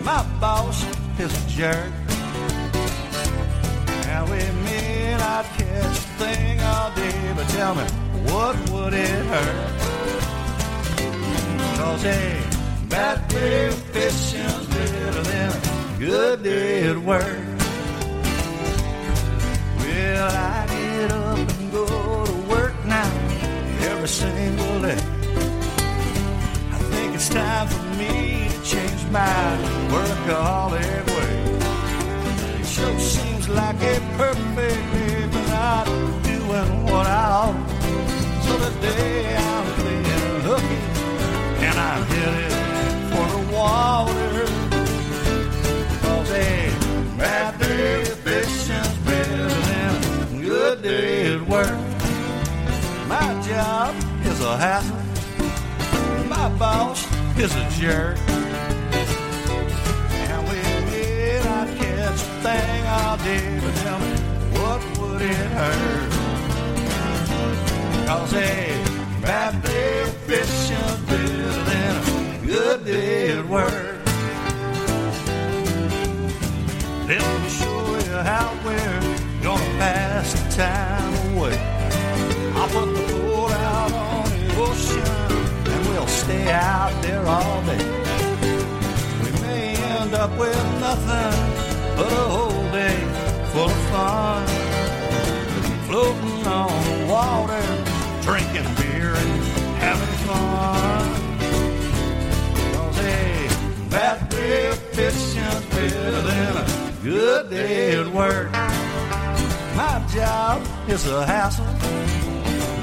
My 0.03 0.23
boss 0.41 0.83
is 1.21 1.45
a 1.45 1.49
jerk. 1.51 2.04
Now 4.15 4.25
we 4.27 4.39
mean 4.67 5.17
I'd 5.35 5.45
catch 5.59 5.99
a 5.99 6.07
thing 6.23 6.61
all 6.61 6.95
day, 6.95 7.33
but 7.35 7.49
tell 7.49 7.75
me, 7.75 7.83
what 8.31 8.55
would 8.71 8.95
it 8.95 9.27
hurt? 9.33 9.81
Cause 11.79 12.05
a 12.05 12.41
bad 12.89 13.27
day 13.27 13.71
fishing's 13.93 14.67
better 14.69 15.23
than 15.23 15.51
a 15.51 15.99
good 15.99 16.45
day 16.45 16.85
at 16.85 16.97
work. 16.97 17.45
Well, 19.79 20.31
I 20.31 20.67
get 20.69 21.11
up 21.11 21.39
and 21.59 21.73
go 21.73 22.25
to 22.25 22.37
work 22.55 22.77
now 22.87 23.11
every 23.91 24.07
single 24.07 24.81
day. 24.81 25.03
I 26.77 26.79
think 26.93 27.17
it's 27.17 27.31
time 27.31 27.67
for 27.67 27.85
me 27.99 28.49
to 28.49 28.63
change 28.63 29.03
my 29.11 29.59
workaholic 29.91 31.05
way. 31.17 32.61
It 32.61 32.67
sure 32.67 33.34
seems 33.45 33.57
like 33.57 33.77
a 33.77 34.01
perfect 34.17 34.93
day 34.93 35.29
for 35.29 35.49
not 35.49 35.87
doing 36.23 36.85
what 36.85 37.07
I 37.07 37.25
ought. 37.31 37.71
So 38.43 38.59
today 38.71 39.37
I'm 39.37 39.65
playing 39.75 40.41
hooky 40.49 40.81
and 41.65 41.79
I'm 41.79 42.03
headed 42.07 42.53
for 43.11 43.27
the 43.35 43.43
water. 43.53 44.47
Cause 46.03 46.31
a 46.31 46.71
bad 47.19 47.59
day 47.59 48.03
of 48.03 48.19
fishing's 48.21 48.99
better 49.05 49.49
than 49.49 49.95
a 50.23 50.43
good 50.43 50.83
day 50.83 51.35
at 51.35 51.43
work. 51.43 51.79
My 53.09 53.43
job 53.47 53.95
is 54.25 54.41
a 54.41 54.57
hassle. 54.57 56.29
My 56.29 56.49
boss 56.59 57.07
is 57.39 57.55
a 57.55 57.69
jerk. 57.81 58.44
Catch 62.15 62.23
a 62.23 62.31
thing 62.43 62.85
day, 63.25 63.61
but 63.61 63.75
tell 63.83 63.99
me, 63.99 64.15
what 64.55 64.99
would 64.99 65.23
it 65.23 65.35
hurt? 65.35 66.13
Cause 68.07 68.33
bad 69.21 69.63
day 69.63 70.03
of 70.03 70.15
fishing's 70.29 71.01
better 71.09 71.53
than 71.71 71.95
a 71.97 72.47
good 72.47 72.85
day 72.85 73.39
at 73.39 73.45
work. 73.47 73.99
Let 77.09 77.43
me 77.43 77.49
show 77.49 77.97
you 78.07 78.17
how 78.31 78.55
we're 78.65 79.43
gonna 79.43 79.79
pass 79.79 80.35
the 80.35 80.63
time 80.63 81.37
away. 81.37 81.59
I'll 82.55 82.69
put 82.69 82.95
the 82.95 83.13
boat 83.13 83.51
out 83.51 83.93
on 83.93 84.25
the 84.31 84.55
ocean 84.63 85.73
and 85.73 85.89
we'll 85.89 86.07
stay 86.07 86.53
out 86.53 86.95
there 87.03 87.27
all 87.27 87.63
day. 87.63 87.85
We 89.25 89.31
may 89.41 89.75
end 89.75 90.15
up 90.15 90.39
with 90.39 90.81
nothing 90.81 91.74
but 91.97 92.13
a 92.13 92.27
whole 92.37 92.71
day 92.73 92.99
full 93.53 93.71
of 93.71 93.83
fun. 93.93 94.47
Floating 95.89 96.47
on 96.47 96.73
the 96.89 97.07
water, 97.13 97.65
drinking 98.23 98.69
beer 98.77 99.15
and 99.15 99.33
having 99.79 100.15
fun. 100.27 101.25
Cause 102.75 102.97
day 104.31 104.69
of 104.69 104.79
fishing's 104.95 105.65
better 105.67 106.23
than 106.23 106.57
a 106.57 106.67
good 107.03 107.51
day 107.51 107.99
at 108.01 108.09
work. 108.09 108.51
My 109.77 110.05
job 110.13 110.67
is 110.89 111.07
a 111.07 111.27
hassle. 111.27 111.65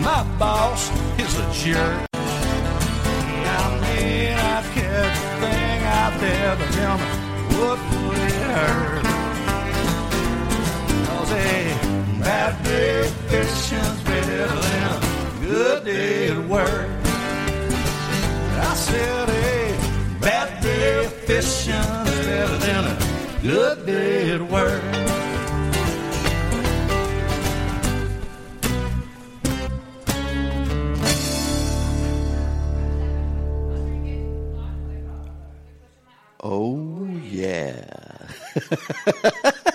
My 0.02 0.24
boss 0.38 0.90
is 1.20 1.38
a 1.40 1.48
jerk. 1.54 2.08
I 2.14 3.66
mean, 3.82 4.34
I 4.34 4.62
catch 4.74 5.18
a 5.18 5.40
thing 5.42 5.84
out 6.00 6.20
there, 6.20 6.56
but 6.56 6.70
tell 6.72 6.98
me, 6.98 7.06
what 7.58 7.80
would 8.08 8.18
it 8.18 8.42
hurt? 8.56 9.01
A 11.32 12.20
bad 12.20 12.64
day 12.64 13.08
fishing's 13.30 14.02
better 14.03 14.48
than 14.48 14.84
a 14.91 15.40
good 15.41 15.86
day 15.86 16.28
at 16.28 16.38
work. 16.49 16.90
I 18.60 18.74
said 18.76 19.30
a 19.30 20.20
bad 20.20 20.62
day 20.62 21.08
fishing's 21.26 22.26
better 22.26 22.58
than 22.58 22.84
a 22.86 23.40
good 23.41 23.86
day 23.86 24.32
at 24.32 24.41
work. 24.41 24.84
Oh, 36.44 37.08
yeah. 37.24 37.86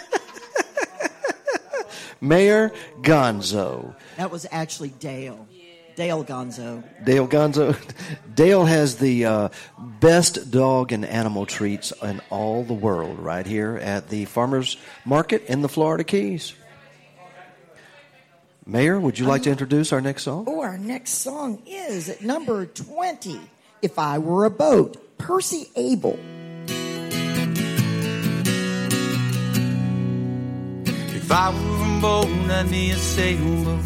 Mayor 2.21 2.73
Gonzo. 3.03 3.95
That 4.17 4.31
was 4.31 4.47
actually 4.51 4.91
Dale. 4.91 5.47
Dale 5.97 6.25
Gonzo. 6.25 6.85
Dale 7.05 7.27
Gonzo. 7.27 7.77
Dale 8.35 8.67
has 8.67 8.97
the 8.97 9.25
uh, 9.25 9.49
best 9.79 10.51
dog 10.51 10.93
and 10.93 11.05
animal 11.07 11.47
treats 11.47 11.93
in 12.03 12.21
all 12.29 12.65
the 12.65 12.75
world 12.75 13.19
right 13.19 13.47
here 13.47 13.77
at 13.77 14.11
the 14.11 14.27
Farmers 14.27 14.77
Market 15.07 15.45
in 15.47 15.63
the 15.63 15.69
Florida 15.69 16.05
Keys. 16.05 16.53
Mayor, 18.67 18.99
would 19.01 19.19
you 19.19 19.27
like 19.27 19.45
to 19.45 19.51
introduce 19.51 19.93
our 19.93 20.01
next 20.01 20.25
song? 20.25 20.45
Oh, 20.49 20.61
our 20.61 20.77
next 20.77 21.11
song 21.13 21.63
is 21.67 22.09
at 22.09 22.21
number 22.21 22.67
20, 22.67 23.41
If 23.81 23.99
I 23.99 24.19
Were 24.19 24.45
a 24.45 24.51
Boat, 24.51 25.17
Percy 25.19 25.71
Abel. 25.77 26.19
If 31.15 31.31
I 31.31 31.51
were 31.51 31.76
boat, 32.07 32.29
I'd 32.59 32.71
be 32.71 32.85
a 32.93 32.97
sailboat, 32.97 33.85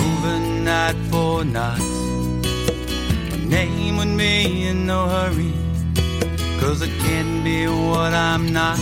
moving 0.00 0.64
night 0.64 0.98
for. 1.10 1.44
My 1.44 1.76
name 3.56 3.94
would 3.98 4.16
be 4.16 4.66
in 4.70 4.86
no 4.86 5.00
hurry, 5.14 5.52
cause 6.60 6.78
I 6.88 6.90
can't 7.04 7.44
be 7.44 7.58
what 7.66 8.12
I'm 8.30 8.44
not. 8.60 8.80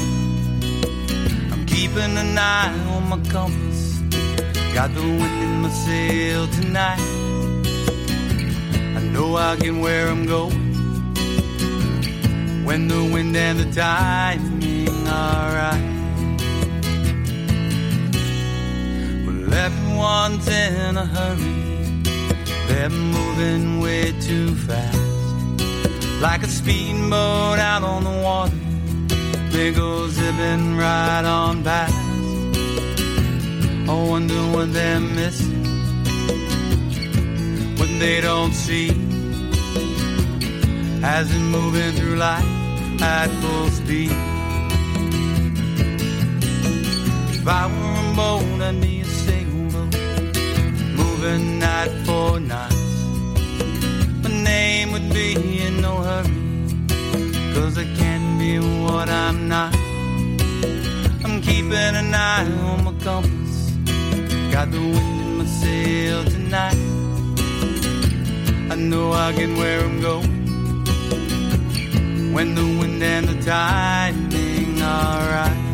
I'm 1.53 1.63
keeping 1.75 2.13
an 2.25 2.39
eye 2.39 2.75
on 2.95 3.03
my 3.13 3.21
compass, 3.37 3.83
got 4.77 4.89
the 4.99 5.07
wind 5.21 5.39
in 5.47 5.55
my 5.65 5.71
sail 5.85 6.43
tonight. 6.59 7.03
I 8.99 9.01
know 9.15 9.29
I 9.49 9.57
get 9.63 9.75
where 9.85 10.07
I'm 10.15 10.25
going, 10.37 10.65
when 12.67 12.81
the 12.93 13.03
wind 13.13 13.37
and 13.37 13.57
the 13.63 13.69
timing 13.73 15.09
are 15.09 15.49
right. 15.61 16.00
Everyone's 19.61 20.49
in 20.49 20.97
a 20.97 21.05
hurry. 21.05 21.57
They're 22.69 22.89
moving 22.89 23.81
way 23.81 24.13
too 24.21 24.55
fast. 24.67 24.99
Like 26.23 26.43
a 26.43 26.49
speedboat 26.49 27.59
out 27.59 27.83
on 27.83 28.05
the 28.05 28.17
water. 28.29 28.61
They 29.51 29.71
go 29.73 30.09
zipping 30.09 30.77
right 30.77 31.25
on 31.25 31.63
past. 31.63 31.95
I 33.91 33.95
wonder 34.13 34.41
what 34.55 34.73
they're 34.73 35.01
missing. 35.01 35.65
What 37.79 37.91
they 37.99 38.21
don't 38.23 38.55
see. 38.55 38.89
As 41.03 41.27
it 41.37 41.45
moving 41.57 41.93
through 41.97 42.17
life 42.17 42.51
at 43.03 43.29
full 43.41 43.69
speed. 43.69 44.13
If 47.37 47.47
I 47.47 47.67
were 47.67 48.13
a 48.13 48.17
boat, 48.17 48.61
a 48.63 48.73
sailboat, 48.73 49.00
night 51.29 51.91
for 52.07 52.41
night. 52.41 52.73
My 54.23 54.31
name 54.31 54.93
would 54.93 55.13
be 55.13 55.61
in 55.61 55.83
no 55.83 55.97
hurry, 55.97 56.33
cause 57.55 57.77
I 57.77 57.85
can't 57.99 58.39
be 58.39 58.59
what 58.59 59.11
I'm 59.11 59.47
not. 59.47 59.75
I'm 61.23 61.43
keeping 61.43 61.73
an 61.73 62.15
eye 62.15 62.51
on 62.63 62.85
my 62.85 62.93
compass, 63.05 63.71
got 64.51 64.71
the 64.71 64.79
wind 64.79 65.21
in 65.21 65.37
my 65.37 65.45
sail 65.45 66.25
tonight. 66.25 66.79
I 68.71 68.77
know 68.77 69.13
I 69.13 69.33
get 69.33 69.51
where 69.59 69.81
I'm 69.85 70.01
going, 70.01 70.45
when 72.33 72.55
the 72.55 72.65
wind 72.81 73.03
and 73.03 73.29
the 73.29 73.43
timing 73.43 74.81
are 74.81 75.29
right. 75.33 75.70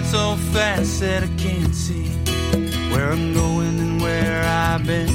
Not 0.00 0.06
so 0.06 0.36
fast 0.52 1.00
that 1.00 1.24
I 1.24 1.26
can't 1.36 1.74
see 1.74 2.06
where 2.92 3.10
I'm 3.10 3.34
going 3.34 3.80
and 3.80 4.00
where 4.00 4.44
I've 4.44 4.86
been. 4.86 5.10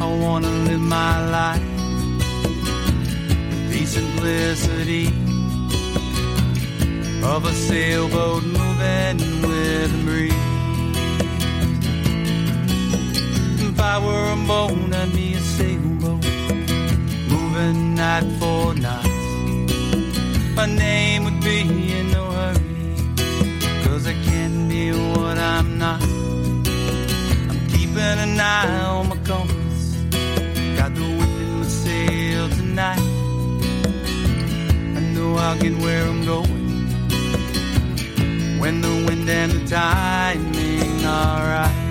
I 0.00 0.06
wanna 0.22 0.48
live 0.48 0.80
my 0.80 1.28
life 1.28 1.60
with 3.50 3.70
the 3.70 3.84
simplicity 3.84 5.08
of 7.22 7.44
a 7.44 7.52
sailboat 7.52 8.44
moving 8.44 9.18
with 9.46 9.92
the 9.92 10.00
breeze. 10.06 10.32
If 13.68 13.78
I 13.78 13.98
were 13.98 14.32
a 14.32 14.36
boat, 14.46 14.94
I'd 14.94 15.12
be 15.12 15.34
a 15.34 15.40
sailboat, 15.40 16.24
moving 17.28 17.94
night 17.94 18.26
for 18.40 18.74
night. 18.74 19.16
My 20.54 20.64
name 20.64 21.24
would 21.24 21.42
be 21.42 21.64
not. 25.86 26.02
I'm 27.50 27.60
keeping 27.72 28.18
an 28.26 28.40
eye 28.40 28.80
on 28.94 29.08
my 29.08 29.18
compass, 29.30 29.82
got 30.78 30.90
the 30.94 31.06
wind 31.18 31.36
in 31.44 31.52
my 31.60 31.66
sail 31.84 32.48
tonight. 32.58 33.06
I 34.98 35.00
know 35.14 35.30
I'll 35.36 35.58
get 35.58 35.74
where 35.84 36.04
I'm 36.10 36.22
going, 36.24 36.66
when 38.60 38.74
the 38.80 38.94
wind 39.06 39.28
and 39.28 39.52
the 39.52 39.62
timing 39.68 41.04
are 41.04 41.42
right. 41.54 41.82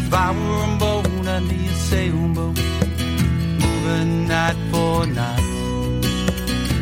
If 0.00 0.12
I 0.12 0.28
were 0.38 0.64
a 0.68 0.76
boat, 0.82 1.06
I'd 1.34 1.48
be 1.48 1.60
a 1.66 1.76
sailboat, 1.88 2.58
moving 3.62 4.12
night 4.26 4.58
for 4.70 5.06
night. 5.06 5.46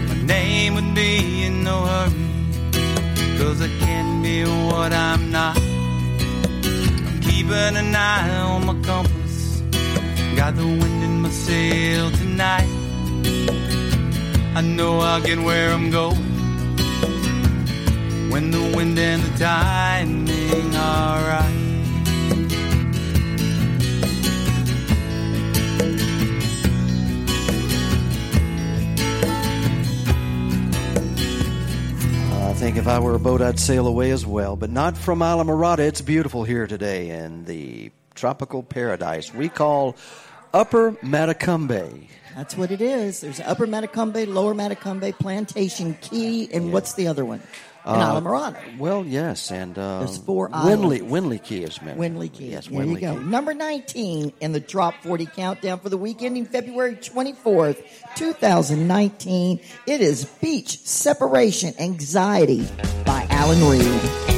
My 0.09 0.17
name 0.35 0.75
would 0.77 0.95
be 0.95 1.45
in 1.47 1.65
no 1.65 1.77
hurry, 1.91 2.08
what 4.47 4.93
I'm 4.93 5.31
not. 5.31 5.57
I'm 5.59 7.21
keeping 7.21 7.77
an 7.77 7.95
eye 7.95 8.31
on 8.41 8.67
my 8.67 8.75
compass, 8.83 9.63
got 10.37 10.57
the 10.57 10.67
wind 10.67 11.03
in 11.03 11.21
my 11.23 11.31
sail 11.31 12.11
tonight. 12.11 12.69
I 14.55 14.61
know 14.61 15.01
I'll 15.01 15.21
get 15.21 15.39
where 15.39 15.73
I'm 15.73 15.91
going, 15.91 16.17
when 18.31 18.51
the 18.51 18.73
wind 18.77 18.99
and 18.99 19.23
the 19.23 19.39
timing 19.39 20.75
are 20.75 21.21
right. 21.23 21.58
Think 32.59 32.77
if 32.77 32.89
I 32.89 32.99
were 32.99 33.15
a 33.15 33.21
boat, 33.21 33.41
I'd 33.41 33.61
sail 33.61 33.87
away 33.87 34.11
as 34.11 34.27
well, 34.27 34.57
but 34.57 34.69
not 34.69 34.99
from 34.99 35.21
Islamorada. 35.21 35.79
It's 35.79 36.01
beautiful 36.01 36.43
here 36.43 36.67
today 36.67 37.11
in 37.11 37.45
the 37.45 37.93
tropical 38.17 38.65
paradise 38.65 39.33
we 39.33 39.49
call 39.49 39.95
Upper 40.53 40.91
Matecumbe. 40.95 42.09
That's 42.35 42.57
what 42.57 42.73
it 42.73 42.81
is. 42.81 43.21
There's 43.21 43.39
Upper 43.39 43.69
Matecumbe, 43.69 44.27
Lower 44.27 44.55
Matecumbe, 44.55 45.17
Plantation 45.17 45.97
Key, 46.01 46.53
and 46.53 46.73
what's 46.73 46.95
the 46.95 47.07
other 47.07 47.25
one? 47.25 47.41
and 47.89 48.03
uh, 48.03 48.21
Islamorada. 48.21 48.79
Well, 48.79 49.05
yes, 49.05 49.51
and 49.51 49.77
uh, 49.79 50.01
there's 50.01 50.19
four 50.19 50.51
Windley, 50.65 51.03
Windley 51.03 51.39
Key 51.39 51.65
is 51.65 51.81
mentioned. 51.81 51.99
Windley 51.99 52.29
Key, 52.29 52.51
yes, 52.51 52.67
there 52.67 52.79
Windley 52.79 53.01
you 53.03 53.09
go. 53.09 53.19
Key. 53.19 53.25
Number 53.25 53.55
nineteen 53.55 54.33
in 54.41 54.53
the 54.53 54.61
Trop 54.61 54.95
Forty 55.03 55.27
Countdown 55.27 55.81
for 55.81 55.89
the 55.89 55.99
week 55.99 56.23
ending 56.23 56.45
February 56.45 56.97
twenty 56.97 57.33
fourth, 57.33 57.83
two 58.15 58.33
thousand 58.33 58.87
nineteen. 58.87 59.61
It 59.87 60.01
is 60.01 60.25
Beach 60.25 60.79
Separation 60.81 61.75
Anxiety 61.79 62.67
by 63.05 63.27
Alan 63.31 63.65
Reed. 63.69 64.38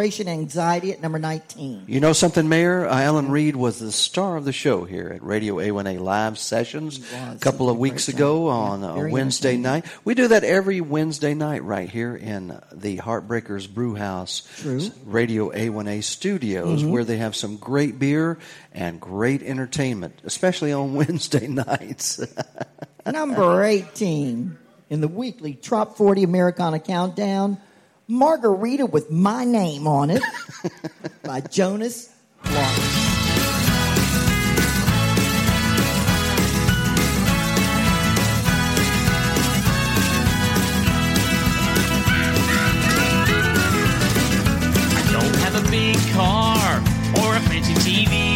separation 0.00 0.28
anxiety 0.28 0.92
at 0.92 1.02
number 1.02 1.18
19. 1.18 1.84
You 1.86 2.00
know 2.00 2.14
something, 2.14 2.48
Mayor? 2.48 2.88
Uh, 2.88 3.02
Alan 3.02 3.30
Reed 3.30 3.54
was 3.54 3.80
the 3.80 3.92
star 3.92 4.38
of 4.38 4.46
the 4.46 4.52
show 4.52 4.84
here 4.84 5.12
at 5.14 5.22
Radio 5.22 5.56
A1A 5.56 6.00
Live 6.00 6.38
Sessions 6.38 7.00
a 7.12 7.36
couple 7.38 7.68
of 7.68 7.76
weeks 7.76 8.08
ago 8.08 8.48
time. 8.48 8.82
on 8.82 8.96
yeah, 8.96 9.04
a 9.04 9.10
Wednesday 9.10 9.58
night. 9.58 9.84
We 10.02 10.14
do 10.14 10.28
that 10.28 10.42
every 10.42 10.80
Wednesday 10.80 11.34
night 11.34 11.62
right 11.64 11.86
here 11.88 12.16
in 12.16 12.58
the 12.72 12.96
Heartbreakers 12.96 13.68
Brewhouse 13.68 14.48
True. 14.56 14.90
Radio 15.04 15.50
A1A 15.50 16.02
studios 16.02 16.80
mm-hmm. 16.80 16.92
where 16.92 17.04
they 17.04 17.18
have 17.18 17.36
some 17.36 17.58
great 17.58 17.98
beer 17.98 18.38
and 18.72 18.98
great 18.98 19.42
entertainment, 19.42 20.18
especially 20.24 20.72
on 20.72 20.94
Wednesday 21.00 21.46
nights. 21.46 22.24
number 23.06 23.62
18 23.62 24.56
in 24.88 25.00
the 25.02 25.08
weekly 25.08 25.52
Trop 25.52 25.98
40 25.98 26.22
Americana 26.22 26.78
Countdown 26.78 27.58
Margarita 28.10 28.86
with 28.86 29.10
My 29.10 29.44
Name 29.44 29.86
on 29.86 30.10
It 30.10 30.22
by 31.22 31.40
Jonas 31.40 32.12
Lawrence. 32.44 33.00
big 45.70 45.96
car 46.14 46.78
or 47.22 47.36
a 47.36 47.40
fancy 47.40 47.74
TV. 47.74 48.34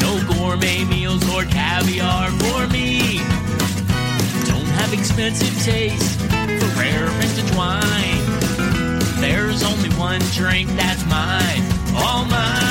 No 0.00 0.34
gourmet 0.34 0.84
meals 0.84 1.22
or 1.32 1.44
caviar 1.44 2.30
for 2.30 2.66
me. 2.68 3.33
Expensive 4.94 5.60
taste 5.64 6.20
for 6.20 6.78
rare 6.78 7.06
vintage 7.06 7.56
wine. 7.56 9.20
There's 9.20 9.64
only 9.64 9.88
one 9.98 10.20
drink 10.32 10.68
that's 10.76 11.04
mine, 11.06 11.62
all 11.96 12.24
mine. 12.26 12.63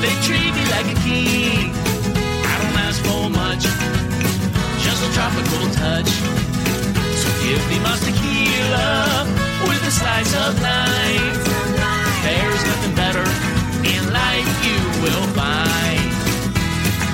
They 0.00 0.14
treat 0.22 0.52
me 0.54 0.64
like 0.70 0.86
a 0.86 0.98
king. 1.02 1.74
I 1.74 2.54
don't 2.62 2.78
ask 2.86 3.02
for 3.02 3.26
much, 3.30 3.66
just 4.84 5.02
a 5.02 5.10
tropical 5.12 5.66
touch. 5.74 6.10
So 7.18 7.28
give 7.42 7.62
me 7.66 7.78
my 7.82 7.96
tequila 7.98 9.26
with 9.66 9.82
a 9.82 9.90
slice 9.90 10.34
of 10.46 10.54
life. 10.62 11.42
There's 12.22 12.62
nothing 12.70 12.94
better 12.94 13.26
in 13.82 14.02
life 14.12 14.50
you 14.62 14.78
will 15.02 15.26
find. 15.34 16.06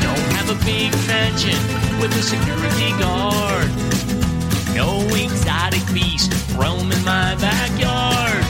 Don't 0.04 0.28
have 0.36 0.50
a 0.52 0.58
big 0.64 0.92
mansion 1.08 1.56
with 2.00 2.12
a 2.12 2.22
security 2.22 2.92
guard. 3.00 3.70
No 4.76 5.00
exotic 5.16 5.84
beast 5.94 6.32
roaming 6.56 7.02
my 7.04 7.34
backyard. 7.40 8.44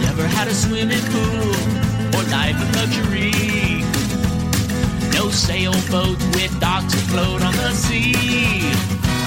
Never 0.00 0.26
had 0.28 0.46
a 0.46 0.54
swimming 0.54 1.02
pool 1.10 1.85
or 2.16 2.22
life 2.30 2.56
of 2.56 2.70
luxury. 2.76 3.84
No 5.12 5.30
sailboat 5.30 6.18
with 6.34 6.52
docks 6.60 6.94
afloat 6.94 7.42
on 7.42 7.54
the 7.56 7.72
sea. 7.72 8.14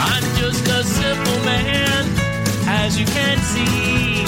I'm 0.10 0.24
just 0.42 0.66
a 0.68 0.84
simple 0.84 1.40
man, 1.46 2.04
as 2.66 3.00
you 3.00 3.06
can 3.06 3.38
see. 3.54 4.26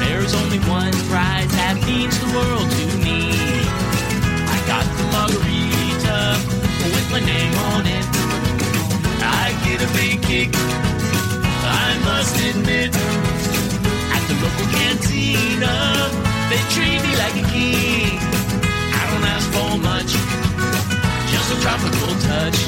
There's 0.00 0.34
only 0.34 0.58
one 0.60 0.92
prize 1.10 1.50
that 1.60 1.76
means 1.86 2.16
the 2.20 2.30
world 2.36 2.68
to 2.78 2.86
me. 3.04 3.20
I 4.54 4.58
got 4.72 4.86
the 4.98 5.06
margarita 5.14 6.20
with 6.94 7.08
my 7.10 7.20
name 7.20 7.54
on 7.72 7.84
it. 7.86 8.06
I 9.20 9.52
get 9.66 9.82
a 9.82 9.90
big 9.92 10.22
kick, 10.22 10.50
I 10.54 11.98
must 12.04 12.36
admit. 12.50 13.55
Local 14.42 14.68
cantina, 14.76 15.74
they 16.50 16.60
treat 16.74 17.00
me 17.02 17.12
like 17.16 17.36
a 17.40 17.46
king. 17.52 18.18
I 19.00 19.02
don't 19.10 19.26
ask 19.34 19.46
for 19.54 19.78
much, 19.80 20.12
just 21.32 21.48
a 21.54 21.58
tropical 21.64 22.12
touch. 22.28 22.58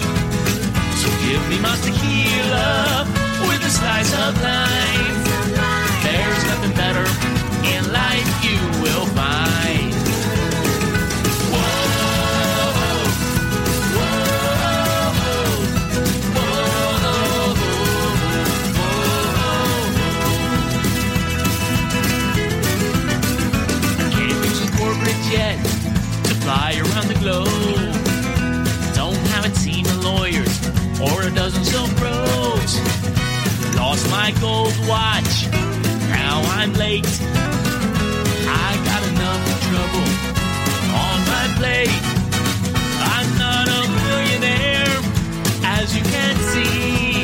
So 1.00 1.08
give 1.24 1.42
me 1.50 1.58
my 1.60 1.76
tequila 1.84 3.06
with 3.48 3.62
a 3.64 3.70
slice 3.70 4.12
of 4.24 4.34
lime. 4.42 5.18
There's 6.02 6.42
nothing 6.50 6.74
better 6.74 7.06
in 7.74 7.92
life 7.92 8.28
the. 27.28 27.44
Don't 28.94 29.22
have 29.34 29.44
a 29.44 29.52
team 29.64 29.84
of 29.86 30.04
lawyers 30.04 30.54
or 31.00 31.22
a 31.28 31.30
dozen 31.30 31.62
silk 31.64 31.92
robes. 32.00 32.74
Lost 33.76 34.04
my 34.10 34.32
gold 34.40 34.74
watch, 34.88 35.32
now 36.08 36.36
I'm 36.58 36.72
late. 36.74 37.12
I 38.66 38.70
got 38.88 39.02
enough 39.12 39.42
trouble 39.68 40.08
on 41.04 41.18
my 41.32 41.44
plate. 41.58 42.00
I'm 43.16 43.28
not 43.44 43.66
a 43.78 43.82
millionaire, 44.00 44.96
as 45.76 45.86
you 45.96 46.02
can 46.14 46.34
see. 46.52 47.22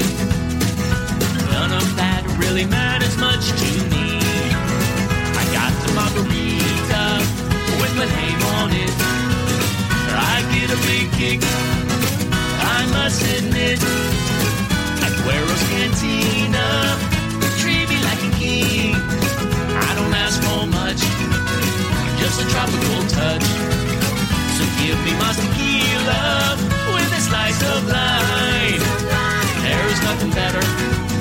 None 1.55 1.73
of 1.81 1.89
that 1.97 2.23
really 2.43 2.67
matters 2.67 3.17
much 3.17 3.45
to 3.63 3.71
me. 3.93 4.07
I 5.41 5.45
got 5.59 5.73
the 5.83 5.91
margarita 5.99 7.05
with 7.81 7.93
my 7.97 8.07
name 8.19 8.43
on 8.61 8.71
it. 8.73 8.94
I 10.75 10.81
big 10.91 11.07
kick, 11.15 11.41
I 12.67 12.83
must 12.91 13.23
admit. 13.23 13.79
At 15.07 15.15
Guero's 15.23 15.63
Cantina, 15.71 16.67
treat 17.63 17.87
me 17.87 17.99
like 18.03 18.19
a 18.19 18.33
king. 18.35 18.91
I 18.91 19.91
don't 19.95 20.15
ask 20.19 20.43
for 20.43 20.67
much, 20.67 20.99
just 22.19 22.43
a 22.43 22.47
tropical 22.51 23.01
touch. 23.07 23.47
So 24.59 24.63
give 24.83 24.99
me 25.07 25.15
my 25.15 25.31
tequila 25.39 26.59
with 26.91 27.19
a 27.19 27.23
slice 27.23 27.63
of 27.71 27.87
lime. 27.87 28.83
There's 29.63 30.01
nothing 30.03 30.33
better 30.35 30.65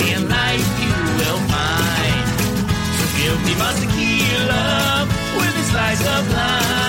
in 0.09 0.29
life 0.33 0.65
you 0.81 0.93
will 1.21 1.41
find. 1.53 2.25
So 2.97 3.03
give 3.21 3.37
me 3.45 3.53
my 3.61 3.69
tequila 3.77 5.05
with 5.37 5.61
a 5.61 5.65
slice 5.69 6.01
of 6.01 6.23
lime. 6.33 6.82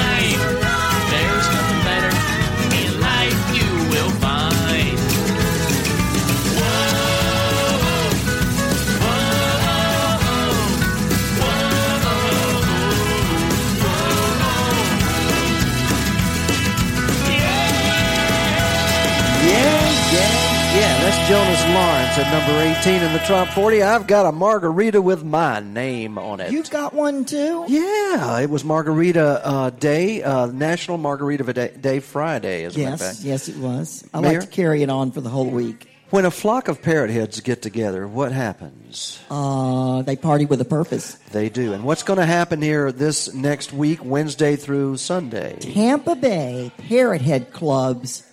Jonas 21.26 21.64
Lawrence 21.68 22.18
at 22.18 22.30
number 22.30 22.78
18 22.80 23.02
in 23.02 23.12
the 23.14 23.18
top 23.20 23.48
40. 23.48 23.82
I've 23.82 24.06
got 24.06 24.26
a 24.26 24.32
margarita 24.32 25.00
with 25.00 25.24
my 25.24 25.58
name 25.60 26.18
on 26.18 26.38
it. 26.40 26.52
You've 26.52 26.68
got 26.68 26.92
one 26.92 27.24
too? 27.24 27.64
Yeah, 27.66 28.40
it 28.40 28.50
was 28.50 28.62
Margarita 28.62 29.40
uh, 29.42 29.70
Day, 29.70 30.22
uh, 30.22 30.46
National 30.46 30.98
Margarita 30.98 31.50
Day, 31.54 31.72
Day 31.80 32.00
Friday, 32.00 32.64
as 32.64 32.76
a 32.76 32.80
matter 32.80 32.92
of 32.94 33.00
Yes, 33.00 33.16
fact. 33.16 33.24
yes, 33.26 33.48
it 33.48 33.56
was. 33.56 34.04
I 34.12 34.20
Mayor? 34.20 34.32
like 34.40 34.50
to 34.50 34.54
carry 34.54 34.82
it 34.82 34.90
on 34.90 35.12
for 35.12 35.22
the 35.22 35.30
whole 35.30 35.48
week. 35.48 35.88
When 36.10 36.26
a 36.26 36.30
flock 36.30 36.68
of 36.68 36.82
parrot 36.82 37.10
heads 37.10 37.40
get 37.40 37.62
together, 37.62 38.06
what 38.06 38.30
happens? 38.30 39.18
Uh, 39.30 40.02
they 40.02 40.16
party 40.16 40.44
with 40.44 40.60
a 40.60 40.64
purpose. 40.66 41.14
They 41.32 41.48
do. 41.48 41.72
And 41.72 41.84
what's 41.84 42.02
going 42.02 42.18
to 42.18 42.26
happen 42.26 42.60
here 42.60 42.92
this 42.92 43.32
next 43.32 43.72
week, 43.72 44.04
Wednesday 44.04 44.56
through 44.56 44.98
Sunday? 44.98 45.56
Tampa 45.58 46.16
Bay 46.16 46.70
Parrot 46.76 47.22
Head 47.22 47.50
Club's 47.54 48.24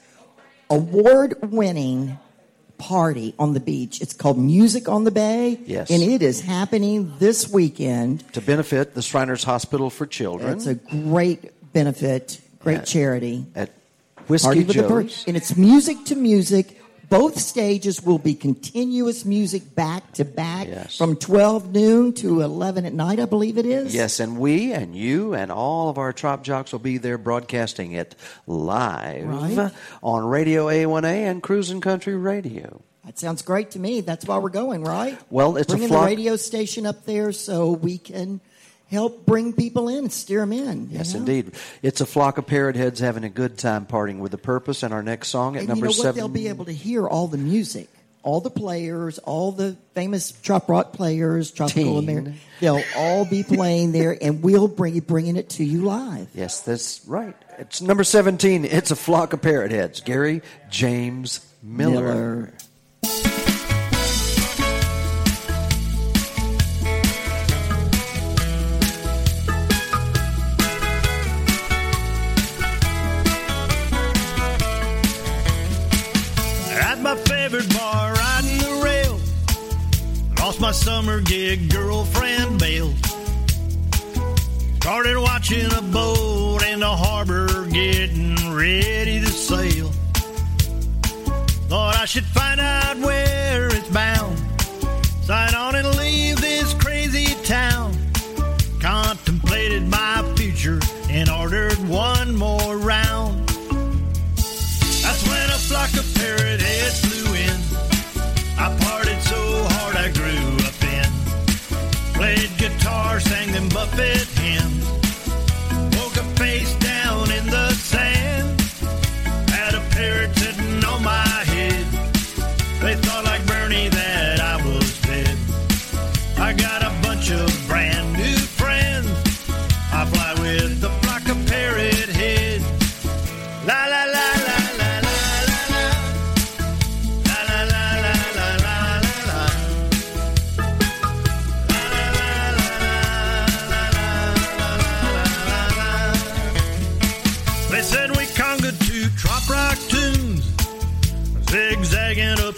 award 0.69 1.35
winning 1.41 2.19
party 2.81 3.33
on 3.37 3.53
the 3.53 3.59
beach. 3.59 4.01
It's 4.01 4.13
called 4.13 4.37
Music 4.39 4.89
on 4.89 5.03
the 5.03 5.11
Bay. 5.11 5.59
Yes. 5.65 5.89
And 5.91 6.01
it 6.01 6.21
is 6.21 6.41
happening 6.41 7.13
this 7.19 7.47
weekend. 7.49 8.31
To 8.33 8.41
benefit 8.41 8.95
the 8.95 9.01
Shriners 9.01 9.43
Hospital 9.43 9.89
for 9.89 10.05
Children. 10.07 10.53
It's 10.57 10.65
a 10.65 10.75
great 10.75 11.51
benefit, 11.73 12.41
great 12.59 12.79
At- 12.79 12.85
charity. 12.87 13.45
at 13.55 13.69
Whiskey 14.27 14.45
Party 14.47 14.63
with 14.63 14.75
the 14.77 14.83
Per- 14.83 15.03
Joe's. 15.03 15.23
and 15.27 15.37
it's 15.37 15.55
music 15.55 16.05
to 16.05 16.15
music. 16.15 16.80
Both 17.11 17.37
stages 17.39 18.01
will 18.01 18.19
be 18.19 18.33
continuous 18.35 19.25
music 19.25 19.75
back 19.75 20.13
to 20.13 20.23
back 20.23 20.67
Yes. 20.67 20.97
from 20.97 21.17
12 21.17 21.69
noon 21.73 22.13
to 22.13 22.39
11 22.39 22.85
at 22.85 22.93
night, 22.93 23.19
I 23.19 23.25
believe 23.25 23.57
it 23.57 23.65
is. 23.65 23.93
Yes, 23.93 24.21
and 24.21 24.39
we 24.39 24.71
and 24.71 24.95
you 24.95 25.33
and 25.33 25.51
all 25.51 25.89
of 25.89 25.97
our 25.97 26.13
Trop 26.13 26.41
Jocks 26.41 26.71
will 26.71 26.79
be 26.79 26.97
there 26.97 27.17
broadcasting 27.17 27.91
it 27.91 28.15
live 28.47 29.27
Right. 29.27 29.71
on 30.01 30.23
Radio 30.25 30.67
A1A 30.69 31.25
and 31.29 31.43
Cruisin' 31.43 31.81
Country 31.81 32.15
Radio. 32.15 32.81
That 33.05 33.19
sounds 33.19 33.41
great 33.41 33.71
to 33.71 33.79
me. 33.79 33.99
That's 33.99 34.25
why 34.25 34.37
we're 34.37 34.47
going, 34.49 34.83
right? 34.85 35.17
Well, 35.29 35.57
it's 35.57 35.67
a 35.73 35.75
Bringing 35.75 35.89
flock- 35.89 36.03
the 36.03 36.15
radio 36.15 36.37
station 36.37 36.85
up 36.85 37.05
there 37.05 37.33
so 37.33 37.71
we 37.73 37.97
can 37.97 38.39
help 38.91 39.25
bring 39.25 39.53
people 39.53 39.87
in 39.87 39.99
and 39.99 40.13
steer 40.13 40.41
them 40.41 40.51
in. 40.53 40.89
Yes, 40.91 41.13
know? 41.13 41.21
indeed. 41.21 41.53
It's 41.81 42.01
a 42.01 42.05
flock 42.05 42.37
of 42.37 42.45
parrot 42.45 42.75
heads 42.75 42.99
having 42.99 43.23
a 43.23 43.29
good 43.29 43.57
time 43.57 43.85
partying 43.85 44.19
with 44.19 44.33
a 44.33 44.37
purpose. 44.37 44.83
And 44.83 44.93
our 44.93 45.01
next 45.01 45.29
song 45.29 45.55
at 45.55 45.61
And 45.61 45.69
number 45.69 45.87
you 45.87 45.93
know 45.93 45.97
what? 45.97 46.03
seven. 46.03 46.15
They'll 46.17 46.27
be 46.27 46.49
able 46.49 46.65
to 46.65 46.73
hear 46.73 47.07
all 47.07 47.27
the 47.27 47.37
music, 47.37 47.89
all 48.21 48.41
the 48.41 48.49
players, 48.49 49.17
all 49.19 49.53
the 49.53 49.77
famous 49.95 50.31
trop 50.31 50.69
rock 50.69 50.91
players, 50.93 51.51
tropical. 51.51 51.97
American. 51.97 52.37
They'll 52.59 52.83
all 52.97 53.25
be 53.25 53.43
playing 53.43 53.93
there, 53.93 54.15
and 54.21 54.43
we'll 54.43 54.67
bring 54.67 54.99
bringing 54.99 55.37
it 55.37 55.49
to 55.51 55.63
you 55.63 55.83
live. 55.83 56.27
Yes, 56.35 56.61
that's 56.61 57.01
right. 57.07 57.35
It's 57.57 57.81
number 57.81 58.03
17. 58.03 58.65
It's 58.65 58.91
a 58.91 58.95
flock 58.95 59.33
of 59.33 59.41
parrot 59.41 59.71
heads. 59.71 60.01
Gary 60.01 60.41
James 60.69 61.45
Miller. 61.63 62.51
Miller. 63.03 63.40
Summer 80.73 81.19
gig, 81.19 81.69
girlfriend 81.69 82.59
bailed. 82.59 82.95
Started 84.77 85.19
watching 85.19 85.65
a 85.73 85.81
boat 85.81 86.63
in 86.63 86.79
the 86.79 86.89
harbor 86.89 87.65
getting 87.65 88.35
ready 88.53 89.19
to 89.19 89.27
sail. 89.27 89.87
Thought 91.67 91.97
I 91.97 92.05
should 92.05 92.25
find 92.25 92.59
out 92.61 92.97
where 92.97 93.67
it's 93.67 93.89
bound. 93.89 94.37
Sign 95.23 95.53
on 95.55 95.75
and 95.75 95.93
leave 95.97 96.39
this 96.39 96.73
crazy 96.75 97.35
town. 97.43 97.93
Contemplated 98.79 99.87
my 99.87 100.23
future 100.35 100.79
and 101.09 101.29
ordered 101.29 101.77
one 101.89 102.33
more 102.35 102.77
round. 102.77 103.47
That's 105.03 105.27
when 105.27 105.49
a 105.49 105.59
flock 105.59 105.93
of 105.93 106.15
parrot 106.15 106.61
up 113.81 113.97
in 113.97 114.20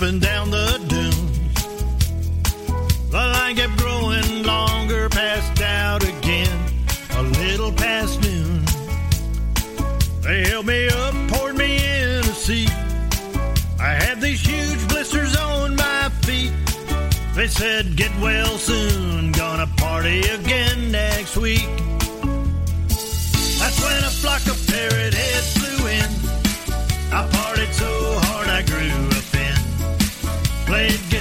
and 0.04 0.20
down 0.20 0.52
the 0.52 0.78
dunes. 0.88 1.64
The 3.10 3.18
line 3.18 3.56
kept 3.56 3.78
growing 3.78 4.44
longer, 4.44 5.08
passed 5.08 5.62
out 5.62 6.04
again, 6.04 6.60
a 7.12 7.24
little 7.24 7.72
past 7.72 8.22
noon. 8.22 8.66
They 10.22 10.50
held 10.50 10.66
me 10.66 10.88
up, 10.90 11.14
poured 11.30 11.56
me 11.56 11.78
in 11.78 12.20
a 12.20 12.34
seat. 12.34 12.72
I 13.80 13.94
had 14.04 14.20
these 14.20 14.42
huge 14.46 14.88
blisters 14.90 15.38
on 15.38 15.76
my 15.76 16.10
feet. 16.24 16.52
They 17.36 17.48
said, 17.48 17.96
get 17.96 18.12
well 18.20 18.58
soon, 18.58 19.32
gonna 19.32 19.68
party 19.78 20.20
again 20.22 20.92
next 20.92 21.38
week. 21.38 21.70
That's 23.60 23.80
when 23.82 24.04
a 24.04 24.14
flock 24.22 24.46
of 24.48 24.68
parrot 24.68 25.14
heads 25.14 25.58
flew 25.58 25.88
in. 25.88 26.10
I 27.14 27.26
partied 27.32 27.74
so 27.74 28.20
hard 28.20 28.50
I 28.50 28.64
grew. 28.64 29.13
Played 30.74 31.13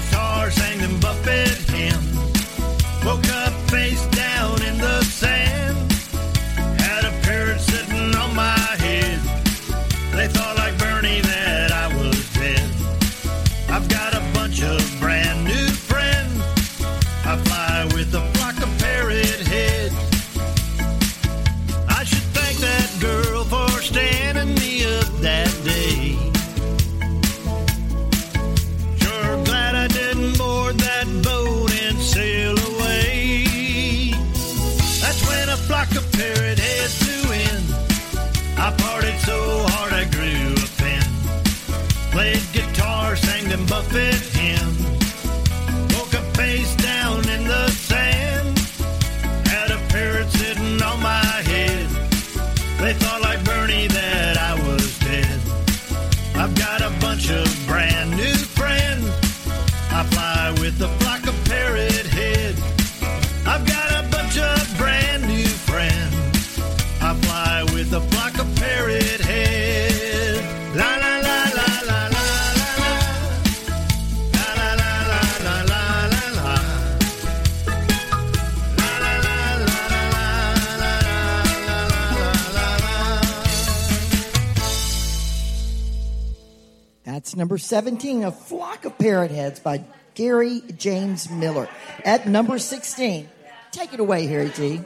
Number 87.35 87.59
17, 87.59 88.25
A 88.25 88.33
Flock 88.33 88.85
of 88.85 88.99
Parrot 88.99 89.31
Heads 89.31 89.61
by 89.61 89.85
Gary 90.15 90.63
James 90.77 91.31
Miller. 91.31 91.69
At 92.05 92.29
number 92.29 92.59
16, 92.59 93.29
take 93.71 93.95
it 93.95 94.01
away, 94.01 94.27
Harry 94.27 94.51
G. 94.51 94.81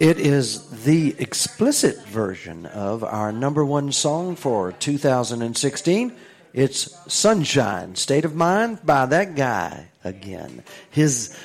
It 0.00 0.18
is 0.18 0.84
the 0.84 1.14
explicit 1.18 2.04
version 2.06 2.66
of 2.66 3.04
our 3.04 3.30
number 3.30 3.64
one 3.64 3.92
song 3.92 4.34
for 4.34 4.72
2016. 4.72 6.16
It's 6.52 7.12
Sunshine, 7.12 7.94
State 7.94 8.24
of 8.24 8.34
Mind 8.34 8.84
by 8.84 9.06
that 9.06 9.36
guy 9.36 9.88
again. 10.02 10.64
His, 10.90 11.36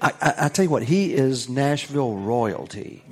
I, 0.00 0.12
I, 0.20 0.34
I 0.46 0.48
tell 0.48 0.64
you 0.64 0.70
what, 0.70 0.84
he 0.84 1.12
is 1.12 1.48
Nashville 1.48 2.16
royalty. 2.16 3.02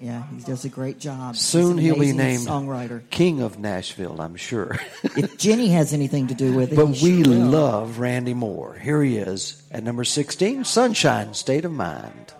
Yeah, 0.00 0.24
he 0.30 0.42
does 0.42 0.64
a 0.64 0.68
great 0.68 0.98
job. 0.98 1.36
Soon 1.36 1.78
he'll 1.78 1.98
be 1.98 2.12
named 2.12 2.46
songwriter. 2.46 3.02
King 3.10 3.40
of 3.40 3.58
Nashville, 3.58 4.20
I'm 4.20 4.36
sure. 4.36 4.78
if 5.02 5.38
Jenny 5.38 5.68
has 5.68 5.92
anything 5.92 6.26
to 6.28 6.34
do 6.34 6.52
with 6.54 6.72
it, 6.72 6.76
But 6.76 6.86
we 6.88 7.24
sure 7.24 7.34
love 7.34 7.98
Randy 7.98 8.34
Moore. 8.34 8.74
Here 8.74 9.02
he 9.02 9.16
is 9.16 9.62
at 9.70 9.82
number 9.82 10.04
16, 10.04 10.64
Sunshine, 10.64 11.32
State 11.34 11.64
of 11.64 11.72
Mind. 11.72 12.34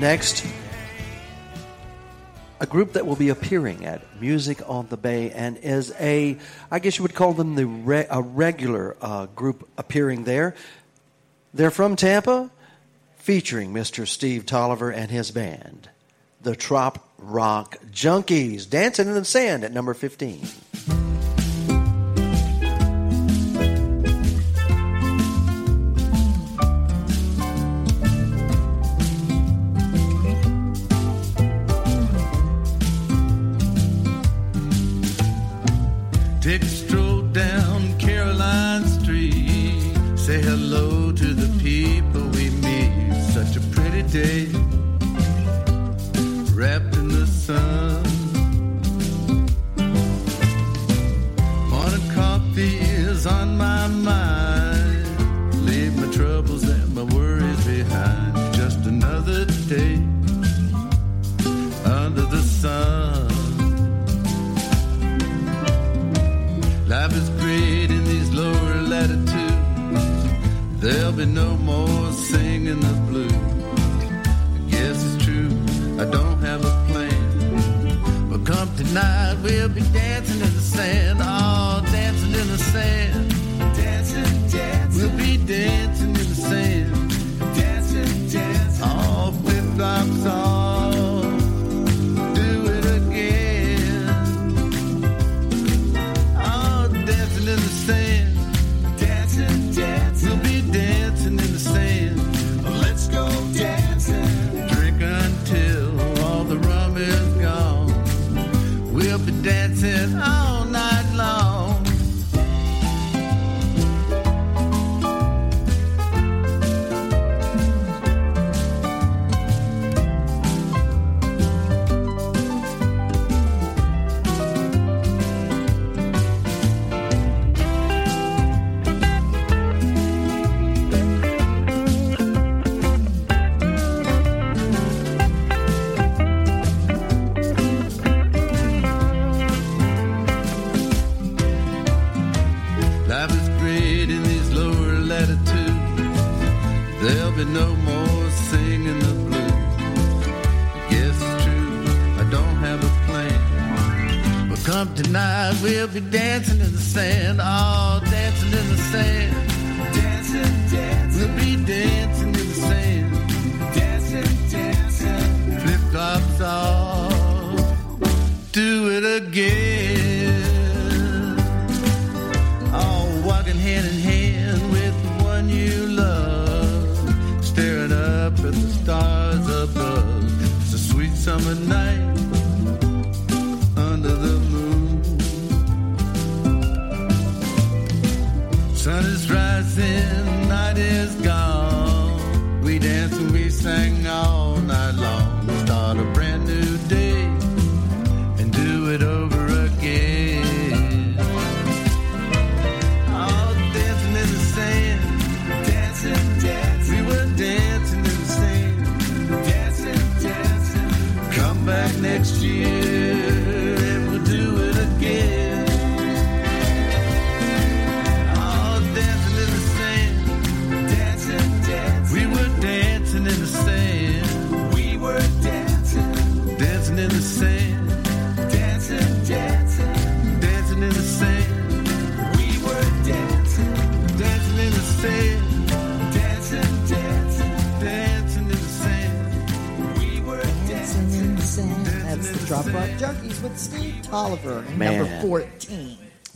Next, 0.00 0.46
a 2.58 2.64
group 2.64 2.94
that 2.94 3.06
will 3.06 3.16
be 3.16 3.28
appearing 3.28 3.84
at 3.84 4.00
Music 4.18 4.62
on 4.66 4.86
the 4.86 4.96
Bay 4.96 5.30
and 5.30 5.58
is 5.58 5.92
a, 6.00 6.38
I 6.70 6.78
guess 6.78 6.96
you 6.96 7.02
would 7.02 7.14
call 7.14 7.34
them 7.34 7.54
the 7.54 7.66
re- 7.66 8.06
a 8.08 8.22
regular 8.22 8.96
uh, 9.02 9.26
group 9.26 9.68
appearing 9.76 10.24
there. 10.24 10.54
They're 11.52 11.70
from 11.70 11.96
Tampa, 11.96 12.50
featuring 13.18 13.74
Mr. 13.74 14.08
Steve 14.08 14.46
Tolliver 14.46 14.90
and 14.90 15.10
his 15.10 15.32
band, 15.32 15.90
the 16.40 16.56
Trop 16.56 17.06
Rock 17.18 17.76
Junkies, 17.92 18.70
dancing 18.70 19.06
in 19.06 19.12
the 19.12 19.24
sand 19.26 19.64
at 19.64 19.72
number 19.72 19.92
15. 19.92 20.46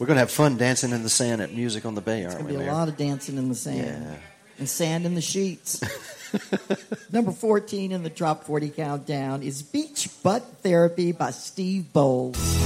We're 0.05 0.09
going 0.09 0.17
to 0.17 0.21
have 0.21 0.31
fun 0.31 0.59
dancing 0.59 0.91
in 0.91 1.03
the 1.03 1.09
sand 1.09 1.41
at 1.41 1.55
Music 1.55 1.87
on 1.87 1.95
the 1.95 2.03
Bay, 2.03 2.27
aren't 2.27 2.45
we? 2.45 2.53
There's 2.53 2.57
going 2.57 2.59
to 2.59 2.65
be 2.65 2.69
a 2.69 2.75
lot 2.75 2.89
of 2.89 2.97
dancing 2.99 3.39
in 3.39 3.49
the 3.49 3.55
sand. 3.55 4.05
Yeah. 4.07 4.17
And 4.59 4.69
sand 4.69 5.07
in 5.07 5.15
the 5.15 5.23
sheets. 5.23 5.81
Number 7.11 7.33
14 7.33 7.91
in 7.91 8.03
the 8.03 8.11
Trop 8.11 8.45
40 8.45 8.69
Countdown 8.69 9.43
is 9.43 9.63
Beach 9.63 10.11
Butt 10.23 10.43
Therapy 10.63 11.13
by 11.13 11.31
Steve 11.31 11.91
Bowles. 11.95 12.64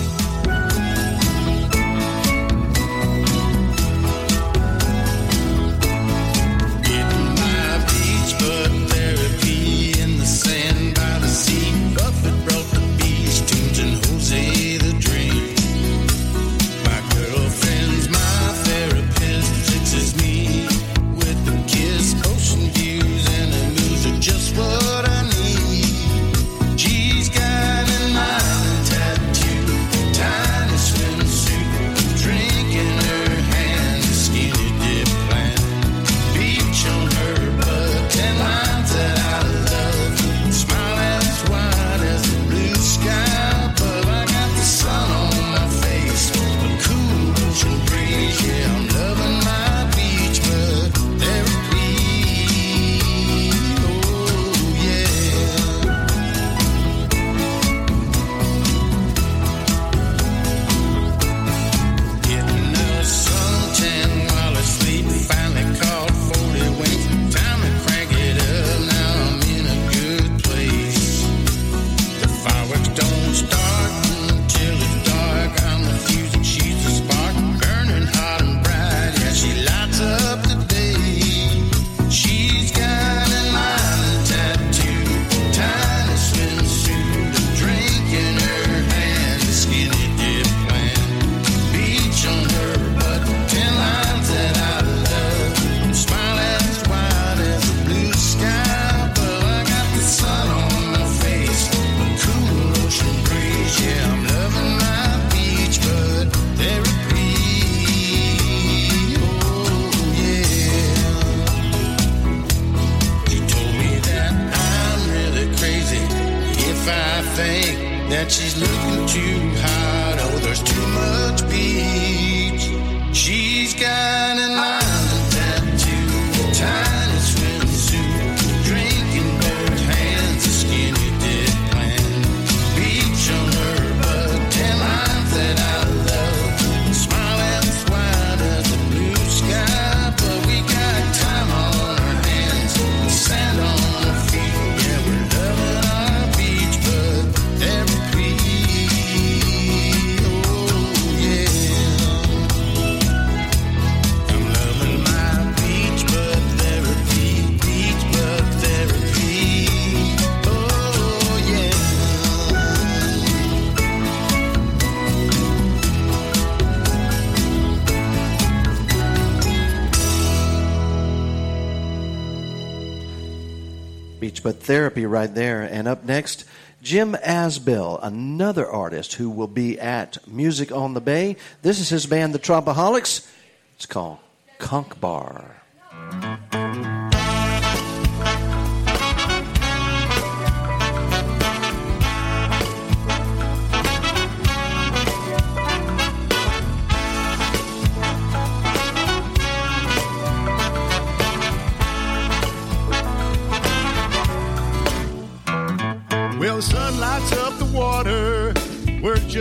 therapy 174.68 175.06
right 175.06 175.34
there. 175.34 175.62
And 175.62 175.88
up 175.88 176.04
next, 176.04 176.44
Jim 176.82 177.14
Asbell, 177.14 177.98
another 178.02 178.70
artist 178.70 179.14
who 179.14 179.30
will 179.30 179.48
be 179.48 179.80
at 179.80 180.18
Music 180.28 180.70
on 180.70 180.92
the 180.94 181.00
Bay. 181.00 181.36
This 181.62 181.80
is 181.80 181.88
his 181.88 182.06
band, 182.06 182.34
the 182.34 182.38
Tropaholics. 182.38 183.26
It's 183.74 183.86
called 183.86 184.18
Conch 184.58 185.00
Bar. 185.00 185.62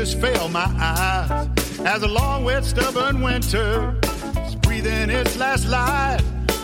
Just 0.08 0.22
fail 0.22 0.48
my 0.50 0.70
eyes. 0.80 1.80
As 1.80 2.04
a 2.04 2.08
long, 2.08 2.44
wet, 2.44 2.64
stubborn 2.64 3.22
winter 3.22 3.96
is 4.46 4.56
breathing 4.56 5.10
its 5.10 5.38
last 5.38 5.68
light. 5.68 6.22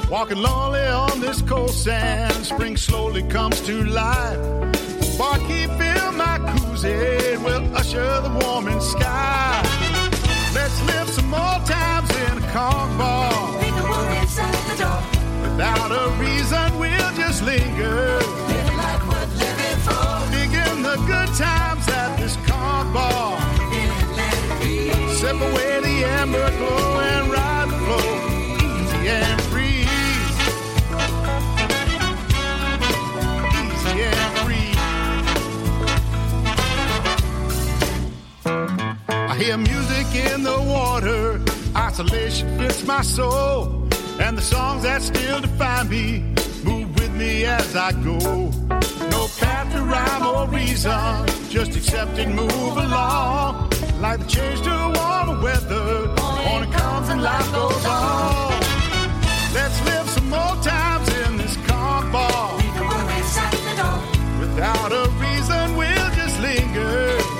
Walking 0.09 0.37
lonely 0.37 0.85
on 0.85 1.19
this 1.19 1.41
cold 1.41 1.71
sand, 1.71 2.33
spring 2.45 2.77
slowly 2.77 3.23
comes 3.23 3.59
to 3.61 3.83
life. 3.83 4.39
Barkeep, 5.17 5.69
fill 5.79 6.11
my 6.13 6.37
koozie, 6.49 7.43
will 7.43 7.75
usher 7.75 8.21
the 8.21 8.31
warming 8.43 8.81
sky. 8.81 9.61
Let's 10.53 10.79
live 10.83 11.09
some 11.09 11.29
more 11.29 11.59
times 11.65 12.09
in 12.25 12.37
a 12.37 12.51
conch 12.51 12.97
bar. 12.97 13.59
Leave 13.61 13.75
the 13.75 13.83
worries 13.83 14.39
at 14.39 14.55
the 14.67 14.75
door. 14.83 15.01
Without 15.43 15.91
a 15.91 16.05
reason, 16.25 16.79
we'll 16.79 17.13
just 17.15 17.43
linger. 17.43 18.19
Living 18.47 18.77
like 18.77 19.03
we're 19.09 19.27
living 19.43 19.79
for. 19.87 20.13
Digging 20.31 20.83
the 20.83 20.95
good 21.07 21.29
times 21.35 21.87
at 21.89 22.17
this 22.17 22.22
conch 22.22 22.22
bar. 22.93 23.39
Sip 25.19 25.35
away 25.35 25.79
the 25.81 26.05
amber 26.19 26.49
glow 26.57 26.99
and 26.99 27.31
ride 27.31 27.67
the 27.69 27.77
flow. 27.85 28.09
Easy 28.69 29.09
and 29.09 29.41
free. 29.51 29.81
Easy 33.61 34.03
and 34.03 34.31
free. 34.43 34.71
I 39.07 39.35
hear 39.37 39.57
music 39.57 40.07
in 40.31 40.43
the 40.43 40.59
water. 40.59 41.41
Isolation 41.75 42.57
fits 42.59 42.85
my 42.85 43.01
soul. 43.01 43.87
And 44.19 44.37
the 44.37 44.43
songs 44.43 44.83
that 44.83 45.01
still 45.01 45.41
define 45.41 45.89
me 45.89 46.32
me 47.13 47.45
as 47.45 47.75
I 47.75 47.91
go. 47.91 48.17
No 49.15 49.27
path 49.39 49.71
to 49.73 49.81
rhyme 49.81 50.25
or 50.25 50.47
reason, 50.49 51.27
just 51.49 51.75
accept 51.75 52.17
and 52.17 52.35
move 52.35 52.77
along. 52.77 53.71
Like 53.99 54.19
the 54.19 54.25
change 54.25 54.61
to 54.61 54.75
warmer 54.95 55.41
weather, 55.41 56.07
morning 56.45 56.71
comes 56.71 57.09
and 57.09 57.21
life 57.21 57.51
goes 57.51 57.85
on. 57.85 58.59
Let's 59.53 59.79
live 59.85 60.09
some 60.09 60.29
more 60.29 60.55
times 60.61 61.07
in 61.23 61.37
this 61.37 61.55
bar. 61.67 62.57
Leave 62.57 62.75
the 62.75 62.85
worries 62.91 63.37
at 63.37 63.51
the 63.65 63.73
door. 63.81 63.99
Without 64.39 64.91
a 64.91 65.09
reason, 65.25 65.75
we'll 65.77 66.09
just 66.19 66.39
linger. 66.41 66.95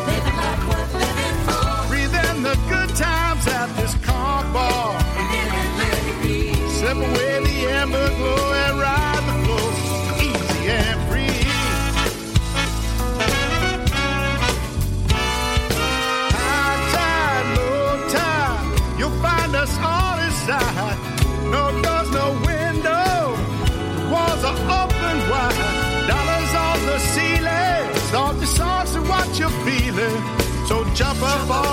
Living 0.10 0.38
like 0.44 0.62
we're 0.70 0.88
living 1.04 1.38
for. 1.46 1.88
Breathe 1.90 2.16
in 2.30 2.44
the 2.44 2.56
good 2.70 2.92
times 2.96 3.48
at 3.48 3.70
this. 3.78 3.94
Sip 6.84 6.98
away 6.98 7.40
the 7.40 7.68
amber 7.80 8.10
glow 8.18 8.53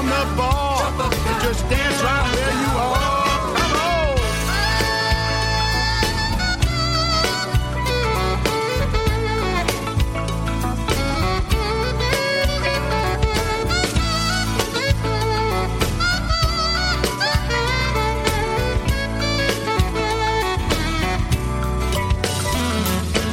on 0.08 0.96
the 0.96 1.04
and 1.04 1.42
just 1.42 1.68
dance 1.68 2.02
right 2.02 2.34
where 2.34 2.54
you 2.62 2.70
are. 2.78 3.56
Come 3.56 3.72
on. 3.76 4.16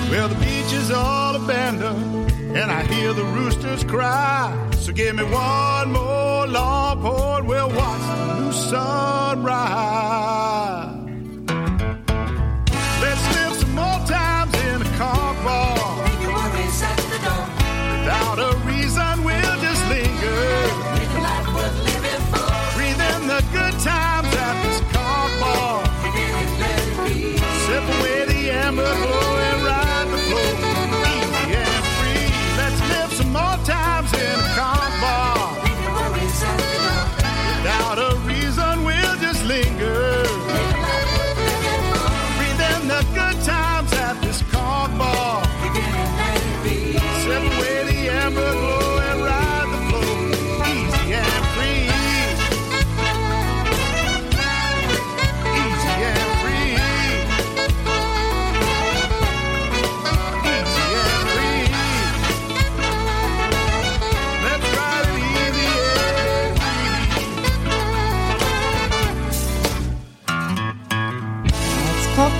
Well, 0.10 0.28
the 0.28 0.36
beach 0.36 0.74
is 0.74 0.92
all 0.92 1.36
abandoned, 1.36 2.32
and 2.58 2.72
I 2.72 2.84
hear 2.84 3.14
the 3.14 3.24
roosters 3.24 3.84
cry. 3.84 4.54
So 4.78 4.92
give 4.94 5.16
me 5.16 5.24
one 5.24 5.92
sunrise. 8.70 10.27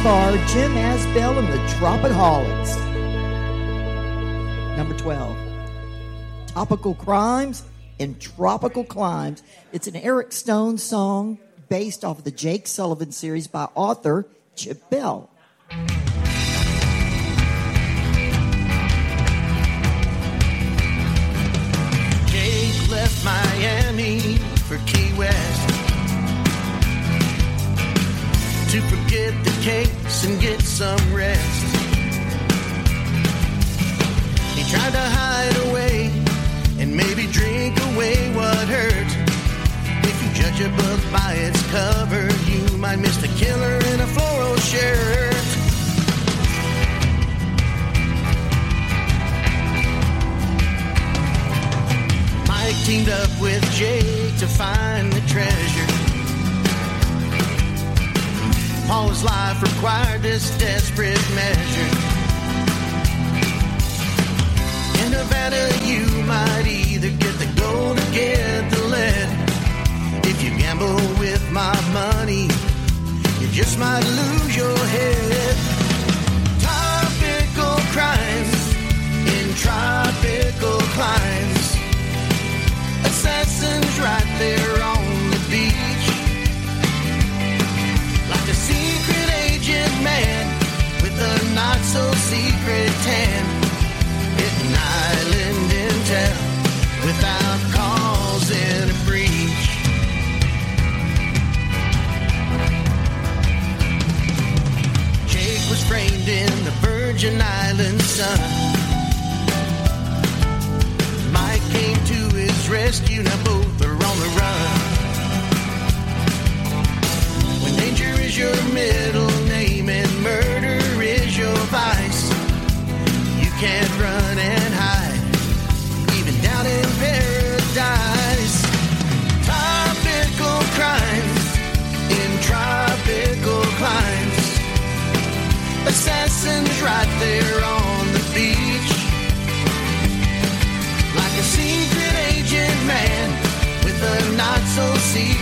Jim 0.08 0.72
Asbell 0.76 1.38
and 1.38 1.50
the 1.50 1.58
Tropicaholics. 1.76 2.78
Number 4.78 4.96
12. 4.96 5.38
Topical 6.48 6.96
Crimes 6.96 7.66
in 8.00 8.18
Tropical 8.18 8.86
Climes. 8.86 9.44
It's 9.74 9.86
an 9.86 9.98
Eric 9.98 10.32
Stone 10.32 10.78
song 10.78 11.40
based 11.68 12.06
off 12.06 12.20
of 12.20 12.24
the 12.24 12.32
Jake 12.32 12.68
Sullivan 12.68 13.12
series 13.12 13.48
by 13.48 13.68
author 13.76 14.26
Chip 14.56 14.90
Bell. 14.90 15.30
To 28.78 28.84
forget 28.96 29.34
the 29.44 29.62
case 29.64 30.24
and 30.24 30.40
get 30.40 30.62
some 30.62 31.02
rest. 31.12 31.66
He 34.56 34.64
tried 34.70 34.92
to 34.92 35.06
hide 35.20 35.58
away 35.68 36.12
and 36.78 36.96
maybe 36.96 37.26
drink 37.32 37.76
away 37.94 38.32
what 38.36 38.68
hurt. 38.68 39.10
If 40.06 40.16
you 40.22 40.30
judge 40.40 40.62
a 40.62 40.70
book 40.70 41.02
by 41.12 41.34
its 41.48 41.60
cover, 41.72 42.30
you 42.52 42.78
might 42.78 43.00
miss 43.00 43.18
the 43.18 43.30
killer 43.30 43.78
in 43.94 44.00
a 44.00 44.08
floral 44.16 44.58
shirt. 44.58 45.34
Mike 52.48 52.78
teamed 52.86 53.10
up 53.10 53.42
with 53.42 53.64
Jake 53.72 54.38
to 54.38 54.46
find 54.46 55.12
the 55.12 55.22
treasure. 55.22 55.87
Paul's 58.88 59.22
life 59.22 59.62
required 59.62 60.22
this 60.22 60.58
desperate 60.58 61.20
measure. 61.36 61.92
In 65.04 65.12
Nevada, 65.12 65.70
you 65.84 66.06
might 66.24 66.66
either 66.66 67.10
get 67.10 67.34
the 67.38 67.52
gold 67.60 68.00
or 68.00 68.12
get 68.14 68.72
the 68.72 68.84
lead. 68.88 70.26
If 70.26 70.42
you 70.42 70.58
gamble 70.58 70.96
with 71.20 71.52
my 71.52 71.76
money, 71.92 72.48
you 73.42 73.48
just 73.52 73.78
might 73.78 74.06
lose 74.06 74.56
your 74.56 74.78
head. 74.78 75.87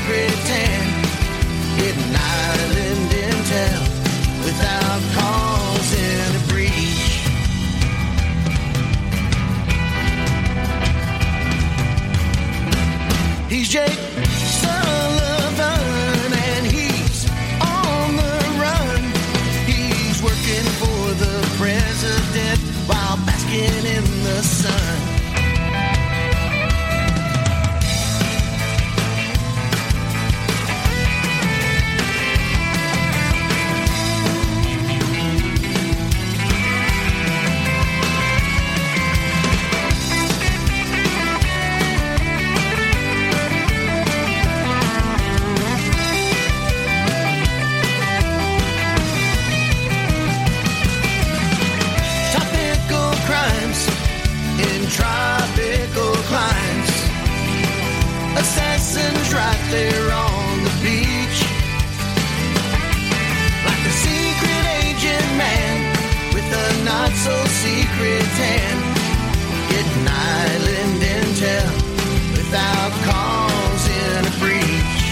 Secret 0.06 0.45
secret 68.36 68.58
tan. 68.60 68.78
Getting 69.70 70.08
island 70.08 71.02
intel 71.02 71.72
without 72.32 72.92
causing 73.04 74.26
a 74.26 74.36
breach. 74.40 75.04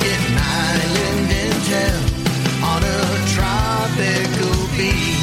Getting 0.00 0.38
island 0.38 1.30
intel 1.44 2.00
on 2.62 2.82
a 2.82 3.00
tropical 3.34 4.56
beach. 4.76 5.18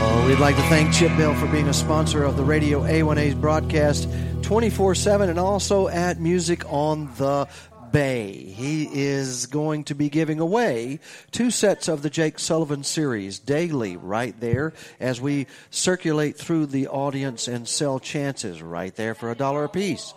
Oh, 0.00 0.26
we'd 0.26 0.38
like 0.38 0.56
to 0.56 0.62
thank 0.62 0.92
Chip 0.92 1.16
Bell 1.16 1.34
for 1.34 1.46
being 1.46 1.68
a 1.68 1.74
sponsor 1.74 2.24
of 2.24 2.36
the 2.36 2.44
Radio 2.44 2.82
A1A's 2.82 3.34
broadcast 3.34 4.08
24 4.48 4.94
7 4.94 5.28
and 5.28 5.38
also 5.38 5.88
at 5.88 6.18
Music 6.18 6.64
on 6.72 7.14
the 7.16 7.46
Bay. 7.92 8.32
He 8.32 8.88
is 8.90 9.44
going 9.44 9.84
to 9.84 9.94
be 9.94 10.08
giving 10.08 10.40
away 10.40 11.00
two 11.30 11.50
sets 11.50 11.86
of 11.86 12.00
the 12.00 12.08
Jake 12.08 12.38
Sullivan 12.38 12.82
series 12.82 13.38
daily 13.38 13.98
right 13.98 14.34
there 14.40 14.72
as 15.00 15.20
we 15.20 15.48
circulate 15.68 16.38
through 16.38 16.64
the 16.64 16.88
audience 16.88 17.46
and 17.46 17.68
sell 17.68 18.00
chances 18.00 18.62
right 18.62 18.96
there 18.96 19.14
for 19.14 19.30
a 19.30 19.34
dollar 19.34 19.64
a 19.64 19.68
piece. 19.68 20.14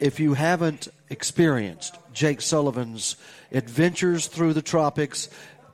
If 0.00 0.18
you 0.18 0.32
haven't 0.32 0.88
experienced 1.10 1.98
Jake 2.14 2.40
Sullivan's 2.40 3.16
adventures 3.52 4.28
through 4.28 4.54
the 4.54 4.62
tropics, 4.62 5.28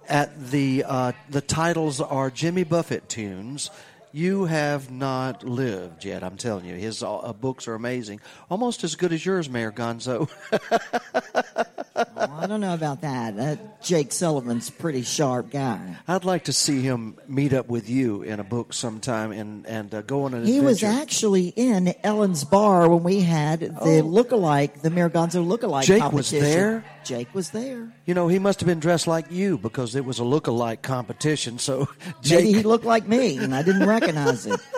at 0.09 0.51
the 0.51 0.85
uh, 0.87 1.13
the 1.31 1.41
titles 1.41 2.01
are 2.01 2.31
Jimmy 2.31 2.65
Buffett 2.65 3.09
tunes. 3.09 3.71
You 4.15 4.45
have 4.45 4.93
not 4.93 5.43
lived 5.43 6.05
yet. 6.05 6.23
I'm 6.23 6.37
telling 6.37 6.67
you, 6.67 6.77
his 6.77 7.03
uh, 7.03 7.33
books 7.33 7.67
are 7.67 7.75
amazing, 7.75 8.21
almost 8.49 8.85
as 8.85 8.95
good 8.95 9.13
as 9.13 9.27
yours, 9.27 9.51
Mayor 9.51 9.73
Gonzo. 9.73 10.31
Oh, 11.97 12.05
I 12.17 12.47
don't 12.47 12.61
know 12.61 12.75
about 12.75 13.03
that. 13.03 13.37
That 13.37 13.81
Jake 13.83 14.11
Sullivan's 14.13 14.69
a 14.69 14.73
pretty 14.73 15.03
sharp 15.03 15.51
guy. 15.51 15.97
I'd 16.09 16.25
like 16.25 16.45
to 16.45 16.53
see 16.53 16.81
him 16.83 17.17
meet 17.29 17.53
up 17.53 17.69
with 17.69 17.89
you 17.89 18.23
in 18.23 18.41
a 18.41 18.45
book 18.45 18.73
sometime 18.73 19.31
and 19.31 19.65
and 19.67 19.95
uh, 19.95 20.03
go 20.03 20.25
on 20.25 20.35
an 20.35 20.45
He 20.45 20.59
adventure. 20.59 20.65
was 20.67 20.83
actually 20.83 21.49
in 21.49 21.95
Ellen's 22.03 22.43
bar 22.45 22.89
when 22.89 23.05
we 23.05 23.21
had 23.21 23.61
the 23.61 24.03
lookalike, 24.03 24.83
the 24.83 24.91
Mayor 24.91 25.09
Gonzo 25.11 25.47
lookalike 25.47 25.83
Oh. 25.83 25.83
Jake 25.83 26.03
was 26.13 26.31
competition. 26.31 26.41
there? 26.41 26.85
Jake 27.05 27.35
was 27.35 27.51
there. 27.51 27.93
You 28.07 28.15
know, 28.15 28.29
he 28.29 28.39
must 28.39 28.61
have 28.61 28.67
been 28.67 28.81
dressed 28.81 29.07
like 29.07 29.31
you 29.31 29.59
because 29.59 29.95
it 29.95 30.05
was 30.05 30.19
a 30.19 30.25
look-alike 30.25 30.83
competition. 30.83 31.59
So, 31.59 31.81
Maybe 32.07 32.13
Jake, 32.23 32.45
he 32.57 32.63
looked 32.63 32.85
like 32.87 33.07
me, 33.07 33.37
and 33.37 33.55
I 33.55 33.63
didn't 33.63 33.87
recognize 33.87 34.47
him. 34.47 34.57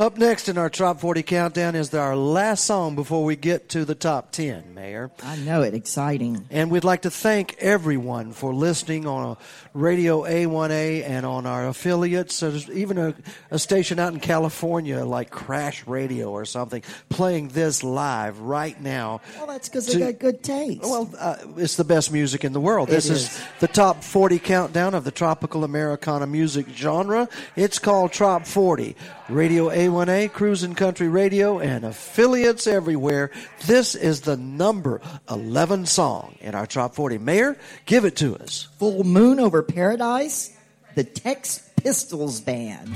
Up 0.00 0.16
next 0.16 0.48
in 0.48 0.56
our 0.56 0.70
top 0.70 0.98
40 0.98 1.22
countdown 1.22 1.74
is 1.74 1.92
our 1.92 2.16
last 2.16 2.64
song 2.64 2.94
before 2.94 3.22
we 3.22 3.36
get 3.36 3.68
to 3.68 3.84
the 3.84 3.94
top 3.94 4.32
10, 4.32 4.72
Mayor. 4.72 5.10
I 5.22 5.36
know 5.36 5.60
it. 5.60 5.74
Exciting. 5.74 6.46
And 6.48 6.70
we'd 6.70 6.84
like 6.84 7.02
to 7.02 7.10
thank 7.10 7.56
everyone 7.58 8.32
for 8.32 8.54
listening 8.54 9.06
on 9.06 9.36
Radio 9.74 10.22
A1A 10.22 11.06
and 11.06 11.26
on 11.26 11.44
our 11.44 11.68
affiliates. 11.68 12.40
There's 12.40 12.70
even 12.70 12.96
a, 12.96 13.14
a 13.50 13.58
station 13.58 13.98
out 13.98 14.14
in 14.14 14.20
California 14.20 15.04
like 15.04 15.28
Crash 15.28 15.86
Radio 15.86 16.30
or 16.30 16.46
something 16.46 16.82
playing 17.10 17.48
this 17.48 17.84
live 17.84 18.40
right 18.40 18.80
now. 18.80 19.20
Well, 19.36 19.48
that's 19.48 19.68
because 19.68 19.86
they 19.86 19.98
got 19.98 20.18
good 20.18 20.42
taste. 20.42 20.80
Well, 20.80 21.12
uh, 21.18 21.36
it's 21.58 21.76
the 21.76 21.84
best 21.84 22.10
music 22.10 22.42
in 22.42 22.54
the 22.54 22.60
world. 22.60 22.88
It 22.88 22.92
This 22.92 23.10
is. 23.10 23.24
is 23.24 23.42
the 23.58 23.68
top 23.68 24.02
40 24.02 24.38
countdown 24.38 24.94
of 24.94 25.04
the 25.04 25.10
tropical 25.10 25.62
Americana 25.62 26.26
music 26.26 26.68
genre. 26.70 27.28
It's 27.54 27.78
called 27.78 28.12
Trop 28.12 28.46
40. 28.46 28.96
Radio 29.30 29.68
A1A, 29.68 30.32
Cruising 30.32 30.74
Country 30.74 31.08
Radio, 31.08 31.58
and 31.58 31.84
affiliates 31.84 32.66
everywhere. 32.66 33.30
This 33.66 33.94
is 33.94 34.22
the 34.22 34.36
number 34.36 35.00
11 35.30 35.86
song 35.86 36.36
in 36.40 36.54
our 36.54 36.66
Trop 36.66 36.94
40. 36.94 37.18
Mayor, 37.18 37.56
give 37.86 38.04
it 38.04 38.16
to 38.16 38.36
us. 38.36 38.68
Full 38.78 39.04
Moon 39.04 39.38
Over 39.40 39.62
Paradise, 39.62 40.56
the 40.94 41.04
Tex 41.04 41.70
Pistols 41.76 42.40
Band. 42.40 42.94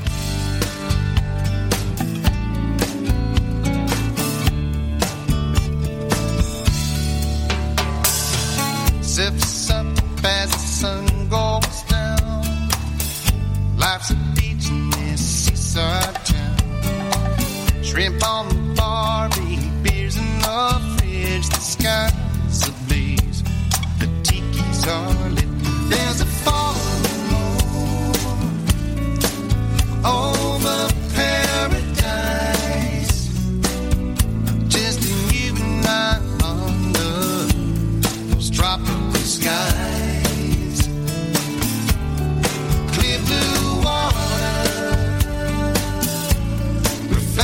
zips 9.15 9.71
up 9.71 9.87
as 10.25 10.51
the 10.51 10.59
sun 10.59 11.29
goes 11.29 11.83
down. 11.85 12.43
Life's 13.79 14.11
a 14.11 14.17
beach 14.35 14.67
in 14.69 14.91
sunshine. 15.75 16.55
Shrimp 17.83 18.23
on 18.25 18.49
the 18.49 18.75
barbie, 18.77 19.59
beers 19.83 20.17
in 20.17 20.39
the 20.39 20.81
fridge, 20.97 21.49
the 21.49 21.61
sky's 21.75 22.69
ablaze, 22.69 23.43
the 23.99 24.07
tiki's 24.23 24.87
are 24.87 25.31
lit. 25.31 25.51
There's 25.91 26.21
a 26.21 26.27
falling 26.45 27.23
moon 27.33 28.15
over 30.05 30.79
paradise, 31.17 32.53
just 34.69 35.01
you 35.33 35.57
and 35.57 35.87
I 35.87 36.21
under 36.53 37.17
those 38.31 38.49
tropical 38.49 39.15
skies. 39.15 40.04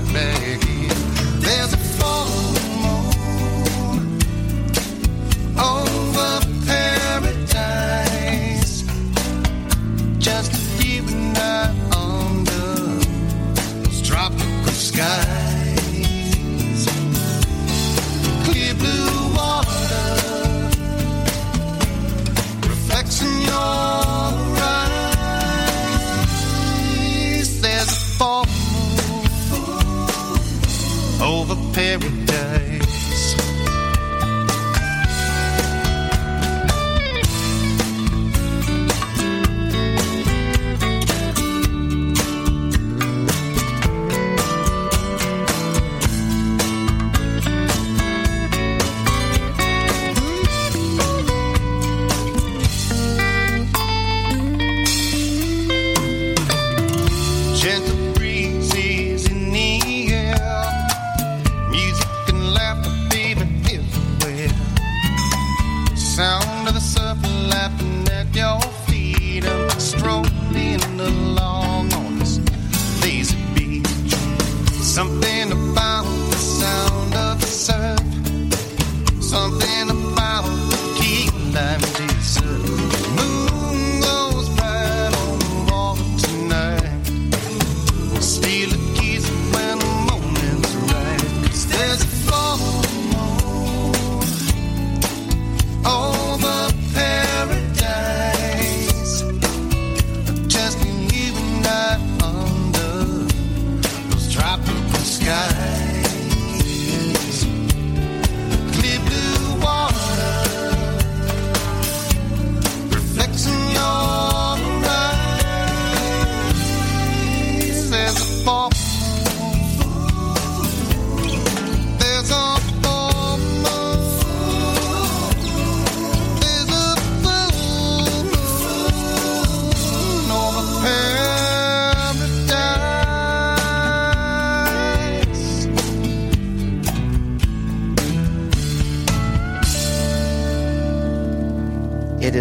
going 0.00 0.14
right 0.14 0.31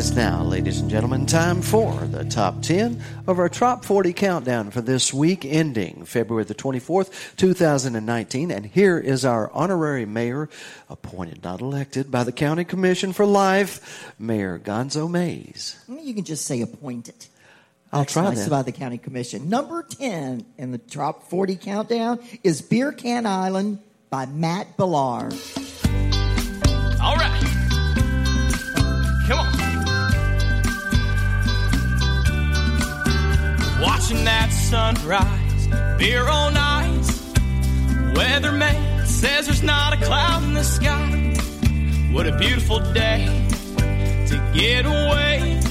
is 0.01 0.15
now, 0.15 0.41
ladies 0.41 0.79
and 0.79 0.89
gentlemen, 0.89 1.27
time 1.27 1.61
for 1.61 1.93
the 2.07 2.25
top 2.25 2.63
10 2.63 2.99
of 3.27 3.37
our 3.37 3.49
Top 3.49 3.85
40 3.85 4.13
countdown 4.13 4.71
for 4.71 4.81
this 4.81 5.13
week 5.13 5.45
ending 5.45 6.05
February 6.05 6.43
the 6.43 6.55
24th, 6.55 7.35
2019. 7.35 8.49
And 8.49 8.65
here 8.65 8.97
is 8.97 9.23
our 9.23 9.51
honorary 9.51 10.07
mayor, 10.07 10.49
appointed, 10.89 11.43
not 11.43 11.61
elected, 11.61 12.09
by 12.09 12.23
the 12.23 12.31
County 12.31 12.63
Commission 12.63 13.13
for 13.13 13.27
Life, 13.27 14.11
Mayor 14.17 14.57
Gonzo 14.57 15.07
Mays. 15.07 15.77
You 15.87 16.15
can 16.15 16.23
just 16.23 16.47
say 16.47 16.61
appointed. 16.61 17.27
I'll 17.93 17.99
That's 18.01 18.13
try 18.13 18.23
nice 18.23 18.45
that. 18.45 18.49
by 18.49 18.63
the 18.63 18.71
county 18.71 18.97
commission. 18.97 19.49
Number 19.49 19.83
10 19.83 20.43
in 20.57 20.71
the 20.71 20.79
top 20.79 21.29
40 21.29 21.57
countdown 21.57 22.19
is 22.43 22.63
Beer 22.63 22.91
Can 22.91 23.27
Island 23.27 23.77
by 24.09 24.25
Matt 24.25 24.77
Billar. 24.77 25.31
All 26.99 27.15
right. 27.17 27.50
Watching 34.11 34.25
that 34.25 34.51
sunrise, 34.51 35.67
beer 35.97 36.27
on 36.27 36.57
ice. 36.57 37.21
Weatherman 38.13 39.05
says 39.05 39.45
there's 39.45 39.63
not 39.63 39.93
a 39.93 40.05
cloud 40.05 40.43
in 40.43 40.53
the 40.53 40.65
sky. 40.65 41.33
What 42.11 42.27
a 42.27 42.37
beautiful 42.37 42.81
day 42.91 43.23
to 44.27 44.51
get 44.53 44.85
away. 44.85 45.61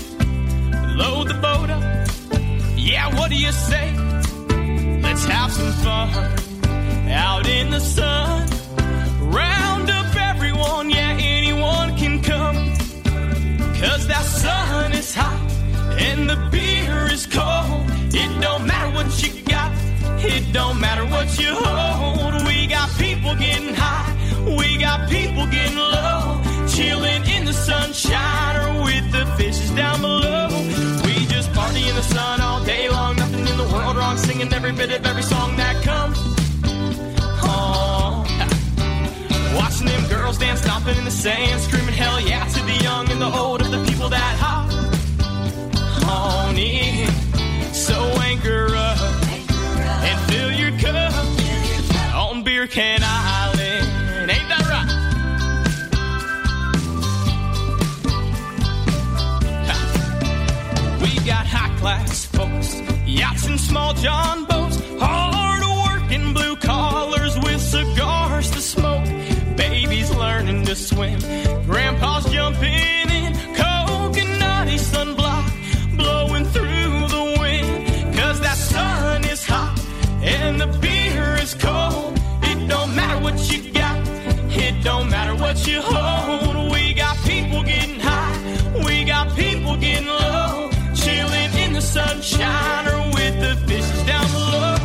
Load 0.96 1.28
the 1.28 1.34
boat 1.34 1.68
up. 1.68 2.08
Yeah, 2.76 3.14
what 3.14 3.28
do 3.28 3.36
you 3.36 3.52
say? 3.52 3.94
Let's 5.02 5.26
have 5.26 5.52
some 5.52 5.72
fun 5.84 7.10
out 7.10 7.46
in 7.46 7.70
the 7.70 7.80
sun. 7.80 8.48
Round 9.20 9.90
up 9.90 10.16
everyone, 10.16 10.88
yeah, 10.88 11.14
anyone 11.20 11.94
can 11.94 12.22
come. 12.22 12.56
Cause 13.82 14.06
that 14.06 14.24
sun 14.24 14.92
is 14.92 15.14
hot 15.14 15.50
and 16.00 16.30
the 16.30 16.36
beer 16.50 17.12
is 17.12 17.26
cold. 17.26 17.79
It 20.24 20.52
don't 20.52 20.80
matter 20.80 21.04
what 21.06 21.38
you 21.38 21.54
hold. 21.54 22.46
We 22.46 22.66
got 22.66 22.88
people 22.98 23.34
getting 23.34 23.74
high, 23.74 24.14
we 24.58 24.78
got 24.78 25.08
people 25.08 25.46
getting 25.46 25.76
low. 25.76 26.40
Chilling 26.68 27.24
in 27.26 27.44
the 27.44 27.52
sunshine 27.52 28.56
or 28.56 28.84
with 28.84 29.10
the 29.12 29.26
fishes 29.36 29.70
down 29.72 30.00
below. 30.00 30.48
We 31.04 31.26
just 31.26 31.52
party 31.52 31.88
in 31.88 31.94
the 31.94 32.02
sun 32.02 32.40
all 32.40 32.64
day 32.64 32.88
long, 32.88 33.16
nothing 33.16 33.46
in 33.46 33.56
the 33.56 33.68
world 33.72 33.96
wrong. 33.96 34.16
Singing 34.16 34.52
every 34.52 34.72
bit 34.72 34.90
of 34.92 35.04
every 35.04 35.22
song 35.22 35.56
that 35.56 35.82
comes. 35.82 36.18
Oh. 37.42 38.24
Watching 39.56 39.86
them 39.86 40.06
girls 40.08 40.38
dance, 40.38 40.60
stomping 40.60 40.96
in 40.96 41.04
the 41.04 41.10
sand, 41.10 41.60
screaming 41.60 41.94
hell 41.94 42.20
yeah 42.20 42.44
to 42.44 42.62
the 42.64 42.76
young 42.82 43.10
and 43.10 43.20
the 43.20 43.32
old 43.36 43.60
of 43.62 43.70
the 43.70 43.84
people 43.84 44.08
that 44.08 44.36
hop 44.38 44.70
on 46.08 46.56
in. 46.56 47.19
Beer 52.60 52.66
Can 52.66 53.00
Island. 53.02 54.30
Ain't 54.30 54.48
that 54.50 54.66
right? 54.68 54.90
Ha. 59.66 60.98
We 61.00 61.14
got 61.24 61.46
high 61.46 61.74
class 61.78 62.26
folks, 62.26 62.74
yachts 63.06 63.46
and 63.46 63.58
small 63.58 63.94
John 63.94 64.44
boats, 64.44 64.78
hard 64.98 65.62
working 65.86 66.34
blue 66.34 66.54
collars 66.56 67.38
with 67.38 67.62
cigars 67.62 68.50
to 68.50 68.60
smoke. 68.60 69.06
Babies 69.56 70.14
learning 70.14 70.66
to 70.66 70.76
swim, 70.76 71.18
grandpa's 71.64 72.30
jumping 72.30 72.99
shiner 92.30 92.98
with 93.16 93.34
the 93.44 93.52
fishes 93.66 94.02
down 94.04 94.26
below. 94.30 94.76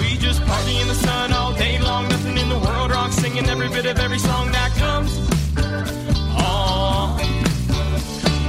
We 0.00 0.16
just 0.16 0.40
party 0.44 0.76
in 0.80 0.88
the 0.88 0.94
sun 0.94 1.32
all 1.32 1.52
day 1.52 1.78
long. 1.78 2.08
Nothing 2.08 2.38
in 2.38 2.48
the 2.48 2.58
world 2.58 2.90
wrong. 2.90 3.10
Singing 3.12 3.48
every 3.48 3.68
bit 3.68 3.86
of 3.86 3.98
every 3.98 4.18
song 4.18 4.50
that 4.52 4.70
comes. 4.82 5.12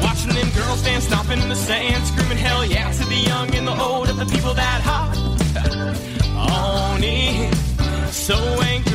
Watching 0.03 0.33
them 0.37 0.49
girls 0.55 0.81
dance, 0.83 1.05
stomping 1.05 1.41
in 1.41 1.49
the 1.49 1.55
sand, 1.55 2.05
screaming 2.07 2.37
hell 2.37 2.63
yeah 2.65 2.91
to 2.91 3.03
the 3.05 3.21
young 3.31 3.53
and 3.55 3.67
the 3.67 3.77
old, 3.87 4.09
of 4.09 4.17
the 4.17 4.25
people 4.25 4.53
that 4.53 4.79
hop 4.81 5.09
on 6.35 7.03
it. 7.03 7.53
So 8.11 8.35
ain't 8.63 8.86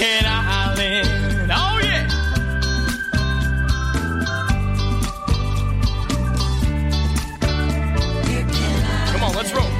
on 0.00 0.02
Beer 0.02 0.06
Can 0.06 0.24
Island. 0.26 1.52
Oh 1.52 1.80
yeah. 1.82 2.06
Come 9.12 9.22
on, 9.22 9.34
let's 9.34 9.52
roll. 9.52 9.70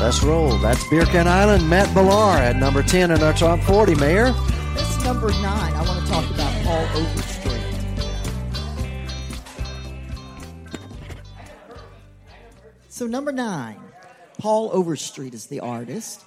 Let's 0.00 0.22
roll. 0.22 0.58
That's 0.58 0.88
Beer 0.90 1.06
Can 1.06 1.26
Island. 1.26 1.68
Matt 1.68 1.92
Millar 1.94 2.36
at 2.38 2.56
number 2.56 2.82
10 2.82 3.10
in 3.10 3.22
our 3.22 3.32
top 3.32 3.60
40, 3.60 3.94
Mayor. 3.96 4.32
That's 4.74 5.04
number 5.04 5.30
nine. 5.30 5.72
I 5.72 5.82
want 5.82 6.04
to 6.04 6.12
talk 6.12 6.30
about 6.30 6.52
Paul 6.64 6.86
Overstreet. 6.94 7.62
So 12.88 13.06
number 13.06 13.32
nine, 13.32 13.80
Paul 14.38 14.70
Overstreet 14.72 15.34
is 15.34 15.46
the 15.46 15.60
artist, 15.60 16.25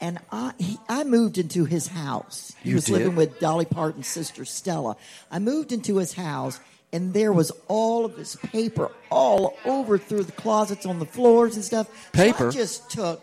and 0.00 0.18
I 0.30 0.52
he, 0.58 0.78
I 0.88 1.04
moved 1.04 1.38
into 1.38 1.64
his 1.64 1.88
house. 1.88 2.52
He 2.62 2.70
You 2.70 2.76
was 2.76 2.84
did? 2.86 2.92
living 2.94 3.16
with 3.16 3.40
Dolly 3.40 3.64
Parton's 3.64 4.06
sister 4.06 4.44
Stella. 4.44 4.96
I 5.30 5.38
moved 5.38 5.72
into 5.72 5.96
his 5.96 6.14
house, 6.14 6.60
and 6.92 7.12
there 7.12 7.32
was 7.32 7.50
all 7.68 8.04
of 8.04 8.16
his 8.16 8.36
paper 8.36 8.90
all 9.10 9.56
over 9.64 9.98
through 9.98 10.24
the 10.24 10.32
closets 10.32 10.86
on 10.86 10.98
the 10.98 11.06
floors 11.06 11.56
and 11.56 11.64
stuff. 11.64 11.88
So 11.88 12.10
Paper? 12.12 12.48
I 12.48 12.50
just 12.50 12.90
took. 12.90 13.22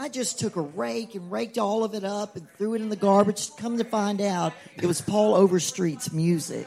I 0.00 0.08
just 0.08 0.38
took 0.38 0.56
a 0.56 0.62
rake 0.62 1.14
and 1.14 1.30
raked 1.30 1.58
all 1.58 1.84
of 1.84 1.92
it 1.94 2.04
up 2.04 2.34
and 2.34 2.48
threw 2.56 2.72
it 2.72 2.80
in 2.80 2.88
the 2.88 2.96
garbage. 2.96 3.54
Come 3.58 3.76
to 3.76 3.84
find 3.84 4.22
out, 4.22 4.54
it 4.76 4.86
was 4.86 5.02
Paul 5.02 5.34
Overstreet's 5.34 6.10
music. 6.10 6.66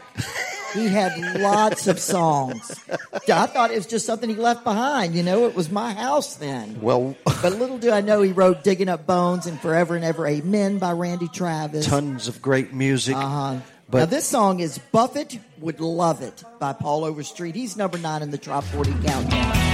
He 0.76 0.88
had 0.88 1.18
lots 1.42 1.88
of 1.88 1.98
songs. 2.00 2.80
I 3.28 3.48
thought 3.48 3.72
it 3.72 3.76
was 3.76 3.88
just 3.88 4.06
something 4.06 4.30
he 4.30 4.36
left 4.36 4.64
behind. 4.64 5.16
You 5.16 5.24
know, 5.24 5.48
it 5.48 5.56
was 5.56 5.72
my 5.72 5.94
house 5.94 6.36
then. 6.36 6.80
Well, 6.80 7.18
But 7.26 7.54
little 7.54 7.80
do 7.80 7.90
I 7.92 8.02
know 8.02 8.22
he 8.22 8.32
wrote 8.32 8.64
"Digging 8.64 8.88
Up 8.88 9.08
Bones" 9.08 9.48
and 9.48 9.60
"Forever 9.60 9.96
and 9.96 10.06
Ever 10.06 10.28
Amen" 10.28 10.78
by 10.78 10.92
Randy 10.92 11.28
Travis. 11.28 11.88
tons 11.88 12.28
of 12.28 12.40
great 12.40 12.72
music. 12.72 13.16
Uh-huh. 13.16 13.62
But 13.90 13.98
now 14.00 14.06
this 14.06 14.26
song 14.26 14.60
is 14.60 14.78
"Buffett 14.78 15.40
Would 15.60 15.80
Love 15.80 16.22
It" 16.22 16.44
by 16.60 16.74
Paul 16.74 17.04
Overstreet. 17.04 17.56
He's 17.56 17.76
number 17.76 17.98
nine 17.98 18.22
in 18.22 18.30
the 18.30 18.38
top 18.38 18.64
forty 18.64 18.94
countdown. 19.04 19.73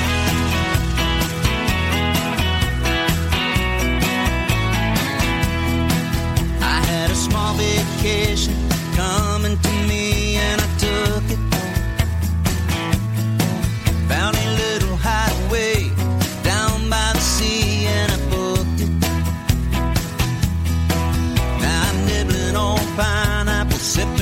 Vacation 7.77 8.55
coming 8.95 9.57
to 9.57 9.71
me 9.87 10.35
and 10.35 10.61
I 10.61 10.69
took 10.85 11.25
it. 11.35 11.41
Found 14.09 14.35
a 14.35 14.49
little 14.63 14.95
hideaway 14.95 15.89
down 16.43 16.89
by 16.89 17.11
the 17.13 17.19
sea 17.19 17.85
and 17.87 18.11
I 18.11 18.19
booked 18.31 18.81
it. 18.85 18.91
Now 21.63 21.89
I'm 21.89 22.05
nibbling 22.05 22.55
on 22.55 22.79
pineapple, 22.97 23.77
sipping 23.77 24.18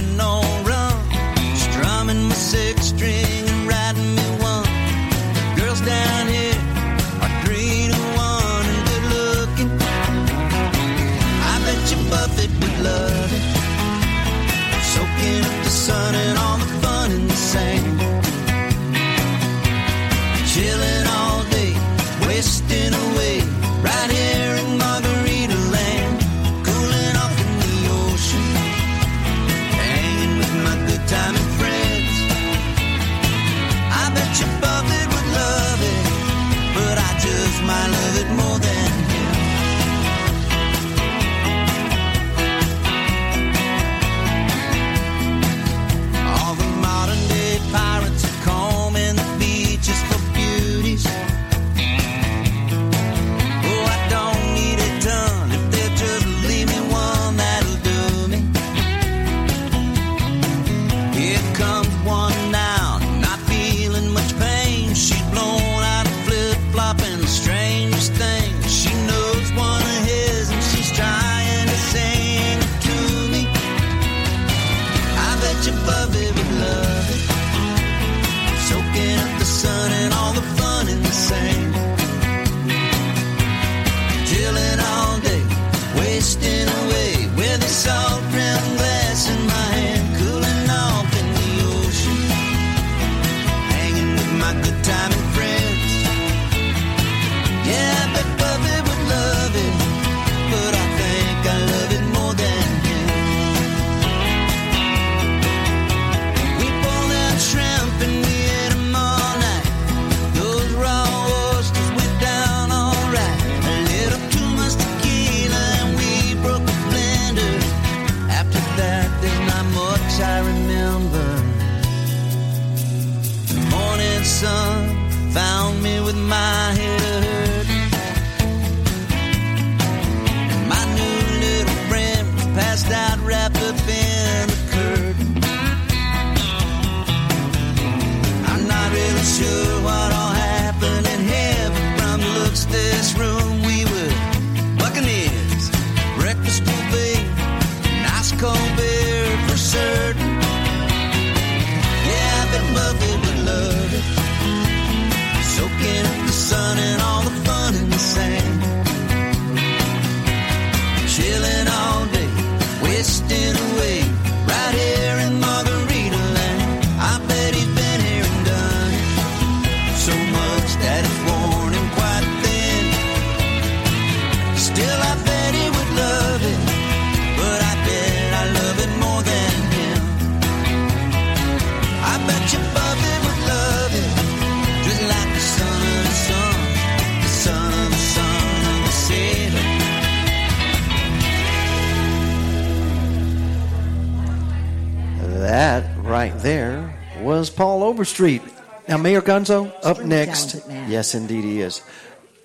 there 196.48 196.94
was 197.20 197.50
Paul 197.50 197.84
Overstreet. 197.84 198.42
Now, 198.88 198.96
Mayor 198.96 199.22
Gonzo, 199.22 199.70
up 199.84 200.00
next. 200.06 200.56
Yes, 200.88 201.14
indeed, 201.14 201.44
he 201.44 201.60
is. 201.60 201.82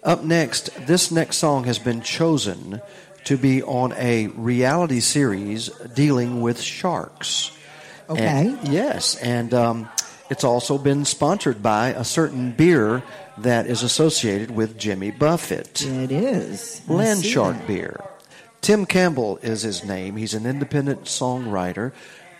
Up 0.02 0.24
next, 0.24 0.74
this 0.88 1.12
next 1.12 1.36
song 1.36 1.64
has 1.64 1.78
been 1.78 2.02
chosen 2.02 2.82
to 3.26 3.36
be 3.36 3.62
on 3.62 3.92
a 3.92 4.26
reality 4.26 4.98
series 4.98 5.68
dealing 5.94 6.40
with 6.40 6.60
sharks. 6.60 7.56
Okay. 8.10 8.26
And, 8.26 8.66
yes, 8.66 9.14
and 9.22 9.54
um, 9.54 9.88
it's 10.30 10.42
also 10.42 10.78
been 10.78 11.04
sponsored 11.04 11.62
by 11.62 11.90
a 11.90 12.02
certain 12.02 12.50
beer 12.50 13.04
that 13.38 13.68
is 13.68 13.84
associated 13.84 14.50
with 14.50 14.76
Jimmy 14.76 15.12
Buffett. 15.12 15.86
It 15.86 16.10
is. 16.10 16.82
Land 16.88 17.24
Shark 17.24 17.56
that. 17.56 17.66
Beer. 17.68 18.00
Tim 18.62 18.84
Campbell 18.84 19.38
is 19.42 19.62
his 19.62 19.84
name. 19.84 20.16
He's 20.16 20.34
an 20.34 20.44
independent 20.44 21.04
songwriter 21.04 21.92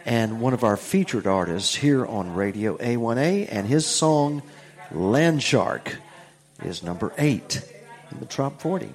and 0.05 0.40
one 0.40 0.55
of 0.55 0.64
our 0.64 0.76
featured 0.76 1.26
artists 1.26 1.74
here 1.74 2.05
on 2.05 2.34
Radio 2.34 2.76
A1A, 2.78 3.48
and 3.50 3.66
his 3.66 3.86
song 3.86 4.42
Landshark 4.92 5.97
is 6.62 6.82
number 6.82 7.12
eight 7.18 7.62
in 8.10 8.20
the 8.20 8.26
top 8.26 8.60
40. 8.60 8.92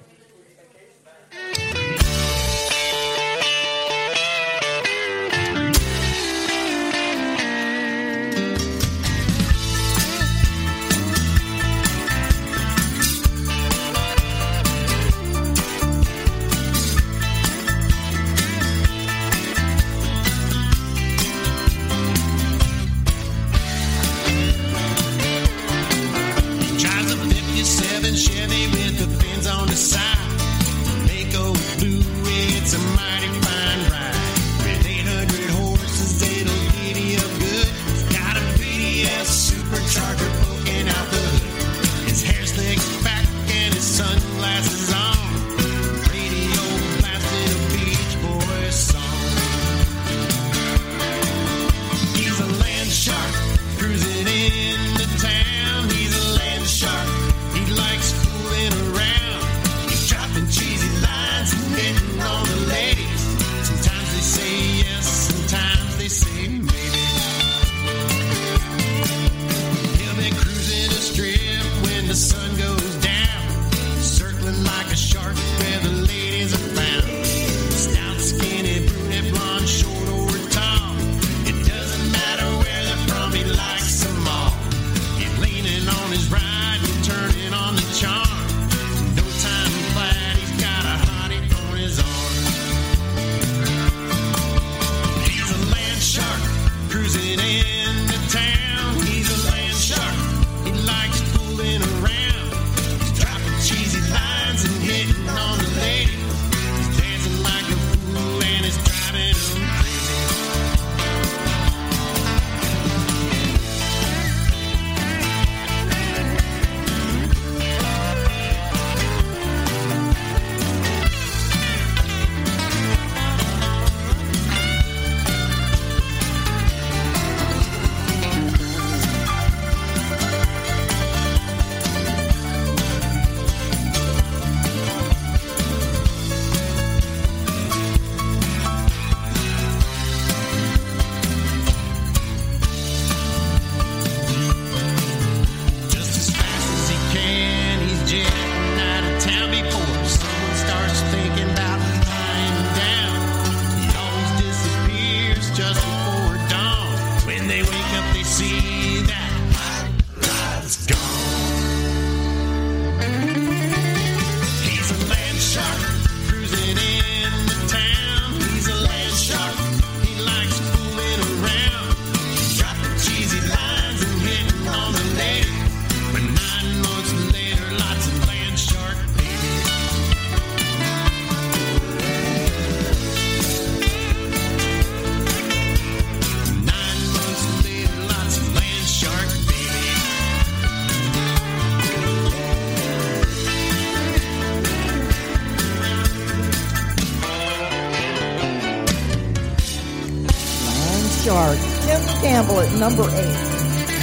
number 202.78 203.02
eight. 203.02 203.34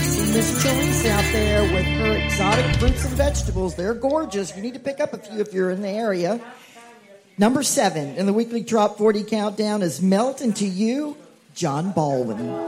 See 0.04 0.34
Miss 0.34 0.62
Therese 0.62 1.06
out 1.06 1.24
there 1.32 1.64
with 1.74 1.86
her 1.86 2.18
exotic 2.18 2.76
fruits 2.76 3.06
and 3.06 3.14
vegetables. 3.14 3.76
They're 3.76 3.94
gorgeous. 3.94 4.56
You 4.56 4.62
need 4.62 4.74
to 4.74 4.82
pick 4.82 5.00
up 5.00 5.14
a 5.14 5.18
few 5.18 5.40
if 5.40 5.54
you're 5.54 5.72
in 5.72 5.82
the 5.82 5.90
area. 5.90 6.42
Number 7.38 7.64
seven 7.64 8.18
in 8.18 8.26
the 8.26 8.34
weekly 8.34 8.64
Trop 8.64 8.98
40 8.98 9.24
countdown 9.24 9.82
is 9.82 10.02
Melt 10.02 10.42
Into 10.42 10.66
You, 10.66 11.16
John 11.54 11.92
Baldwin. 11.92 12.65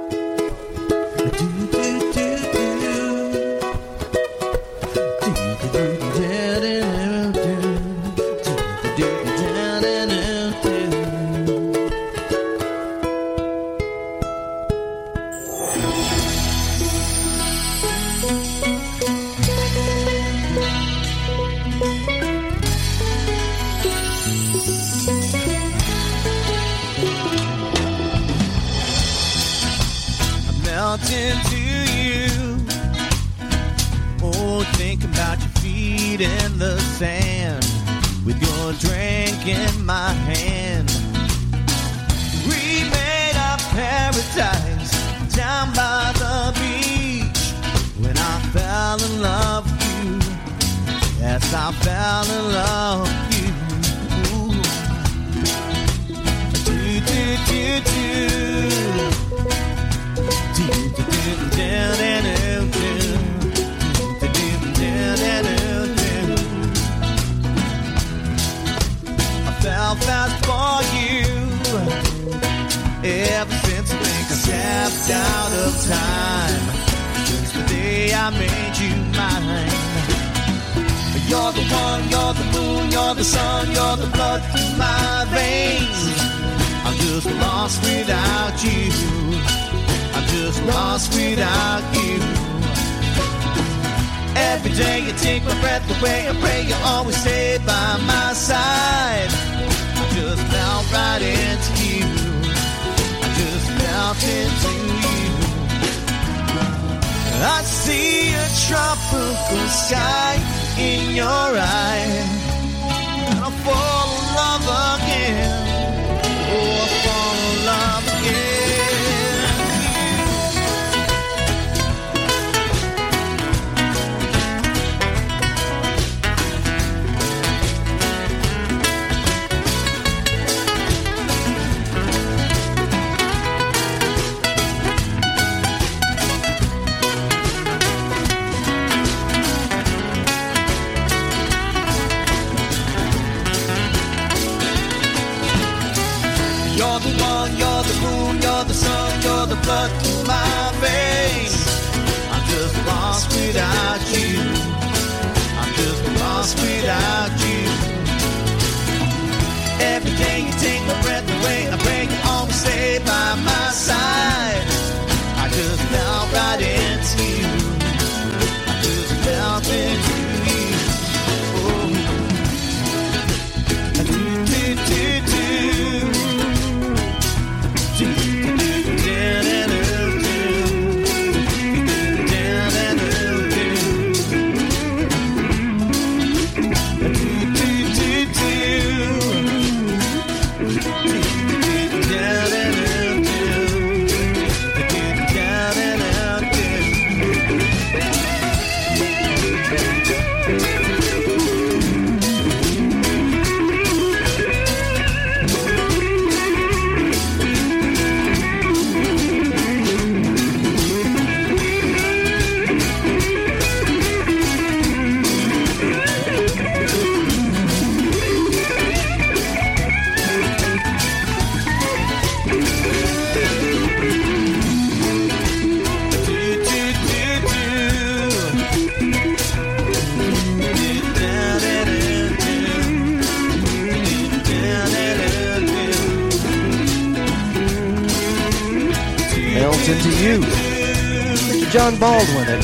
In 111.56 111.97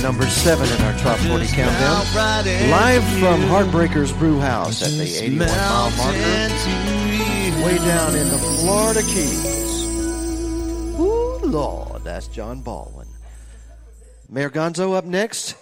number 0.03 0.27
seven 0.27 0.67
in 0.67 0.81
our 0.81 0.99
top 0.99 1.17
40 1.19 1.47
countdown. 1.47 2.69
Live 2.69 3.03
from 3.19 3.39
Heartbreakers 3.43 4.11
Brew 4.19 4.37
House 4.37 4.83
at 4.83 4.89
the 4.89 5.23
81 5.23 5.47
mile 5.47 5.91
marker. 5.91 6.19
Way 7.65 7.77
down 7.77 8.13
in 8.13 8.27
the 8.27 8.37
Florida 8.59 9.01
Keys. 9.03 9.83
Ooh, 10.99 11.39
Lord, 11.45 12.03
that's 12.03 12.27
John 12.27 12.59
Baldwin. 12.59 13.07
Mayor 14.27 14.49
Gonzo 14.49 14.93
up 14.93 15.05
next. 15.05 15.55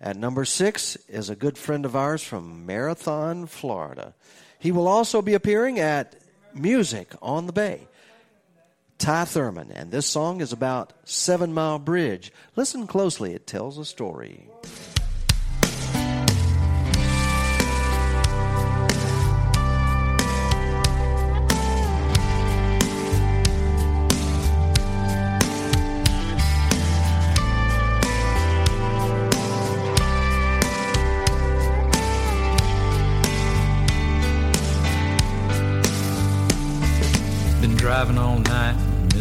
At 0.00 0.16
number 0.16 0.44
six 0.44 0.96
is 1.08 1.30
a 1.30 1.36
good 1.36 1.56
friend 1.56 1.84
of 1.84 1.94
ours 1.94 2.24
from 2.24 2.66
Marathon, 2.66 3.46
Florida. 3.46 4.14
He 4.58 4.72
will 4.72 4.88
also 4.88 5.22
be 5.22 5.34
appearing 5.34 5.78
at 5.78 6.16
Music 6.52 7.14
on 7.22 7.46
the 7.46 7.52
Bay. 7.52 7.86
Ty 8.98 9.26
Thurman, 9.26 9.70
and 9.72 9.90
this 9.90 10.06
song 10.06 10.40
is 10.40 10.52
about 10.52 10.92
Seven 11.04 11.52
Mile 11.52 11.78
Bridge. 11.78 12.32
Listen 12.56 12.86
closely, 12.86 13.34
it 13.34 13.46
tells 13.46 13.78
a 13.78 13.84
story. 13.84 14.48
Driving 37.76 38.18
all 38.18 38.40
night, 38.40 38.74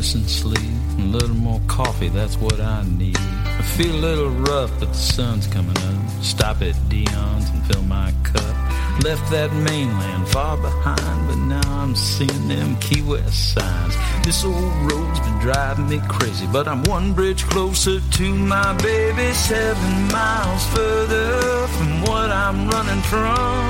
missing 0.06 0.28
sleep. 0.28 0.72
A 1.00 1.02
little 1.02 1.36
more 1.36 1.60
coffee, 1.68 2.10
that's 2.10 2.38
what 2.38 2.60
I 2.60 2.84
need. 2.84 3.18
I 3.18 3.64
feel 3.76 3.96
a 3.96 4.02
little 4.08 4.30
rough, 4.30 4.72
but 4.80 4.90
the 4.90 4.94
sun's 4.94 5.48
coming 5.48 5.76
up. 5.76 6.24
Stop 6.24 6.62
at 6.62 6.78
Dion's 6.90 7.50
and 7.50 7.66
fill 7.66 7.82
my 7.82 8.14
cup. 8.22 8.56
Left 9.04 9.26
that 9.32 9.52
mainland 9.52 10.28
far 10.28 10.58
behind, 10.58 11.28
but 11.28 11.38
now 11.38 11.82
I'm 11.82 11.96
seeing 11.96 12.48
them 12.48 12.76
Key 12.78 13.02
West 13.02 13.56
signs. 13.56 13.96
This 14.24 14.46
old 14.46 14.76
road's 14.92 15.20
been 15.22 15.40
driving 15.40 15.90
me 15.90 16.00
crazy, 16.08 16.46
but 16.54 16.68
I'm 16.68 16.84
one 16.84 17.14
bridge 17.14 17.44
closer 17.46 18.00
to 18.00 18.36
my 18.36 18.74
baby. 18.84 19.34
Seven 19.34 19.94
miles 20.12 20.68
further 20.68 21.68
from 21.76 22.02
what 22.04 22.30
I'm 22.30 22.70
running 22.70 23.02
from. 23.02 23.66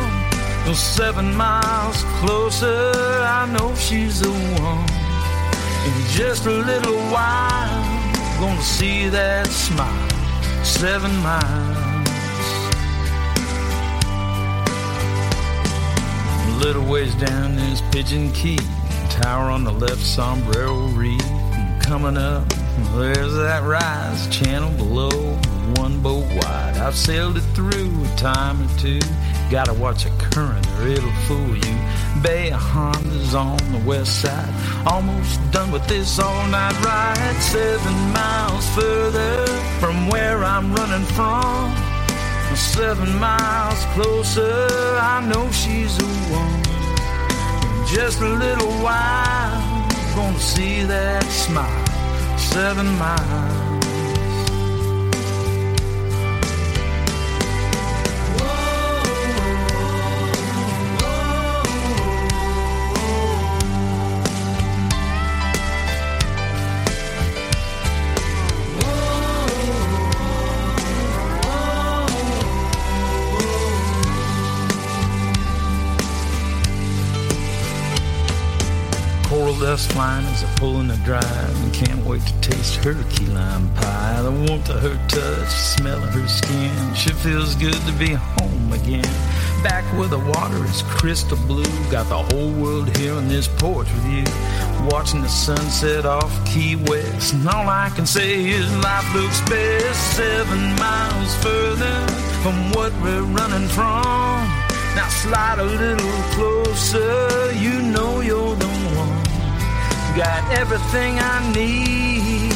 Well, 0.65 0.75
seven 0.75 1.33
miles 1.33 2.03
closer, 2.19 2.91
I 3.23 3.47
know 3.53 3.73
she's 3.75 4.19
the 4.19 4.31
one. 4.59 5.04
In 5.85 6.07
just 6.07 6.45
a 6.47 6.51
little 6.51 6.97
while, 7.11 8.39
gonna 8.39 8.61
see 8.61 9.07
that 9.09 9.45
smile. 9.47 10.09
Seven 10.63 11.15
miles. 11.17 11.77
A 16.47 16.57
little 16.57 16.83
ways 16.85 17.13
down 17.15 17.59
is 17.59 17.81
Pigeon 17.91 18.31
Key, 18.31 18.57
tower 19.09 19.51
on 19.51 19.63
the 19.63 19.71
left, 19.71 20.01
Sombrero 20.01 20.87
Reef. 20.87 21.21
And 21.53 21.79
coming 21.83 22.17
up, 22.17 22.47
there's 22.95 23.35
that 23.35 23.63
rise 23.63 24.27
channel 24.35 24.71
below, 24.71 25.35
one 25.75 26.01
boat 26.01 26.25
wide. 26.41 26.77
I've 26.77 26.95
sailed 26.95 27.37
it 27.37 27.45
through 27.53 27.91
a 28.03 28.15
time 28.15 28.59
or 28.61 28.77
two. 28.79 28.99
Gotta 29.51 29.73
watch 29.73 30.05
a 30.05 30.09
current 30.31 30.67
or 30.79 30.87
it'll 30.87 31.11
fool 31.27 31.55
you. 31.55 31.75
Bahia 32.23 32.57
Honda's 32.57 33.35
on 33.35 33.57
the 33.71 33.81
west 33.85 34.21
side. 34.21 34.53
Almost 34.87 35.39
done 35.51 35.71
with 35.71 35.85
this 35.87 36.19
all 36.19 36.47
night 36.47 36.73
ride. 36.83 37.37
Seven 37.41 37.93
miles 38.11 38.67
further 38.75 39.47
from 39.79 40.07
where 40.09 40.43
I'm 40.43 40.73
running 40.73 41.05
from. 41.13 41.73
Seven 42.55 43.19
miles 43.19 43.83
closer, 43.93 44.67
I 45.01 45.25
know 45.27 45.51
she's 45.51 45.97
the 45.97 46.05
one. 46.31 46.61
In 47.79 47.87
just 47.87 48.21
a 48.21 48.29
little 48.29 48.71
while, 48.81 49.89
gonna 50.15 50.39
see 50.39 50.83
that 50.83 51.23
smile. 51.25 52.37
Seven 52.37 52.87
miles. 52.97 53.74
Dust 79.59 79.91
flying 79.93 80.25
as 80.27 80.43
I 80.43 80.47
pull 80.55 80.79
in 80.79 80.87
the 80.87 80.97
drive 80.97 81.63
and 81.63 81.73
can't 81.73 82.05
wait 82.05 82.21
to 82.21 82.41
taste 82.41 82.75
her 82.83 82.93
key 83.09 83.25
lime 83.27 83.73
pie. 83.75 84.21
The 84.21 84.31
warmth 84.31 84.69
of 84.69 84.81
her 84.81 85.07
touch, 85.07 85.49
smell 85.49 86.01
of 86.03 86.09
her 86.13 86.27
skin. 86.27 86.93
She 86.93 87.09
feels 87.11 87.55
good 87.55 87.73
to 87.73 87.91
be 87.93 88.13
home 88.13 88.73
again. 88.73 89.03
Back 89.63 89.83
where 89.97 90.07
the 90.07 90.19
water 90.19 90.63
is 90.65 90.81
crystal 90.83 91.37
blue. 91.47 91.63
Got 91.91 92.09
the 92.09 92.23
whole 92.33 92.51
world 92.51 92.95
here 92.97 93.13
on 93.13 93.27
this 93.27 93.47
porch 93.47 93.87
with 93.87 94.07
you. 94.07 94.23
Watching 94.87 95.21
the 95.21 95.29
sunset 95.29 96.05
off 96.05 96.33
Key 96.45 96.75
West. 96.75 97.33
And 97.33 97.47
all 97.47 97.67
I 97.69 97.89
can 97.95 98.05
say 98.05 98.45
is 98.45 98.69
life 98.77 99.13
looks 99.13 99.41
best 99.49 100.17
seven 100.17 100.75
miles 100.75 101.35
further 101.43 102.07
from 102.43 102.71
what 102.71 102.91
we're 103.01 103.23
running 103.23 103.67
from. 103.69 104.35
Now 104.95 105.09
slide 105.09 105.59
a 105.59 105.65
little 105.65 106.21
closer, 106.35 107.51
you 107.53 107.81
know 107.81 108.21
you're. 108.21 108.54
Got 110.15 110.49
everything 110.57 111.19
I 111.19 111.51
need 111.53 112.53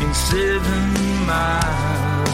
in 0.00 0.14
seven 0.14 1.26
miles. 1.26 2.28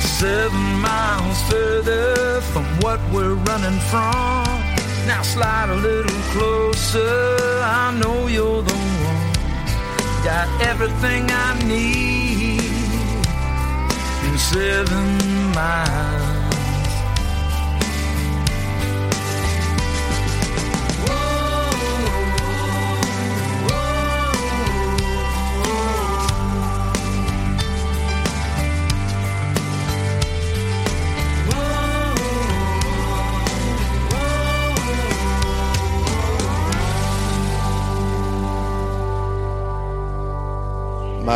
Seven 0.00 0.80
miles 0.80 1.42
further 1.50 2.40
from 2.40 2.64
what 2.80 2.98
we're 3.12 3.34
running 3.34 3.78
from. 3.90 4.46
Now 5.06 5.20
slide 5.20 5.68
a 5.68 5.76
little 5.76 6.20
closer, 6.32 7.60
I 7.62 7.94
know 8.00 8.28
you're 8.28 8.62
the 8.62 8.72
one. 8.72 9.32
Got 10.24 10.48
everything 10.62 11.30
I 11.30 11.62
need 11.62 12.64
in 14.26 14.38
seven 14.38 15.52
miles. 15.52 16.25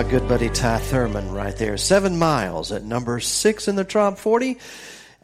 My 0.01 0.09
good 0.09 0.27
buddy 0.29 0.49
Ty 0.49 0.79
Thurman 0.79 1.31
right 1.31 1.55
there. 1.55 1.77
Seven 1.77 2.19
miles 2.19 2.73
at 2.73 2.83
number 2.83 3.21
six 3.21 3.69
in 3.69 3.77
the 3.77 3.85
top 3.85 4.17
40. 4.17 4.57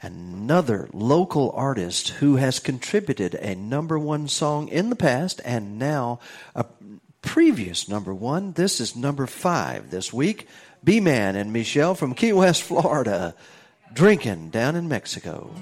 Another 0.02 0.90
local 0.92 1.50
artist 1.52 2.10
who 2.10 2.36
has 2.36 2.58
contributed 2.58 3.36
a 3.36 3.54
number 3.54 3.98
one 3.98 4.28
song 4.28 4.68
in 4.68 4.90
the 4.90 4.94
past 4.94 5.40
and 5.46 5.78
now 5.78 6.20
a 6.54 6.66
previous 7.22 7.88
number 7.88 8.12
one. 8.12 8.52
This 8.52 8.78
is 8.78 8.94
number 8.94 9.26
five 9.26 9.90
this 9.90 10.12
week. 10.12 10.46
B 10.84 11.00
Man 11.00 11.36
and 11.36 11.54
Michelle 11.54 11.94
from 11.94 12.12
Key 12.12 12.34
West, 12.34 12.62
Florida, 12.62 13.34
drinking 13.94 14.50
down 14.50 14.76
in 14.76 14.88
Mexico. 14.88 15.54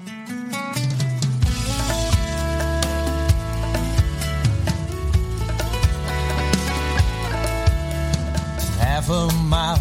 Half 8.95 9.09
a 9.09 9.29
mile 9.49 9.75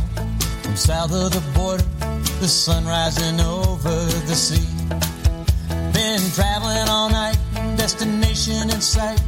from 0.62 0.74
south 0.74 1.12
of 1.12 1.30
the 1.30 1.42
border, 1.54 1.84
the 2.40 2.48
sun 2.48 2.84
rising 2.84 3.38
over 3.38 3.94
the 4.26 4.34
sea. 4.34 4.66
Been 5.92 6.20
traveling 6.32 6.88
all 6.88 7.08
night, 7.10 7.38
destination 7.76 8.70
in 8.70 8.80
sight. 8.80 9.22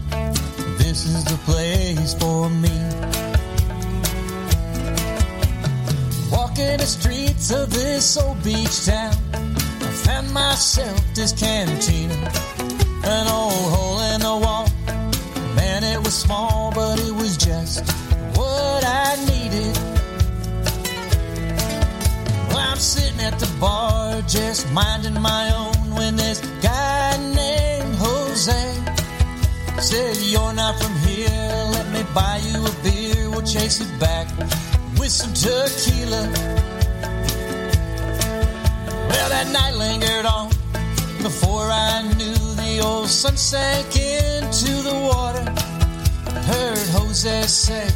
This 0.77 1.07
is 1.07 1.23
the 1.23 1.39
place 1.47 2.15
for 2.15 2.51
me. 2.51 2.77
Walking 6.33 6.79
the 6.79 6.87
streets 6.99 7.53
of 7.53 7.71
this 7.71 8.17
old 8.17 8.43
beach 8.43 8.87
town, 8.87 9.15
I 9.35 9.93
found 10.07 10.33
myself 10.33 11.01
this 11.15 11.33
cantina, 11.33 12.33
an 13.05 13.29
old 13.29 13.67
hole 13.73 14.01
in 14.15 14.21
the 14.21 14.37
wall. 14.45 14.67
Man, 15.55 15.85
it 15.85 15.99
was 15.99 16.15
small, 16.15 16.73
but 16.75 16.99
it 16.99 17.15
was 17.15 17.37
just 17.37 18.06
what 18.57 18.83
I 18.85 19.09
needed. 19.31 19.75
Well, 22.49 22.59
I'm 22.71 22.79
sitting 22.79 23.21
at 23.21 23.39
the 23.39 23.51
bar, 23.61 24.23
just 24.23 24.71
minding 24.73 25.21
my 25.21 25.45
own, 25.61 25.95
when 25.95 26.17
this 26.17 26.41
guy 26.63 27.17
named 27.35 27.95
Jose 27.97 28.65
said, 29.81 30.17
You're 30.33 30.53
not 30.53 30.75
from 30.83 30.95
here, 31.07 31.55
let 31.77 31.87
me 31.93 32.03
buy 32.15 32.37
you 32.49 32.59
a 32.65 32.75
beer. 32.83 33.31
We'll 33.31 33.43
chase 33.43 33.81
it 33.81 33.93
back 34.01 34.27
with 34.99 35.11
some 35.11 35.33
tequila. 35.35 36.23
Well, 39.11 39.29
that 39.35 39.49
night 39.53 39.75
lingered 39.75 40.27
on 40.27 40.49
before 41.23 41.69
I 41.71 42.03
knew 42.19 42.39
the 42.63 42.81
old 42.83 43.09
sun 43.09 43.37
sank 43.37 43.97
into 43.97 44.73
the 44.89 44.95
water. 45.11 45.45
Heard 46.51 46.79
Jose 46.95 47.43
say 47.43 47.87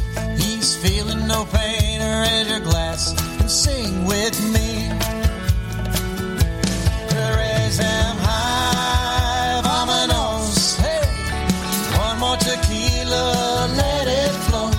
he's 0.61 0.75
feeling 0.75 1.25
no 1.27 1.43
pain. 1.45 2.01
or 2.01 2.21
Raise 2.21 2.47
your 2.47 2.59
glass 2.59 3.13
and 3.39 3.49
sing 3.49 4.05
with 4.05 4.37
me. 4.53 4.69
Raise 7.37 7.77
them 7.77 8.15
high, 8.27 9.61
vámonos. 9.65 10.77
Hey, 10.77 11.01
one 12.05 12.17
more 12.19 12.37
tequila, 12.37 13.25
let 13.81 14.07
it 14.07 14.33
flow. 14.45 14.69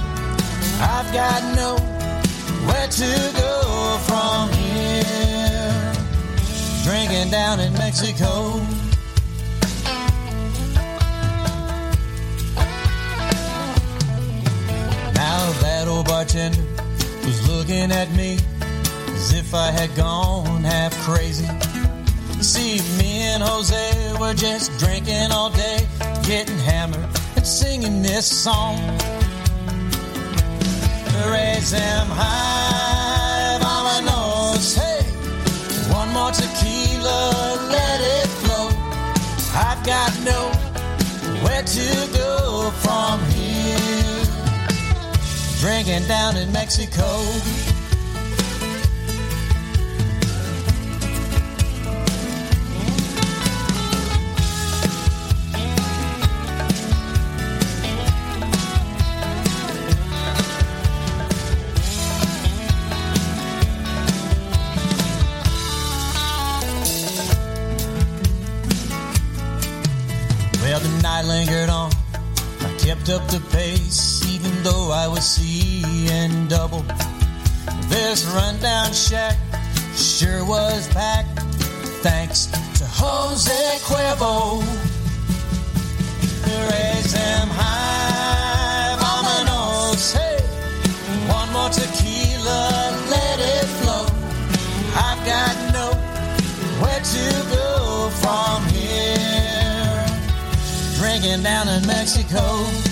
I've 0.94 1.11
got 1.20 1.41
nowhere 1.62 2.89
to 3.01 3.11
go 3.43 3.99
from 4.09 4.52
here. 4.52 5.93
Drinking 6.85 7.31
down 7.31 7.59
in 7.59 7.73
Mexico. 7.75 8.82
Bartender 16.23 16.62
was 17.25 17.49
looking 17.49 17.91
at 17.91 18.09
me 18.12 18.39
as 19.09 19.33
if 19.33 19.55
I 19.55 19.73
had 19.73 19.92
gone 19.97 20.62
half 20.62 20.94
crazy. 21.01 21.49
See, 22.41 22.81
me 22.97 23.23
and 23.33 23.42
Jose 23.42 24.12
were 24.20 24.33
just 24.33 24.70
drinking 24.78 25.33
all 25.33 25.51
day, 25.51 25.78
getting 26.23 26.59
hammered 26.59 27.09
and 27.34 27.44
singing 27.44 28.02
this 28.02 28.26
song. 28.26 28.76
Raise 31.28 31.73
them 31.73 32.07
high, 32.09 33.59
vámonos, 33.60 34.78
hey. 34.78 35.02
One 35.92 36.10
more 36.12 36.31
tequila, 36.31 37.59
let 37.68 38.01
it 38.01 38.28
flow. 38.42 38.68
I've 39.57 39.84
got 39.84 40.12
nowhere 40.23 41.65
to 41.65 41.89
go 42.17 42.70
from 42.83 43.18
here 43.33 43.42
drinking 45.62 46.05
down 46.08 46.36
in 46.36 46.50
Mexico. 46.50 47.07
Well, 70.60 70.81
the 70.81 71.02
night 71.02 71.24
lingered 71.24 71.68
on. 71.68 71.92
I 72.62 72.76
kept 72.78 73.08
up 73.10 73.28
the 73.28 73.41
pace 73.52 74.11
though 74.62 74.92
I 74.92 75.08
was 75.08 75.24
seeing 75.24 76.47
double. 76.47 76.84
This 77.89 78.24
rundown 78.26 78.92
shack 78.92 79.36
sure 79.97 80.44
was 80.44 80.89
packed, 80.89 81.41
thanks 82.02 82.47
to 82.78 82.84
Jose 82.86 83.78
Cuervo. 83.82 84.60
Raise 86.70 87.12
them 87.12 87.49
high, 87.50 88.97
vamonos. 89.02 90.12
Hey, 90.12 90.41
one 91.28 91.52
more 91.52 91.70
tequila, 91.70 92.94
let 93.10 93.39
it 93.41 93.66
flow. 93.81 94.07
I've 94.94 95.23
got 95.26 95.55
nowhere 95.73 97.00
to 97.00 97.24
go 97.50 98.10
from 98.23 98.65
here. 98.68 100.07
Drinking 100.97 101.42
down 101.42 101.68
in 101.68 101.84
Mexico. 101.86 102.92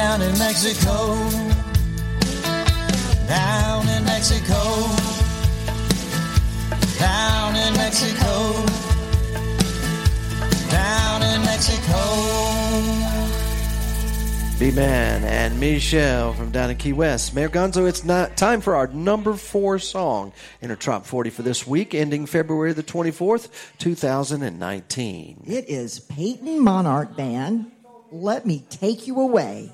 Down 0.00 0.22
in 0.22 0.38
Mexico. 0.38 1.14
Down 3.28 3.86
in 3.86 4.02
Mexico. 4.02 4.58
Down 6.98 7.54
in 7.54 7.74
Mexico. 7.74 8.64
Down 10.70 11.22
in 11.22 11.42
Mexico. 11.42 12.00
B-Man 14.58 15.24
and 15.24 15.60
Michelle 15.60 16.32
from 16.32 16.50
down 16.50 16.70
in 16.70 16.78
Key 16.78 16.94
West. 16.94 17.34
Mayor 17.34 17.50
Gonzo, 17.50 17.86
it's 17.86 18.02
not 18.02 18.38
time 18.38 18.62
for 18.62 18.76
our 18.76 18.86
number 18.86 19.34
four 19.34 19.78
song 19.78 20.32
in 20.62 20.70
our 20.70 20.76
Top 20.76 21.04
40 21.04 21.28
for 21.28 21.42
this 21.42 21.66
week, 21.66 21.94
ending 21.94 22.24
February 22.24 22.72
the 22.72 22.82
24th, 22.82 23.48
2019. 23.78 25.44
It 25.46 25.68
is 25.68 26.00
Peyton 26.00 26.64
Monarch 26.64 27.14
Band. 27.18 27.70
Let 28.10 28.46
me 28.46 28.64
take 28.70 29.06
you 29.06 29.20
away. 29.20 29.70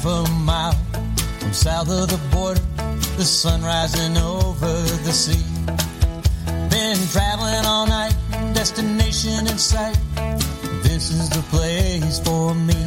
Half 0.00 0.06
a 0.06 0.30
mile 0.44 0.72
from 1.40 1.52
south 1.52 1.90
of 1.90 2.08
the 2.08 2.20
border, 2.34 2.60
the 3.16 3.24
sun 3.24 3.62
rising 3.62 4.16
over 4.16 4.72
the 5.06 5.12
sea. 5.12 5.44
Been 6.70 6.96
traveling 7.08 7.66
all 7.66 7.86
night, 7.86 8.14
destination 8.54 9.46
in 9.46 9.58
sight. 9.58 9.98
This 10.82 11.10
is 11.10 11.28
the 11.28 11.42
place 11.50 12.18
for 12.20 12.54
me. 12.54 12.80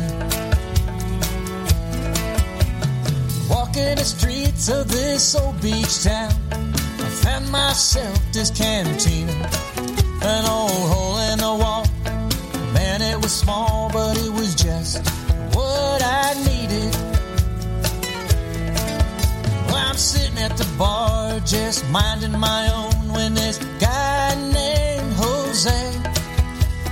Walking 3.49 3.95
the 3.95 4.05
streets 4.05 4.69
of 4.69 4.87
this 4.87 5.35
old 5.35 5.61
beach 5.61 6.03
town, 6.03 6.33
Found 7.21 7.51
myself 7.51 8.19
this 8.31 8.49
cantina, 8.49 9.31
an 10.21 10.45
old 10.45 10.71
hole 10.91 11.17
in 11.31 11.39
the 11.39 11.55
wall. 11.61 11.85
Man, 12.73 13.01
it 13.01 13.17
was 13.17 13.31
small, 13.31 13.89
but 13.93 14.17
it 14.17 14.31
was 14.31 14.55
just 14.55 15.07
what 15.55 16.01
I 16.03 16.33
needed. 16.47 16.93
Well, 19.67 19.75
I'm 19.75 19.95
sitting 19.95 20.37
at 20.39 20.57
the 20.57 20.67
bar, 20.77 21.39
just 21.41 21.87
minding 21.89 22.37
my 22.37 22.71
own, 22.73 23.13
when 23.13 23.33
this 23.35 23.57
guy 23.79 24.35
named 24.51 25.13
Jose 25.13 25.93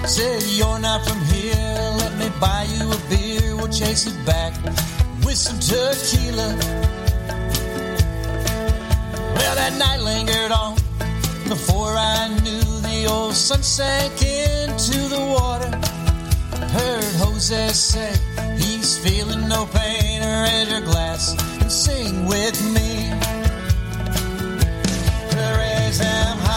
said, 0.06 0.44
You're 0.44 0.80
not 0.80 1.06
from 1.08 1.20
here, 1.26 1.94
let 1.98 2.18
me 2.18 2.30
buy 2.40 2.64
you 2.64 2.92
a 2.92 3.00
beer, 3.10 3.56
we'll 3.56 3.68
chase 3.68 4.08
it 4.08 4.26
back 4.26 4.54
with 5.24 5.36
some 5.36 5.60
tequila. 5.60 7.01
That 9.54 9.74
night 9.78 10.00
lingered 10.00 10.52
on 10.52 10.76
before 11.50 11.94
I 11.96 12.30
knew 12.42 12.62
the 12.82 13.06
old 13.08 13.36
sun 13.36 13.62
sank 13.62 14.14
into 14.24 14.98
the 15.10 15.20
water. 15.20 15.70
Heard 16.68 17.04
Jose 17.20 17.68
say 17.70 18.14
he's 18.58 18.98
feeling 18.98 19.48
no 19.50 19.66
pain. 19.68 20.22
Raise 20.24 20.70
your 20.72 20.82
glass 20.82 21.36
and 21.62 21.72
sing 21.72 22.26
with 22.26 22.58
me. 22.74 23.12
Raise 25.58 26.00
them 26.00 26.38
high, 26.40 26.51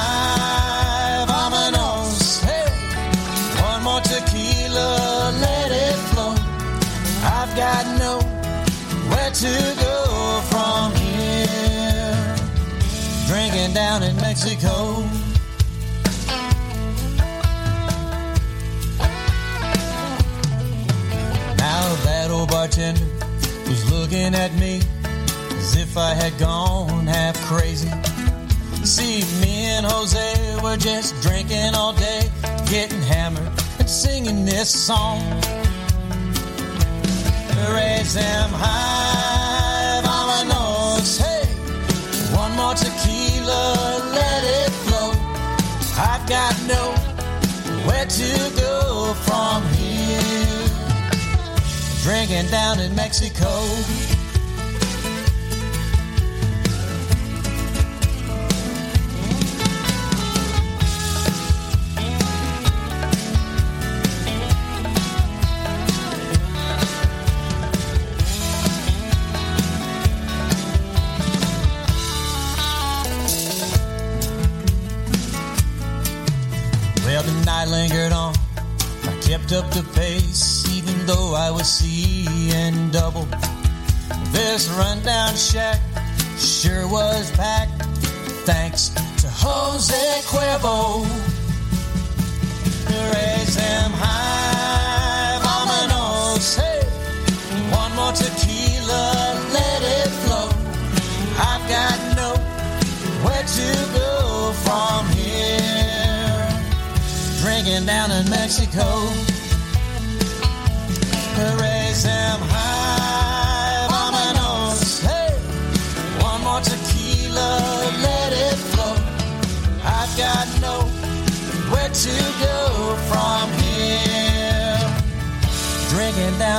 Mexico. 14.64 15.02
Now 21.56 21.94
that 22.04 22.28
old 22.30 22.50
bartender 22.50 23.04
was 23.66 23.90
looking 23.90 24.34
at 24.34 24.52
me 24.54 24.80
as 25.58 25.76
if 25.76 25.96
I 25.96 26.14
had 26.14 26.36
gone 26.38 27.06
half 27.06 27.36
crazy. 27.46 27.90
See, 28.84 29.24
me 29.40 29.64
and 29.76 29.86
Jose 29.86 30.56
were 30.62 30.76
just 30.76 31.20
drinking 31.22 31.74
all 31.74 31.92
day, 31.92 32.30
getting 32.70 33.00
hammered 33.02 33.50
and 33.78 33.88
singing 33.88 34.44
this 34.44 34.70
song. 34.70 35.20
Raise 37.72 38.14
them 38.14 38.50
high, 38.52 40.02
vamonos, 40.04 41.18
hey. 41.18 41.46
One 42.36 42.52
more 42.56 42.74
tequila. 42.74 44.13
I've 46.24 46.30
got 46.30 46.58
nowhere 46.66 48.06
to 48.06 48.52
go 48.56 49.12
from 49.24 49.62
here. 49.74 50.20
Drinking 52.02 52.50
down 52.50 52.80
in 52.80 52.94
Mexico. 52.94 54.13
Up 79.54 79.70
the 79.70 79.84
pace, 79.94 80.68
even 80.72 81.06
though 81.06 81.34
I 81.34 81.48
was 81.50 81.68
seeing 81.70 82.90
double. 82.90 83.28
This 84.32 84.68
rundown 84.70 85.36
shack 85.36 85.80
sure 86.36 86.88
was 86.88 87.30
packed, 87.32 87.84
thanks 88.46 88.88
to 88.88 89.28
Jose 89.30 90.22
Cuervo. 90.26 91.04
Raise 93.12 93.54
them 93.54 93.92
high, 93.94 95.38
vamonos. 95.44 96.56
Hey, 96.58 96.82
one 97.70 97.94
more 97.94 98.12
tequila, 98.12 99.38
let 99.52 99.82
it 99.82 100.10
flow. 100.24 100.48
I've 101.38 101.64
got 101.68 101.96
nowhere 102.16 103.44
to 103.58 103.68
go 103.94 104.52
from 104.64 105.06
here. 105.14 106.48
Drinking 107.40 107.86
down 107.86 108.10
in 108.10 108.28
Mexico. 108.28 109.33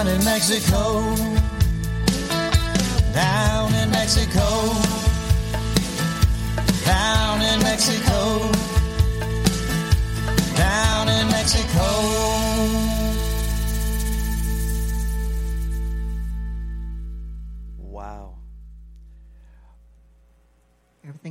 Down 0.05 0.07
in 0.07 0.23
Mexico. 0.23 1.15
Down 3.14 3.73
in 3.73 3.89
Mexico. 3.91 4.73
Down 6.85 7.41
in 7.41 7.59
Mexico. 7.61 8.51
Down 10.55 11.09
in 11.09 11.27
Mexico. 11.30 12.94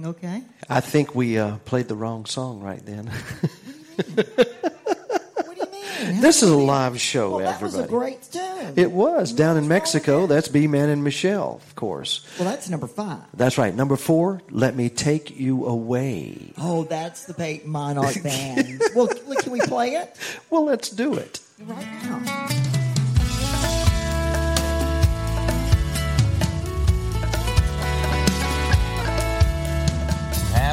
Everything 0.04 0.30
okay? 0.30 0.42
I 0.68 0.80
think 0.80 1.14
we 1.14 1.38
uh, 1.38 1.56
played 1.64 1.88
the 1.88 1.96
wrong 1.96 2.26
song 2.26 2.60
right 2.60 2.84
then. 2.84 3.06
What 3.06 5.56
do 5.56 5.60
you 5.60 5.66
mean? 6.12 6.20
This 6.20 6.42
is 6.42 6.50
a 6.50 6.56
live 6.56 7.00
show, 7.00 7.30
Well, 7.36 7.38
that 7.40 7.60
was 7.62 7.74
everybody. 7.74 7.94
a 7.94 7.98
great 7.98 8.22
tune. 8.30 8.74
It 8.76 8.90
was 8.90 9.32
down 9.32 9.56
in 9.56 9.68
Mexico. 9.68 10.26
That's 10.26 10.48
B 10.48 10.66
Man 10.66 10.88
and 10.88 11.04
Michelle, 11.04 11.60
of 11.66 11.74
course. 11.76 12.26
Well, 12.38 12.48
that's 12.48 12.68
number 12.68 12.86
five. 12.86 13.20
That's 13.34 13.58
right. 13.58 13.74
Number 13.74 13.96
four, 13.96 14.42
Let 14.50 14.74
Me 14.76 14.88
Take 14.88 15.38
You 15.38 15.66
Away. 15.66 16.52
Oh, 16.58 16.84
that's 16.84 17.24
the 17.26 17.34
Peyton 17.34 17.70
Monarch 17.70 18.22
Band. 18.22 18.82
well, 18.94 19.06
can 19.08 19.52
we 19.52 19.60
play 19.60 19.90
it? 19.94 20.16
Well, 20.50 20.64
let's 20.64 20.90
do 20.90 21.14
it. 21.14 21.40
Right 21.60 21.86
now. 22.02 22.70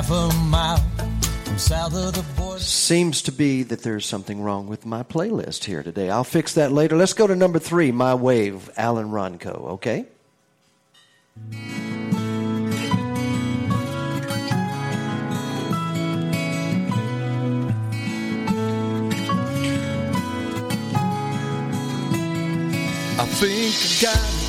Half 0.02 0.10
a 0.10 0.34
mile 0.46 0.78
from 1.44 1.60
south 1.60 1.94
of 1.94 2.16
the 2.16 2.24
border. 2.36 2.60
Seems 2.60 3.22
to 3.22 3.32
be 3.32 3.62
that 3.62 3.84
there's 3.84 4.04
something 4.04 4.42
wrong 4.42 4.66
with 4.66 4.84
my 4.84 5.04
playlist 5.04 5.66
here 5.66 5.84
today. 5.84 6.10
I'll 6.10 6.24
fix 6.24 6.56
that 6.56 6.72
later. 6.72 6.98
Let's 6.98 7.14
go 7.14 7.28
to 7.28 7.36
number 7.36 7.60
three, 7.60 7.92
My 7.92 8.16
Wave, 8.16 8.72
Alan 8.78 9.12
Ronco, 9.12 9.74
okay? 9.74 10.08
I 23.20 23.26
think 23.28 23.76
I 23.76 24.16
got 24.16 24.18
it. 24.18 24.41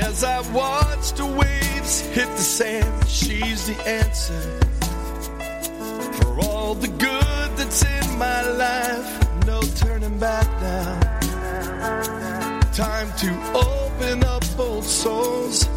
As 0.00 0.22
I 0.22 0.40
watch 0.52 1.12
the 1.14 1.26
waves 1.26 2.00
hit 2.00 2.28
the 2.28 2.42
sand, 2.42 3.08
she's 3.08 3.66
the 3.66 3.74
answer 3.88 4.60
for 6.12 6.40
all 6.40 6.74
the 6.74 6.86
good 6.86 7.56
that's 7.56 7.84
in 7.84 8.18
my 8.18 8.42
life. 8.42 9.44
No 9.44 9.60
turning 9.60 10.16
back 10.20 10.46
now. 10.60 11.00
Time 12.72 13.12
to 13.18 13.30
open 13.54 14.22
up 14.22 14.44
old 14.56 14.84
souls. 14.84 15.68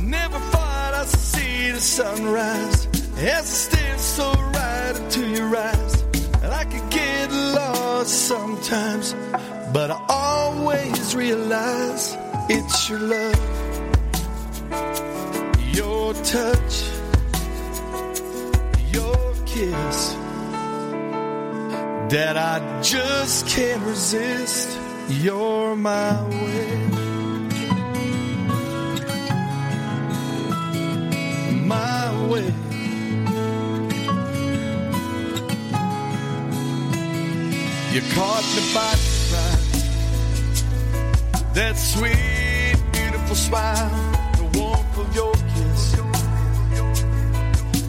Never 0.00 0.38
thought 0.50 0.94
I'd 0.94 1.06
see 1.06 1.70
the 1.70 1.80
sunrise 1.80 2.88
as 3.18 3.38
I 3.38 3.42
stare 3.42 3.98
so 3.98 4.32
right 4.32 4.96
into 4.96 5.28
your 5.28 5.56
eyes. 5.56 6.02
And 6.42 6.52
I 6.52 6.64
could 6.64 6.90
get 6.90 7.30
lost 7.30 8.26
sometimes, 8.26 9.14
but 9.72 9.92
I 9.92 10.04
always 10.08 11.14
realize 11.14 12.16
it's 12.52 12.88
your 12.88 12.98
love, 12.98 13.40
your 15.72 16.14
touch, 16.14 16.74
your 18.90 19.34
kiss 19.46 20.16
that 22.10 22.36
I 22.36 22.80
just 22.82 23.46
can't 23.46 23.82
resist. 23.84 24.76
You're 25.08 25.76
my 25.76 26.22
way. 26.28 26.76
My 31.66 32.26
way. 32.26 32.52
You 37.94 38.00
caught 38.14 38.44
me 38.56 38.74
by. 38.74 39.09
That 41.52 41.76
sweet, 41.76 42.76
beautiful 42.92 43.34
smile, 43.34 43.90
the 44.36 44.44
warmth 44.56 44.98
of 44.98 45.14
your 45.14 45.32
kiss. 45.32 45.96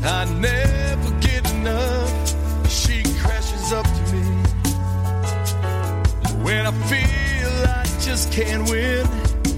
I 0.04 0.26
never 0.40 1.12
get 1.20 1.52
enough. 1.54 2.70
She 2.70 3.04
crashes 3.20 3.72
up 3.72 3.86
to 3.86 4.14
me. 4.14 4.24
When 6.44 6.66
I 6.66 6.72
feel 6.90 7.52
I 7.70 7.86
just 8.02 8.32
can't 8.32 8.68
win, 8.68 9.06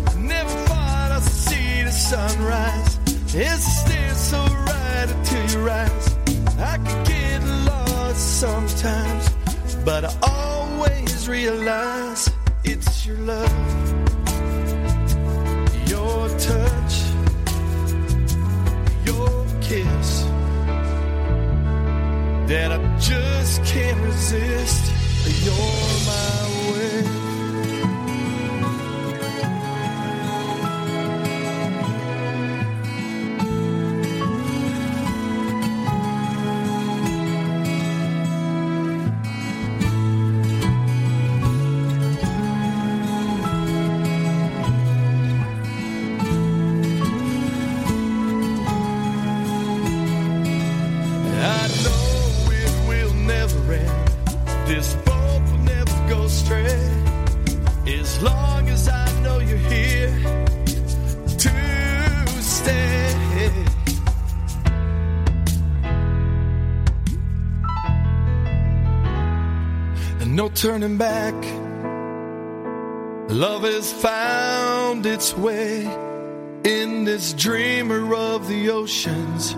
I 0.07 0.13
never 0.15 0.49
thought 0.67 1.11
I'd 1.13 1.21
see 1.23 1.83
the 1.83 1.91
sunrise. 1.91 2.99
As 3.33 3.65
I 3.65 3.71
stare 3.85 4.15
so 4.15 4.39
right 4.43 5.07
into 5.09 5.57
your 5.57 5.69
eyes, 5.69 6.17
I 6.59 6.77
could 6.77 7.07
get 7.07 7.41
lost 7.65 8.39
sometimes, 8.41 9.29
but 9.85 10.03
I 10.03 10.13
always 10.23 11.29
realize 11.29 12.27
it's 12.27 12.42
your 13.05 13.17
love, 13.17 13.51
your 15.89 16.29
touch, 16.39 16.93
your 19.03 19.45
kiss 19.59 20.23
that 22.47 22.71
I 22.71 22.97
just 22.99 23.63
can't 23.65 23.99
resist. 24.01 24.91
You're 25.43 25.53
my 26.05 26.71
way. 26.71 27.22
Turning 70.63 70.95
back. 70.95 71.33
Love 73.29 73.63
has 73.63 73.91
found 73.91 75.05
its 75.05 75.35
way 75.35 75.81
in 76.63 77.03
this 77.03 77.33
dreamer 77.33 78.15
of 78.15 78.47
the 78.47 78.69
oceans. 78.69 79.57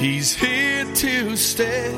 He's 0.00 0.36
here 0.36 0.84
to 0.94 1.36
stay 1.36 1.90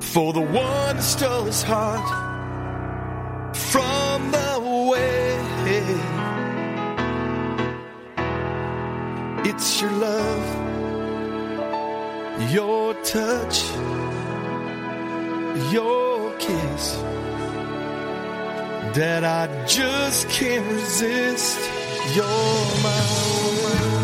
for 0.00 0.32
the 0.32 0.40
one 0.40 0.96
who 0.96 1.02
stole 1.02 1.44
his 1.44 1.62
heart 1.62 2.08
from 3.54 4.30
the 4.30 4.88
way. 4.90 5.38
It's 9.44 9.78
your 9.82 9.92
love, 9.92 10.46
your 12.50 12.94
touch, 13.04 13.62
your 15.70 16.34
kiss 16.38 17.15
that 18.96 19.24
I 19.24 19.46
just 19.66 20.26
can't 20.30 20.66
resist. 20.72 21.58
You're 22.14 22.24
my 22.82 23.90
way. 23.90 23.95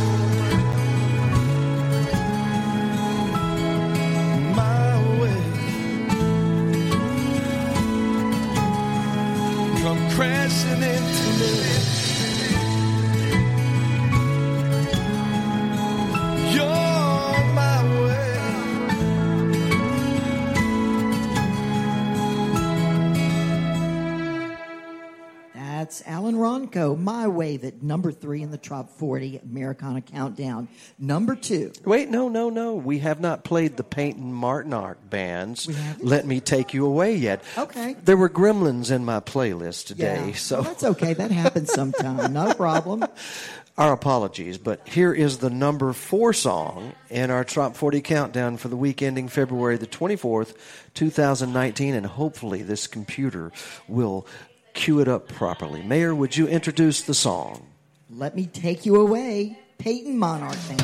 Alan 26.77 27.03
My 27.03 27.29
Wave 27.29 27.65
at 27.65 27.83
number 27.83 28.13
three 28.13 28.43
in 28.43 28.51
the 28.51 28.59
Top 28.59 28.91
40 28.91 29.39
Americana 29.39 30.01
Countdown. 30.01 30.69
Number 30.99 31.35
two. 31.37 31.73
Wait, 31.85 32.09
no, 32.09 32.29
no, 32.29 32.51
no. 32.51 32.75
We 32.75 33.01
have 33.01 33.21
not 33.21 33.45
played 33.45 33.77
the 33.77 33.85
Peyton 33.85 34.33
Monarch 34.33 34.99
band's 35.09 35.69
Let 36.01 36.27
Me 36.27 36.41
Take 36.41 36.75
You 36.75 36.87
Away 36.87 37.17
yet. 37.17 37.43
Okay. 37.57 37.95
There 38.05 38.17
were 38.17 38.31
gremlins 38.31 38.91
in 38.91 39.05
my 39.05 39.21
playlist 39.21 39.87
today, 39.87 40.29
Yeah. 40.29 40.35
so 40.35 40.57
Well, 40.57 40.65
that's 40.65 40.85
okay. 40.85 41.13
That 41.15 41.31
happens 41.31 41.73
sometime. 41.73 42.33
No 42.33 42.53
problem. 42.55 43.05
our 43.79 43.93
apologies. 43.93 44.59
But 44.59 44.87
here 44.87 45.13
is 45.13 45.39
the 45.39 45.51
number 45.51 45.93
four 45.93 46.33
song 46.33 46.93
in 47.11 47.31
our 47.31 47.45
Top 47.45 47.77
40 47.77 48.01
countdown 48.03 48.57
for 48.57 48.69
the 48.69 48.77
week 48.77 49.03
ending 49.03 49.29
February 49.29 49.77
the 49.79 49.87
24th, 49.87 50.55
2019, 50.95 51.95
and 51.95 52.07
hopefully 52.07 52.63
this 52.63 52.87
computer 52.87 53.51
will 53.89 54.27
cue 54.75 55.01
it 55.01 55.09
up 55.09 55.29
properly. 55.29 55.83
Mayor, 55.83 56.15
would 56.15 56.37
you 56.37 56.47
introduce 56.49 57.03
the 57.03 57.15
song? 57.15 57.67
Let 58.11 58.37
me 58.37 58.47
take 58.47 58.85
you 58.85 58.97
away, 58.97 59.59
Peyton 59.79 60.19
Monarch 60.19 60.57
Band. 60.69 60.83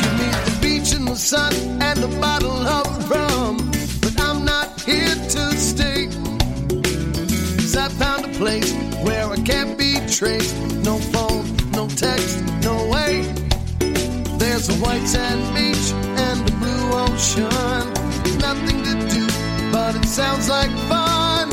Give 0.00 0.14
me 0.18 0.28
the 0.44 0.58
beach 0.60 0.92
and 0.92 1.06
the 1.08 1.14
sun 1.16 1.52
and 1.80 1.98
a 2.02 2.08
bottle 2.20 2.50
of 2.50 3.10
rum. 3.10 3.56
But 4.00 4.20
I'm 4.20 4.44
not 4.44 4.80
here 4.82 5.14
to 5.14 5.56
stay. 5.56 6.08
Cause 7.56 7.76
I 7.76 7.88
found 7.88 8.24
a 8.24 8.28
place 8.38 8.72
where 8.72 8.90
I 8.90 8.93
traced. 10.14 10.54
No 10.84 10.96
phone, 11.12 11.44
no 11.72 11.88
text, 11.88 12.40
no 12.62 12.88
way. 12.88 13.22
There's 14.38 14.68
a 14.68 14.74
white 14.74 15.06
sand 15.08 15.42
beach 15.54 15.90
and 16.24 16.38
a 16.48 16.52
blue 16.62 16.86
ocean. 17.06 17.84
Nothing 18.38 18.80
to 18.84 18.94
do, 19.12 19.26
but 19.72 19.96
it 19.96 20.06
sounds 20.06 20.48
like 20.48 20.70
fun. 20.88 21.50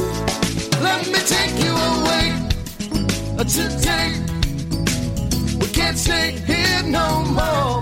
Let 0.83 1.07
me 1.07 1.19
take 1.37 1.55
you 1.65 1.73
away 1.73 2.25
uh, 3.39 3.43
today. 3.45 4.13
We 5.59 5.67
can't 5.73 5.97
stay 5.97 6.31
here 6.45 6.83
no 6.83 7.23
more. 7.39 7.81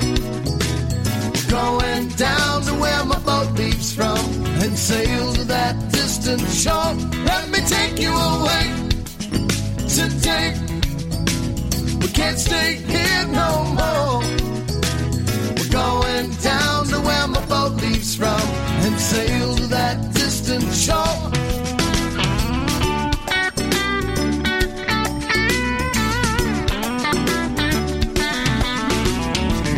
Going 1.50 2.08
down 2.16 2.62
to 2.62 2.74
where 2.76 3.04
my 3.04 3.20
boat 3.20 3.52
leaves 3.58 3.94
from 3.94 4.20
and 4.64 4.78
sail 4.78 5.34
to 5.34 5.44
that 5.46 5.76
distant 5.92 6.48
shore. 6.50 6.94
Let 7.26 7.50
me 7.50 7.60
take 7.68 8.00
you 8.00 8.16
away 8.16 8.90
today. 9.90 10.54
We 12.00 12.08
can't 12.10 12.38
stay 12.38 12.76
here 12.76 13.26
no 13.28 13.64
more. 13.80 14.22
We're 15.58 15.72
going 15.72 16.30
down 16.44 16.86
to 16.88 17.00
where 17.02 17.28
my 17.28 17.44
boat 17.48 17.74
leaves 17.82 18.16
from 18.16 18.40
and 18.86 19.00
sail 19.00 19.56
to 19.56 19.68
that 19.68 20.14
distant 20.14 20.64
shore. 20.74 21.18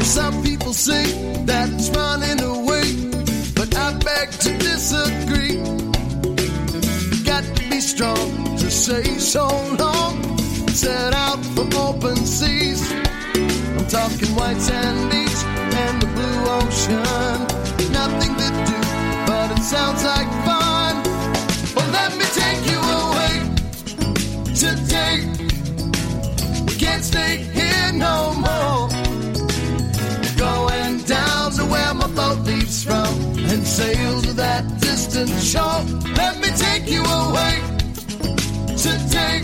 Some 0.04 0.44
people 0.44 0.74
say 0.74 1.06
that 1.46 1.70
it's 1.72 1.90
running 1.92 2.42
away, 2.42 2.88
but 3.56 3.74
I 3.78 3.94
beg 3.94 4.32
to 4.46 4.58
disagree. 4.58 5.56
Got 7.24 7.44
to 7.56 7.70
be 7.70 7.80
strong 7.80 8.41
say 8.82 9.04
so 9.20 9.48
long. 9.78 10.18
Set 10.70 11.14
out 11.14 11.38
for 11.54 11.68
open 11.78 12.16
seas. 12.16 12.82
I'm 13.78 13.86
talking 13.86 14.34
white 14.36 14.60
sand 14.60 15.12
beach 15.12 15.42
and 15.84 16.02
the 16.02 16.08
blue 16.18 16.42
ocean. 16.60 17.38
Nothing 17.94 18.34
to 18.42 18.48
do, 18.70 18.80
but 19.28 19.52
it 19.52 19.62
sounds 19.62 20.04
like 20.04 20.30
fun. 20.48 20.96
Well, 21.76 21.90
let 21.92 22.12
me 22.18 22.26
take 22.42 22.62
you 22.72 22.80
away 23.02 23.36
today. 24.66 25.16
We 26.66 26.74
can't 26.84 27.04
stay 27.04 27.38
here 27.54 27.92
no 27.94 28.34
more. 28.34 28.90
Going 30.38 30.98
down 31.04 31.52
to 31.52 31.66
where 31.66 31.94
my 31.94 32.08
boat 32.16 32.40
leaves 32.48 32.84
from 32.84 33.14
and 33.52 33.62
sail 33.64 34.22
to 34.24 34.34
that 34.34 34.64
distant 34.82 35.30
shore. 35.40 35.84
Let 36.16 36.40
me 36.40 36.50
take 36.58 36.90
you 36.90 37.04
away 37.04 37.71
today. 38.82 39.42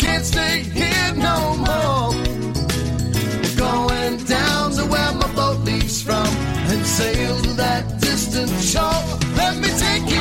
Can't 0.00 0.24
stay 0.24 0.62
here 0.62 1.12
no 1.14 1.54
more. 1.66 2.10
Going 3.56 4.16
down 4.24 4.72
to 4.72 4.84
where 4.92 5.12
my 5.12 5.32
boat 5.34 5.60
leaves 5.64 6.02
from 6.02 6.26
and 6.70 6.84
sail 6.84 7.40
to 7.42 7.52
that 7.54 8.00
distant 8.00 8.50
shore. 8.60 9.04
Let 9.36 9.56
me 9.58 9.68
take 9.78 10.10
you 10.10 10.17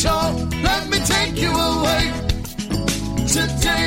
shore. 0.00 0.32
Let 0.62 0.88
me 0.88 0.98
take 1.14 1.36
you 1.36 1.52
away 1.52 2.04
today. 3.36 3.86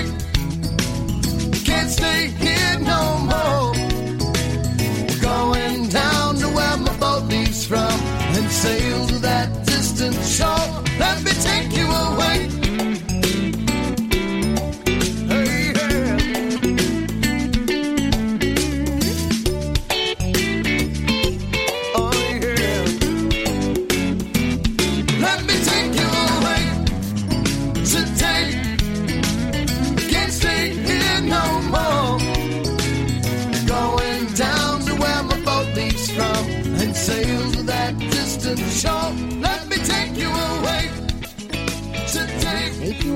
Can't 1.67 1.89
stay 1.89 2.21
here 2.43 2.75
no 2.93 3.01
more. 3.31 3.73
Going 5.29 5.89
down 5.89 6.35
to 6.41 6.47
where 6.57 6.77
my 6.77 6.95
boat 6.99 7.23
leaves 7.33 7.65
from 7.65 7.95
and 8.37 8.47
sail 8.51 9.07
to 9.07 9.17
that 9.29 9.65
distant 9.65 10.19
shore. 10.37 10.92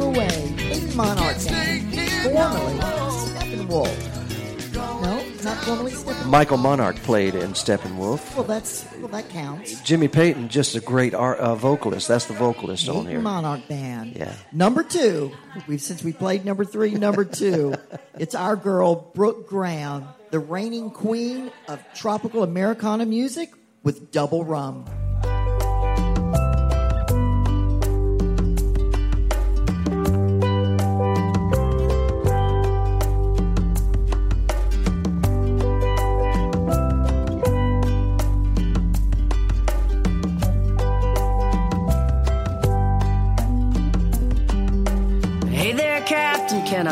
Away, 0.07 0.53
Peyton 0.57 0.95
Monarch. 0.95 1.35
Formerly 1.35 2.79
Steppenwolf. 3.27 4.73
No, 5.01 5.25
not 5.43 5.57
formerly 5.65 5.91
Steppenwolf. 5.91 6.29
Michael 6.29 6.57
Monarch 6.57 6.95
played 6.97 7.35
in 7.35 7.51
Steppenwolf. 7.51 8.33
Well, 8.35 8.45
that's 8.45 8.85
well, 8.99 9.09
that 9.09 9.27
counts. 9.27 9.81
Jimmy 9.81 10.07
Peyton, 10.07 10.47
just 10.47 10.75
a 10.75 10.79
great 10.79 11.13
art, 11.13 11.39
uh, 11.39 11.55
vocalist. 11.55 12.07
That's 12.07 12.25
the 12.25 12.35
vocalist 12.35 12.87
on 12.87 12.95
Peyton 12.95 13.11
here. 13.11 13.19
Monarch 13.19 13.67
Band. 13.67 14.15
Yeah. 14.15 14.33
Number 14.53 14.83
two. 14.83 15.33
We've 15.67 15.81
since 15.81 16.03
we 16.05 16.13
played 16.13 16.45
number 16.45 16.63
three, 16.63 16.91
number 16.91 17.25
two. 17.25 17.75
it's 18.17 18.33
our 18.33 18.55
girl 18.55 19.11
Brooke 19.13 19.49
Graham, 19.49 20.07
the 20.31 20.39
reigning 20.39 20.89
queen 20.89 21.51
of 21.67 21.83
tropical 21.93 22.43
Americana 22.43 23.05
music 23.05 23.51
with 23.83 24.13
double 24.13 24.45
rum. 24.45 24.85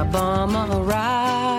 Captain, 0.06 0.20
I 0.20 0.46
bum 0.46 0.56
a 0.56 0.84
ride? 0.84 1.52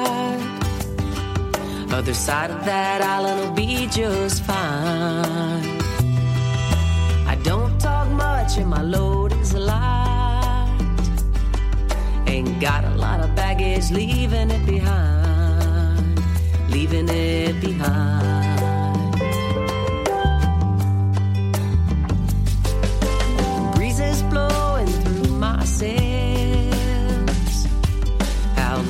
Other 1.92 2.14
side 2.14 2.50
of 2.50 2.64
that 2.64 3.02
island 3.02 3.40
will 3.40 3.54
be 3.54 3.86
just 3.86 4.42
fine. 4.42 5.80
I 7.26 7.38
don't 7.42 7.78
talk 7.80 8.08
much 8.10 8.58
and 8.58 8.68
my 8.68 8.82
load 8.82 9.32
is 9.32 9.54
light. 9.54 10.72
Ain't 12.26 12.60
got 12.60 12.84
a 12.84 12.94
lot 12.96 13.20
of 13.20 13.34
baggage, 13.34 13.90
leaving 13.90 14.50
it 14.50 14.66
behind, 14.66 16.20
leaving 16.70 17.08
it 17.08 17.60
behind. 17.60 18.35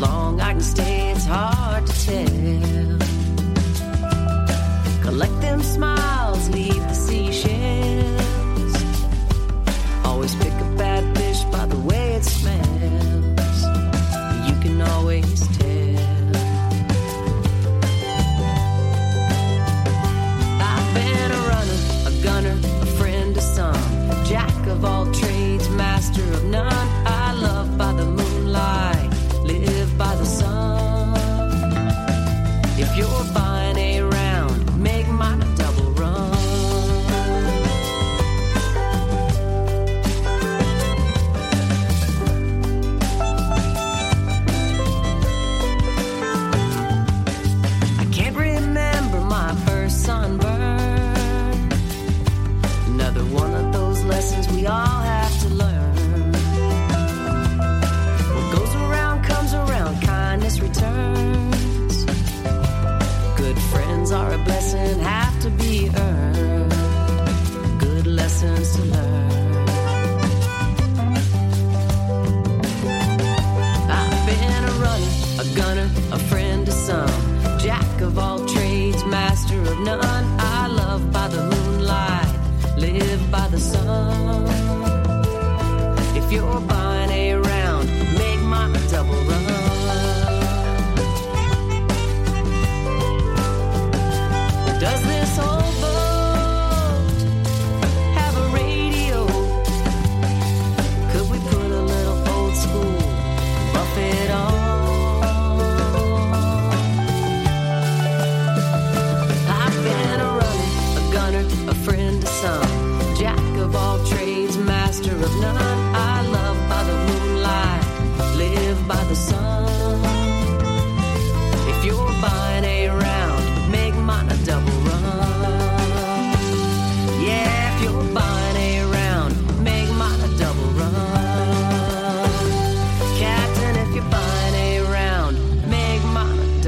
Long 0.00 0.40
I 0.40 0.52
can 0.52 0.60
stay, 0.60 1.10
it's 1.10 1.24
hard 1.24 1.86
to 1.86 1.92
tell. 2.06 2.98
Collect 5.02 5.40
them 5.40 5.62
smiles, 5.62 6.48
leave 6.50 6.85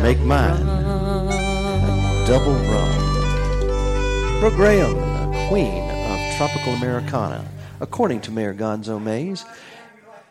Make 0.08 0.20
mine 0.20 0.66
a 0.66 2.24
double 2.26 2.54
run. 2.54 4.40
Brooke 4.40 4.54
Graham, 4.54 4.94
the 4.94 5.46
queen 5.50 5.82
of 5.82 6.36
tropical 6.38 6.72
Americana, 6.72 7.44
according 7.78 8.22
to 8.22 8.30
Mayor 8.30 8.54
Gonzo 8.54 8.98
Mays. 8.98 9.44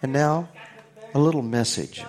And 0.02 0.12
now, 0.12 0.50
a 1.14 1.20
little 1.20 1.44
message. 1.44 2.04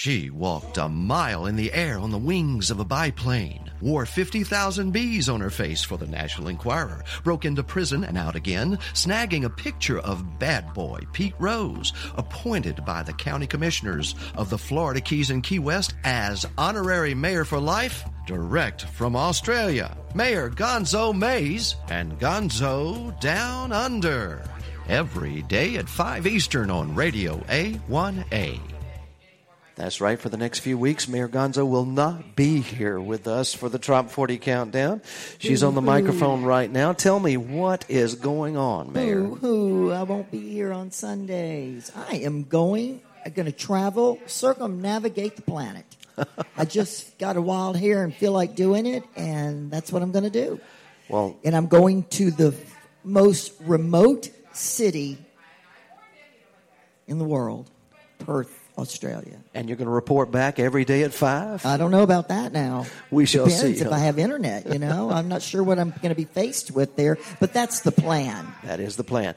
She 0.00 0.30
walked 0.30 0.78
a 0.78 0.88
mile 0.88 1.46
in 1.46 1.56
the 1.56 1.72
air 1.72 1.98
on 1.98 2.12
the 2.12 2.18
wings 2.18 2.70
of 2.70 2.78
a 2.78 2.84
biplane, 2.84 3.68
wore 3.80 4.06
50,000 4.06 4.92
bees 4.92 5.28
on 5.28 5.40
her 5.40 5.50
face 5.50 5.82
for 5.82 5.98
the 5.98 6.06
National 6.06 6.46
Enquirer, 6.46 7.02
broke 7.24 7.44
into 7.44 7.64
prison 7.64 8.04
and 8.04 8.16
out 8.16 8.36
again, 8.36 8.78
snagging 8.94 9.44
a 9.44 9.50
picture 9.50 9.98
of 9.98 10.38
bad 10.38 10.72
boy 10.72 11.00
Pete 11.12 11.34
Rose, 11.40 11.92
appointed 12.16 12.84
by 12.84 13.02
the 13.02 13.12
county 13.12 13.48
commissioners 13.48 14.14
of 14.36 14.50
the 14.50 14.56
Florida 14.56 15.00
Keys 15.00 15.30
and 15.30 15.42
Key 15.42 15.58
West 15.58 15.94
as 16.04 16.46
honorary 16.56 17.12
mayor 17.12 17.44
for 17.44 17.58
life, 17.58 18.04
direct 18.24 18.82
from 18.82 19.16
Australia. 19.16 19.96
Mayor 20.14 20.48
Gonzo 20.48 21.12
Mays 21.12 21.74
and 21.88 22.16
Gonzo 22.20 23.18
Down 23.20 23.72
Under. 23.72 24.44
Every 24.88 25.42
day 25.42 25.74
at 25.74 25.88
5 25.88 26.28
Eastern 26.28 26.70
on 26.70 26.94
Radio 26.94 27.38
A1A. 27.48 28.77
That's 29.78 30.00
right. 30.00 30.18
For 30.18 30.28
the 30.28 30.36
next 30.36 30.58
few 30.58 30.76
weeks, 30.76 31.06
Mayor 31.06 31.28
Gonzo 31.28 31.64
will 31.66 31.84
not 31.84 32.34
be 32.34 32.60
here 32.60 32.98
with 32.98 33.28
us 33.28 33.54
for 33.54 33.68
the 33.68 33.78
Trop 33.78 34.10
40 34.10 34.36
countdown. 34.38 35.02
She's 35.38 35.62
on 35.62 35.76
the 35.76 35.80
microphone 35.80 36.42
right 36.42 36.68
now. 36.68 36.92
Tell 36.92 37.20
me 37.20 37.36
what 37.36 37.84
is 37.88 38.16
going 38.16 38.56
on, 38.56 38.92
Mayor. 38.92 39.22
Who? 39.22 39.92
I 39.92 40.02
won't 40.02 40.32
be 40.32 40.40
here 40.50 40.72
on 40.72 40.90
Sundays. 40.90 41.92
I 41.94 42.16
am 42.16 42.42
going. 42.42 43.02
Uh, 43.04 43.22
I'm 43.26 43.32
going 43.34 43.46
to 43.46 43.52
travel, 43.52 44.18
circumnavigate 44.26 45.36
the 45.36 45.42
planet. 45.42 45.86
I 46.56 46.64
just 46.64 47.16
got 47.20 47.36
a 47.36 47.40
wild 47.40 47.76
hair 47.76 48.02
and 48.02 48.12
feel 48.12 48.32
like 48.32 48.56
doing 48.56 48.84
it, 48.84 49.04
and 49.14 49.70
that's 49.70 49.92
what 49.92 50.02
I'm 50.02 50.10
going 50.10 50.24
to 50.24 50.30
do. 50.30 50.60
Well, 51.08 51.36
And 51.44 51.54
I'm 51.54 51.68
going 51.68 52.02
to 52.02 52.32
the 52.32 52.52
most 53.04 53.52
remote 53.60 54.28
city 54.52 55.18
in 57.06 57.18
the 57.18 57.24
world, 57.24 57.70
Perth, 58.18 58.57
Australia. 58.78 59.38
and 59.54 59.68
you're 59.68 59.76
going 59.76 59.86
to 59.88 59.92
report 59.92 60.30
back 60.30 60.58
every 60.58 60.84
day 60.84 61.02
at 61.02 61.12
5? 61.12 61.66
I 61.66 61.76
don't 61.76 61.90
know 61.90 62.02
about 62.02 62.28
that 62.28 62.52
now. 62.52 62.86
We 63.10 63.26
shall 63.26 63.46
Depends 63.46 63.78
see. 63.80 63.84
if 63.84 63.92
I 63.92 63.98
have 63.98 64.18
internet, 64.18 64.72
you 64.72 64.78
know. 64.78 65.10
I'm 65.10 65.28
not 65.28 65.42
sure 65.42 65.62
what 65.62 65.78
I'm 65.78 65.90
going 65.90 66.10
to 66.10 66.14
be 66.14 66.24
faced 66.24 66.70
with 66.70 66.96
there, 66.96 67.18
but 67.40 67.52
that's 67.52 67.80
the 67.80 67.92
plan. 67.92 68.46
That 68.64 68.80
is 68.80 68.96
the 68.96 69.04
plan. 69.04 69.34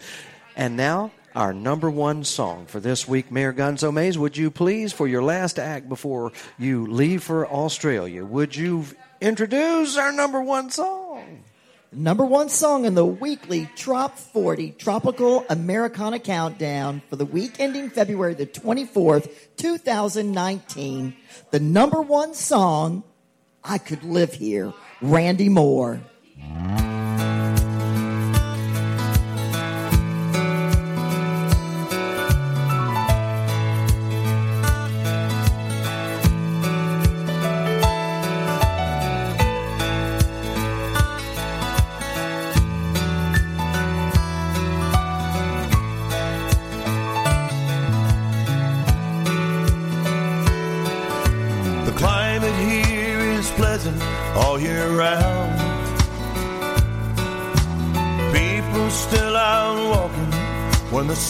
And 0.56 0.78
now, 0.78 1.12
our 1.34 1.54
number 1.54 1.90
one 1.90 2.24
song 2.24 2.66
for 2.68 2.80
this 2.80 3.08
week, 3.08 3.32
Mayor 3.32 3.54
Gonzo 3.54 3.92
Mays, 3.94 4.18
would 4.18 4.38
you 4.38 4.52
please, 4.52 4.94
for 4.94 5.08
your 5.08 5.24
last 5.24 5.58
act 5.58 5.90
before 5.90 6.34
you 6.60 6.86
leave 6.88 7.24
for 7.24 7.48
Australia, 7.48 8.24
would 8.26 8.56
you 8.56 8.86
introduce 9.22 9.98
our 9.98 10.12
number 10.12 10.42
one 10.42 10.70
song? 10.70 11.01
Number 11.94 12.24
one 12.24 12.48
song 12.48 12.86
in 12.86 12.96
the 12.96 13.06
weekly 13.06 13.70
Trop 13.76 14.18
40 14.18 14.72
Tropical 14.78 15.44
Americana 15.50 16.20
Countdown 16.20 17.02
for 17.10 17.18
the 17.18 17.26
week 17.26 17.60
ending 17.60 17.90
February 17.90 18.34
the 18.34 18.46
24th, 18.46 19.30
2019. 19.58 21.14
The 21.52 21.60
number 21.60 22.02
one 22.02 22.34
song, 22.34 23.04
I 23.62 23.78
Could 23.78 24.06
Live 24.06 24.36
Here, 24.36 24.72
Randy 25.02 25.50
Moore. 25.50 26.00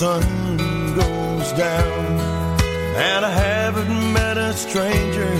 Sun 0.01 0.57
goes 0.95 1.51
down, 1.51 2.19
and 3.11 3.23
I 3.23 3.29
haven't 3.29 4.13
met 4.13 4.35
a 4.35 4.51
stranger 4.51 5.31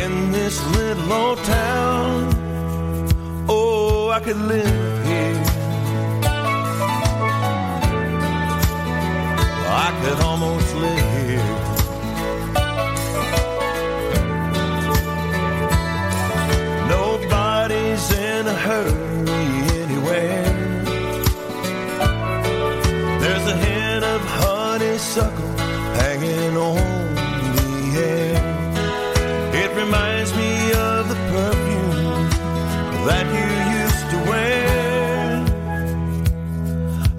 in 0.00 0.30
this 0.30 0.64
little 0.76 1.12
old 1.12 1.38
town. 1.38 2.28
Oh, 3.48 4.10
I 4.10 4.20
could 4.20 4.36
live 4.36 5.06
here. 5.06 5.51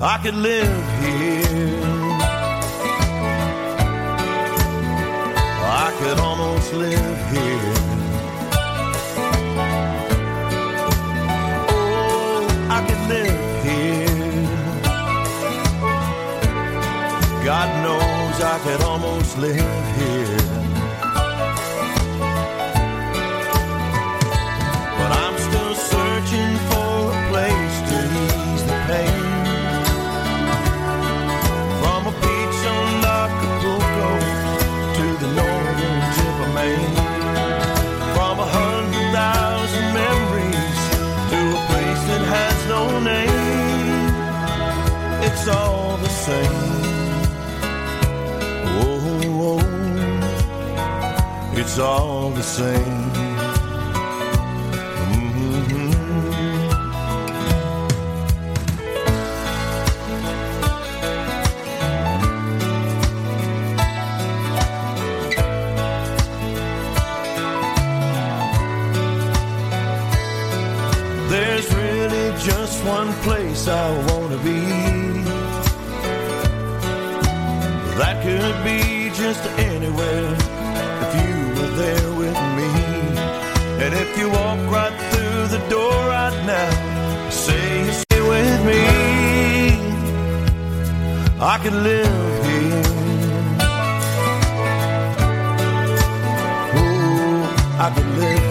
I 0.05 0.17
could 0.17 0.35
live 0.35 0.83
here. 0.99 1.79
I 5.85 5.95
could 5.97 6.19
almost 6.19 6.73
live 6.73 7.31
here. 7.31 7.73
Oh, 11.69 12.45
I 12.69 12.79
could 12.85 13.03
live 13.07 13.63
here. 13.63 14.03
God 17.45 17.69
knows 17.81 18.41
I 18.41 18.59
could 18.65 18.81
almost 18.81 19.37
live 19.37 19.82
it's 51.73 51.79
all 51.79 52.29
the 52.29 52.43
same. 52.43 52.92
You 84.17 84.29
walk 84.29 84.59
right 84.71 84.95
through 85.11 85.47
the 85.47 85.61
door 85.69 85.93
right 86.07 86.37
now, 86.45 87.29
say 87.29 87.85
you 87.85 87.91
stay 87.91 88.21
with 88.21 88.65
me. 88.69 88.81
I 91.39 91.57
could 91.63 91.73
live 91.73 92.45
here. 92.45 92.83
Oh, 96.75 97.41
I 97.79 97.89
could 97.95 98.09
live 98.17 98.42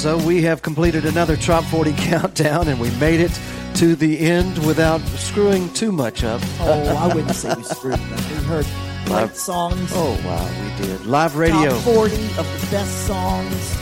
Gonzo, 0.00 0.24
we 0.26 0.40
have 0.42 0.62
completed 0.62 1.04
another 1.04 1.36
Trop 1.36 1.62
40 1.64 1.92
countdown, 1.96 2.68
and 2.68 2.80
we 2.80 2.90
made 2.92 3.20
it 3.20 3.38
to 3.74 3.94
the 3.94 4.18
end 4.20 4.56
without 4.66 5.00
screwing 5.18 5.70
too 5.74 5.92
much 5.92 6.24
up. 6.24 6.40
Oh, 6.60 6.96
I 6.96 7.14
wouldn't 7.14 7.34
say 7.34 7.52
we 7.54 7.62
screwed 7.64 7.94
them. 7.98 8.10
We 8.10 8.36
heard 8.46 8.64
great 9.04 9.10
Live- 9.10 9.36
songs. 9.36 9.90
Oh, 9.94 10.18
wow, 10.24 10.78
we 10.80 10.86
did. 10.86 11.04
Live 11.04 11.36
radio. 11.36 11.68
Top 11.70 11.82
40 11.82 12.14
of 12.38 12.60
the 12.60 12.68
best 12.70 13.06
songs. 13.06 13.76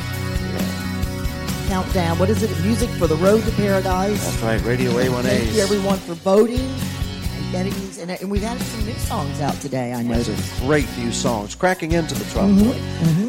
Countdown. 1.68 2.18
What 2.18 2.30
is 2.30 2.42
it? 2.42 2.50
Music 2.64 2.88
for 2.90 3.06
the 3.06 3.16
Road 3.16 3.44
to 3.44 3.50
Paradise. 3.52 4.24
That's 4.24 4.42
right, 4.42 4.62
Radio 4.68 4.90
A1A. 4.92 5.22
Thank 5.22 5.54
you, 5.54 5.60
everyone, 5.62 5.98
for 5.98 6.14
voting 6.14 6.58
and 6.60 7.52
getting 7.52 7.72
these. 7.74 7.98
And, 7.98 8.10
and 8.10 8.28
we've 8.30 8.42
had 8.42 8.58
some 8.58 8.86
new 8.86 8.94
songs 8.94 9.40
out 9.40 9.54
today, 9.60 9.92
I 9.92 10.02
noticed. 10.02 10.62
are 10.62 10.66
great 10.66 10.88
new 10.98 11.12
songs, 11.12 11.54
cracking 11.54 11.92
into 11.92 12.14
the 12.16 12.24
Trop 12.32 12.46
Mhm, 12.46 12.64
40. 12.64 13.27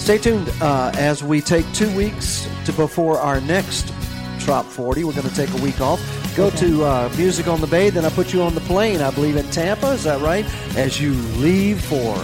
Stay 0.00 0.18
tuned 0.18 0.48
uh, 0.60 0.90
as 0.96 1.22
we 1.22 1.40
take 1.40 1.70
two 1.72 1.94
weeks 1.94 2.48
to 2.64 2.72
before 2.72 3.18
our 3.18 3.40
next 3.42 3.92
Trop 4.40 4.64
40. 4.66 5.04
We're 5.04 5.12
going 5.12 5.28
to 5.28 5.34
take 5.34 5.50
a 5.52 5.62
week 5.62 5.80
off. 5.80 6.00
Go 6.36 6.46
Okay. 6.46 6.56
to 6.58 6.84
uh, 6.84 7.12
Music 7.16 7.46
on 7.46 7.60
the 7.60 7.66
Bay, 7.66 7.90
then 7.90 8.04
I 8.04 8.10
put 8.10 8.32
you 8.32 8.42
on 8.42 8.54
the 8.54 8.60
plane, 8.62 9.02
I 9.02 9.10
believe, 9.10 9.36
in 9.36 9.48
Tampa. 9.50 9.88
Is 9.92 10.04
that 10.04 10.20
right? 10.20 10.44
As 10.76 11.00
you 11.00 11.12
leave 11.38 11.80
for 11.84 12.16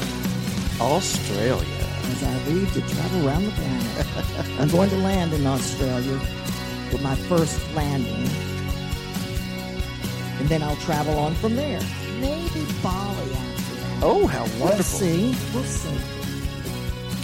Australia. 0.80 1.66
As 2.04 2.22
I 2.22 2.48
leave 2.48 2.72
to 2.72 2.80
travel 2.94 3.28
around 3.28 3.44
the 3.44 3.50
planet, 3.52 4.06
I'm 4.60 4.68
going 4.68 4.90
to 4.90 4.96
land 4.98 5.32
in 5.34 5.46
Australia 5.46 6.18
with 6.92 7.02
my 7.02 7.14
first 7.14 7.60
landing. 7.74 8.26
And 10.40 10.48
then 10.48 10.62
I'll 10.62 10.76
travel 10.76 11.18
on 11.18 11.34
from 11.34 11.56
there. 11.56 11.80
Maybe 12.20 12.64
Bali 12.82 13.32
after 13.34 13.74
that. 13.76 13.98
Oh, 14.02 14.26
how 14.26 14.42
wonderful. 14.58 14.66
We'll 14.70 14.82
see. 14.82 15.36
We'll 15.52 15.64
see. 15.64 16.15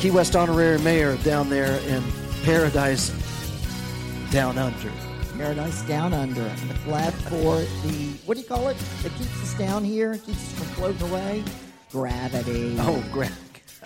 Key 0.02 0.10
West 0.10 0.34
honorary 0.34 0.81
mayor 0.81 1.16
down 1.18 1.48
there 1.48 1.78
in 1.86 2.02
Paradise 2.42 3.10
Down 4.32 4.58
Under. 4.58 4.90
Paradise 5.36 5.81
Down 5.82 6.12
Under. 6.12 6.42
the 6.42 6.74
Glad 6.84 7.14
for 7.14 7.58
the, 7.86 8.08
what 8.26 8.34
do 8.34 8.40
you 8.40 8.48
call 8.48 8.66
it? 8.66 8.76
That 9.05 9.14
keeps 9.14 9.40
us 9.40 9.55
down 9.56 9.84
here, 9.84 10.14
keeps 10.14 10.39
us 10.39 10.52
from 10.55 10.66
floating 10.74 11.08
away? 11.08 11.44
Gravity. 11.92 12.74
Oh, 12.81 13.00
great. 13.12 13.31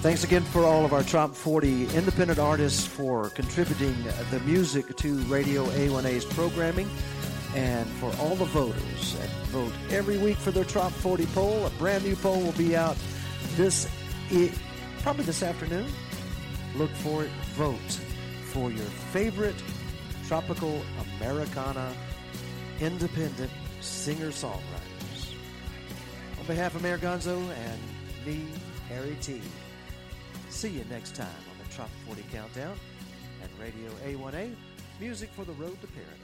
Thanks 0.00 0.24
again 0.24 0.44
for 0.44 0.64
all 0.64 0.86
of 0.86 0.94
our 0.94 1.02
Top 1.02 1.34
40 1.34 1.94
independent 1.94 2.38
artists 2.38 2.86
for 2.86 3.28
contributing 3.28 3.94
the 4.30 4.40
music 4.40 4.96
to 4.96 5.16
Radio 5.24 5.66
A1A's 5.66 6.24
programming 6.24 6.88
and 7.54 7.86
for 7.86 8.10
all 8.18 8.36
the 8.36 8.46
voters 8.46 9.16
that 9.16 9.28
vote 9.48 9.74
every 9.90 10.16
week 10.16 10.38
for 10.38 10.50
their 10.50 10.64
Top 10.64 10.92
40 10.92 11.26
poll. 11.26 11.66
A 11.66 11.70
brand 11.72 12.06
new 12.06 12.16
poll 12.16 12.40
will 12.40 12.52
be 12.52 12.74
out 12.74 12.96
this, 13.56 13.86
i- 14.34 14.52
probably 15.02 15.24
this 15.24 15.42
afternoon. 15.42 15.86
Look 16.76 16.90
for 16.90 17.24
it. 17.24 17.30
Vote 17.54 18.00
for 18.52 18.70
your 18.70 18.86
favorite 19.12 19.54
tropical 20.26 20.82
Americana 21.18 21.92
independent 22.80 23.50
singer-songwriters. 23.80 25.34
On 26.40 26.46
behalf 26.46 26.74
of 26.74 26.82
Mayor 26.82 26.98
Gonzo 26.98 27.36
and 27.38 27.80
me, 28.26 28.46
Harry 28.88 29.16
T. 29.20 29.40
See 30.50 30.68
you 30.70 30.84
next 30.90 31.14
time 31.14 31.26
on 31.50 31.66
the 31.68 31.74
Top 31.74 31.90
40 32.06 32.24
Countdown 32.32 32.76
and 33.42 33.50
Radio 33.60 33.90
A1A, 34.04 34.54
music 35.00 35.30
for 35.34 35.44
the 35.44 35.52
road 35.52 35.80
to 35.80 35.86
paradise. 35.88 36.23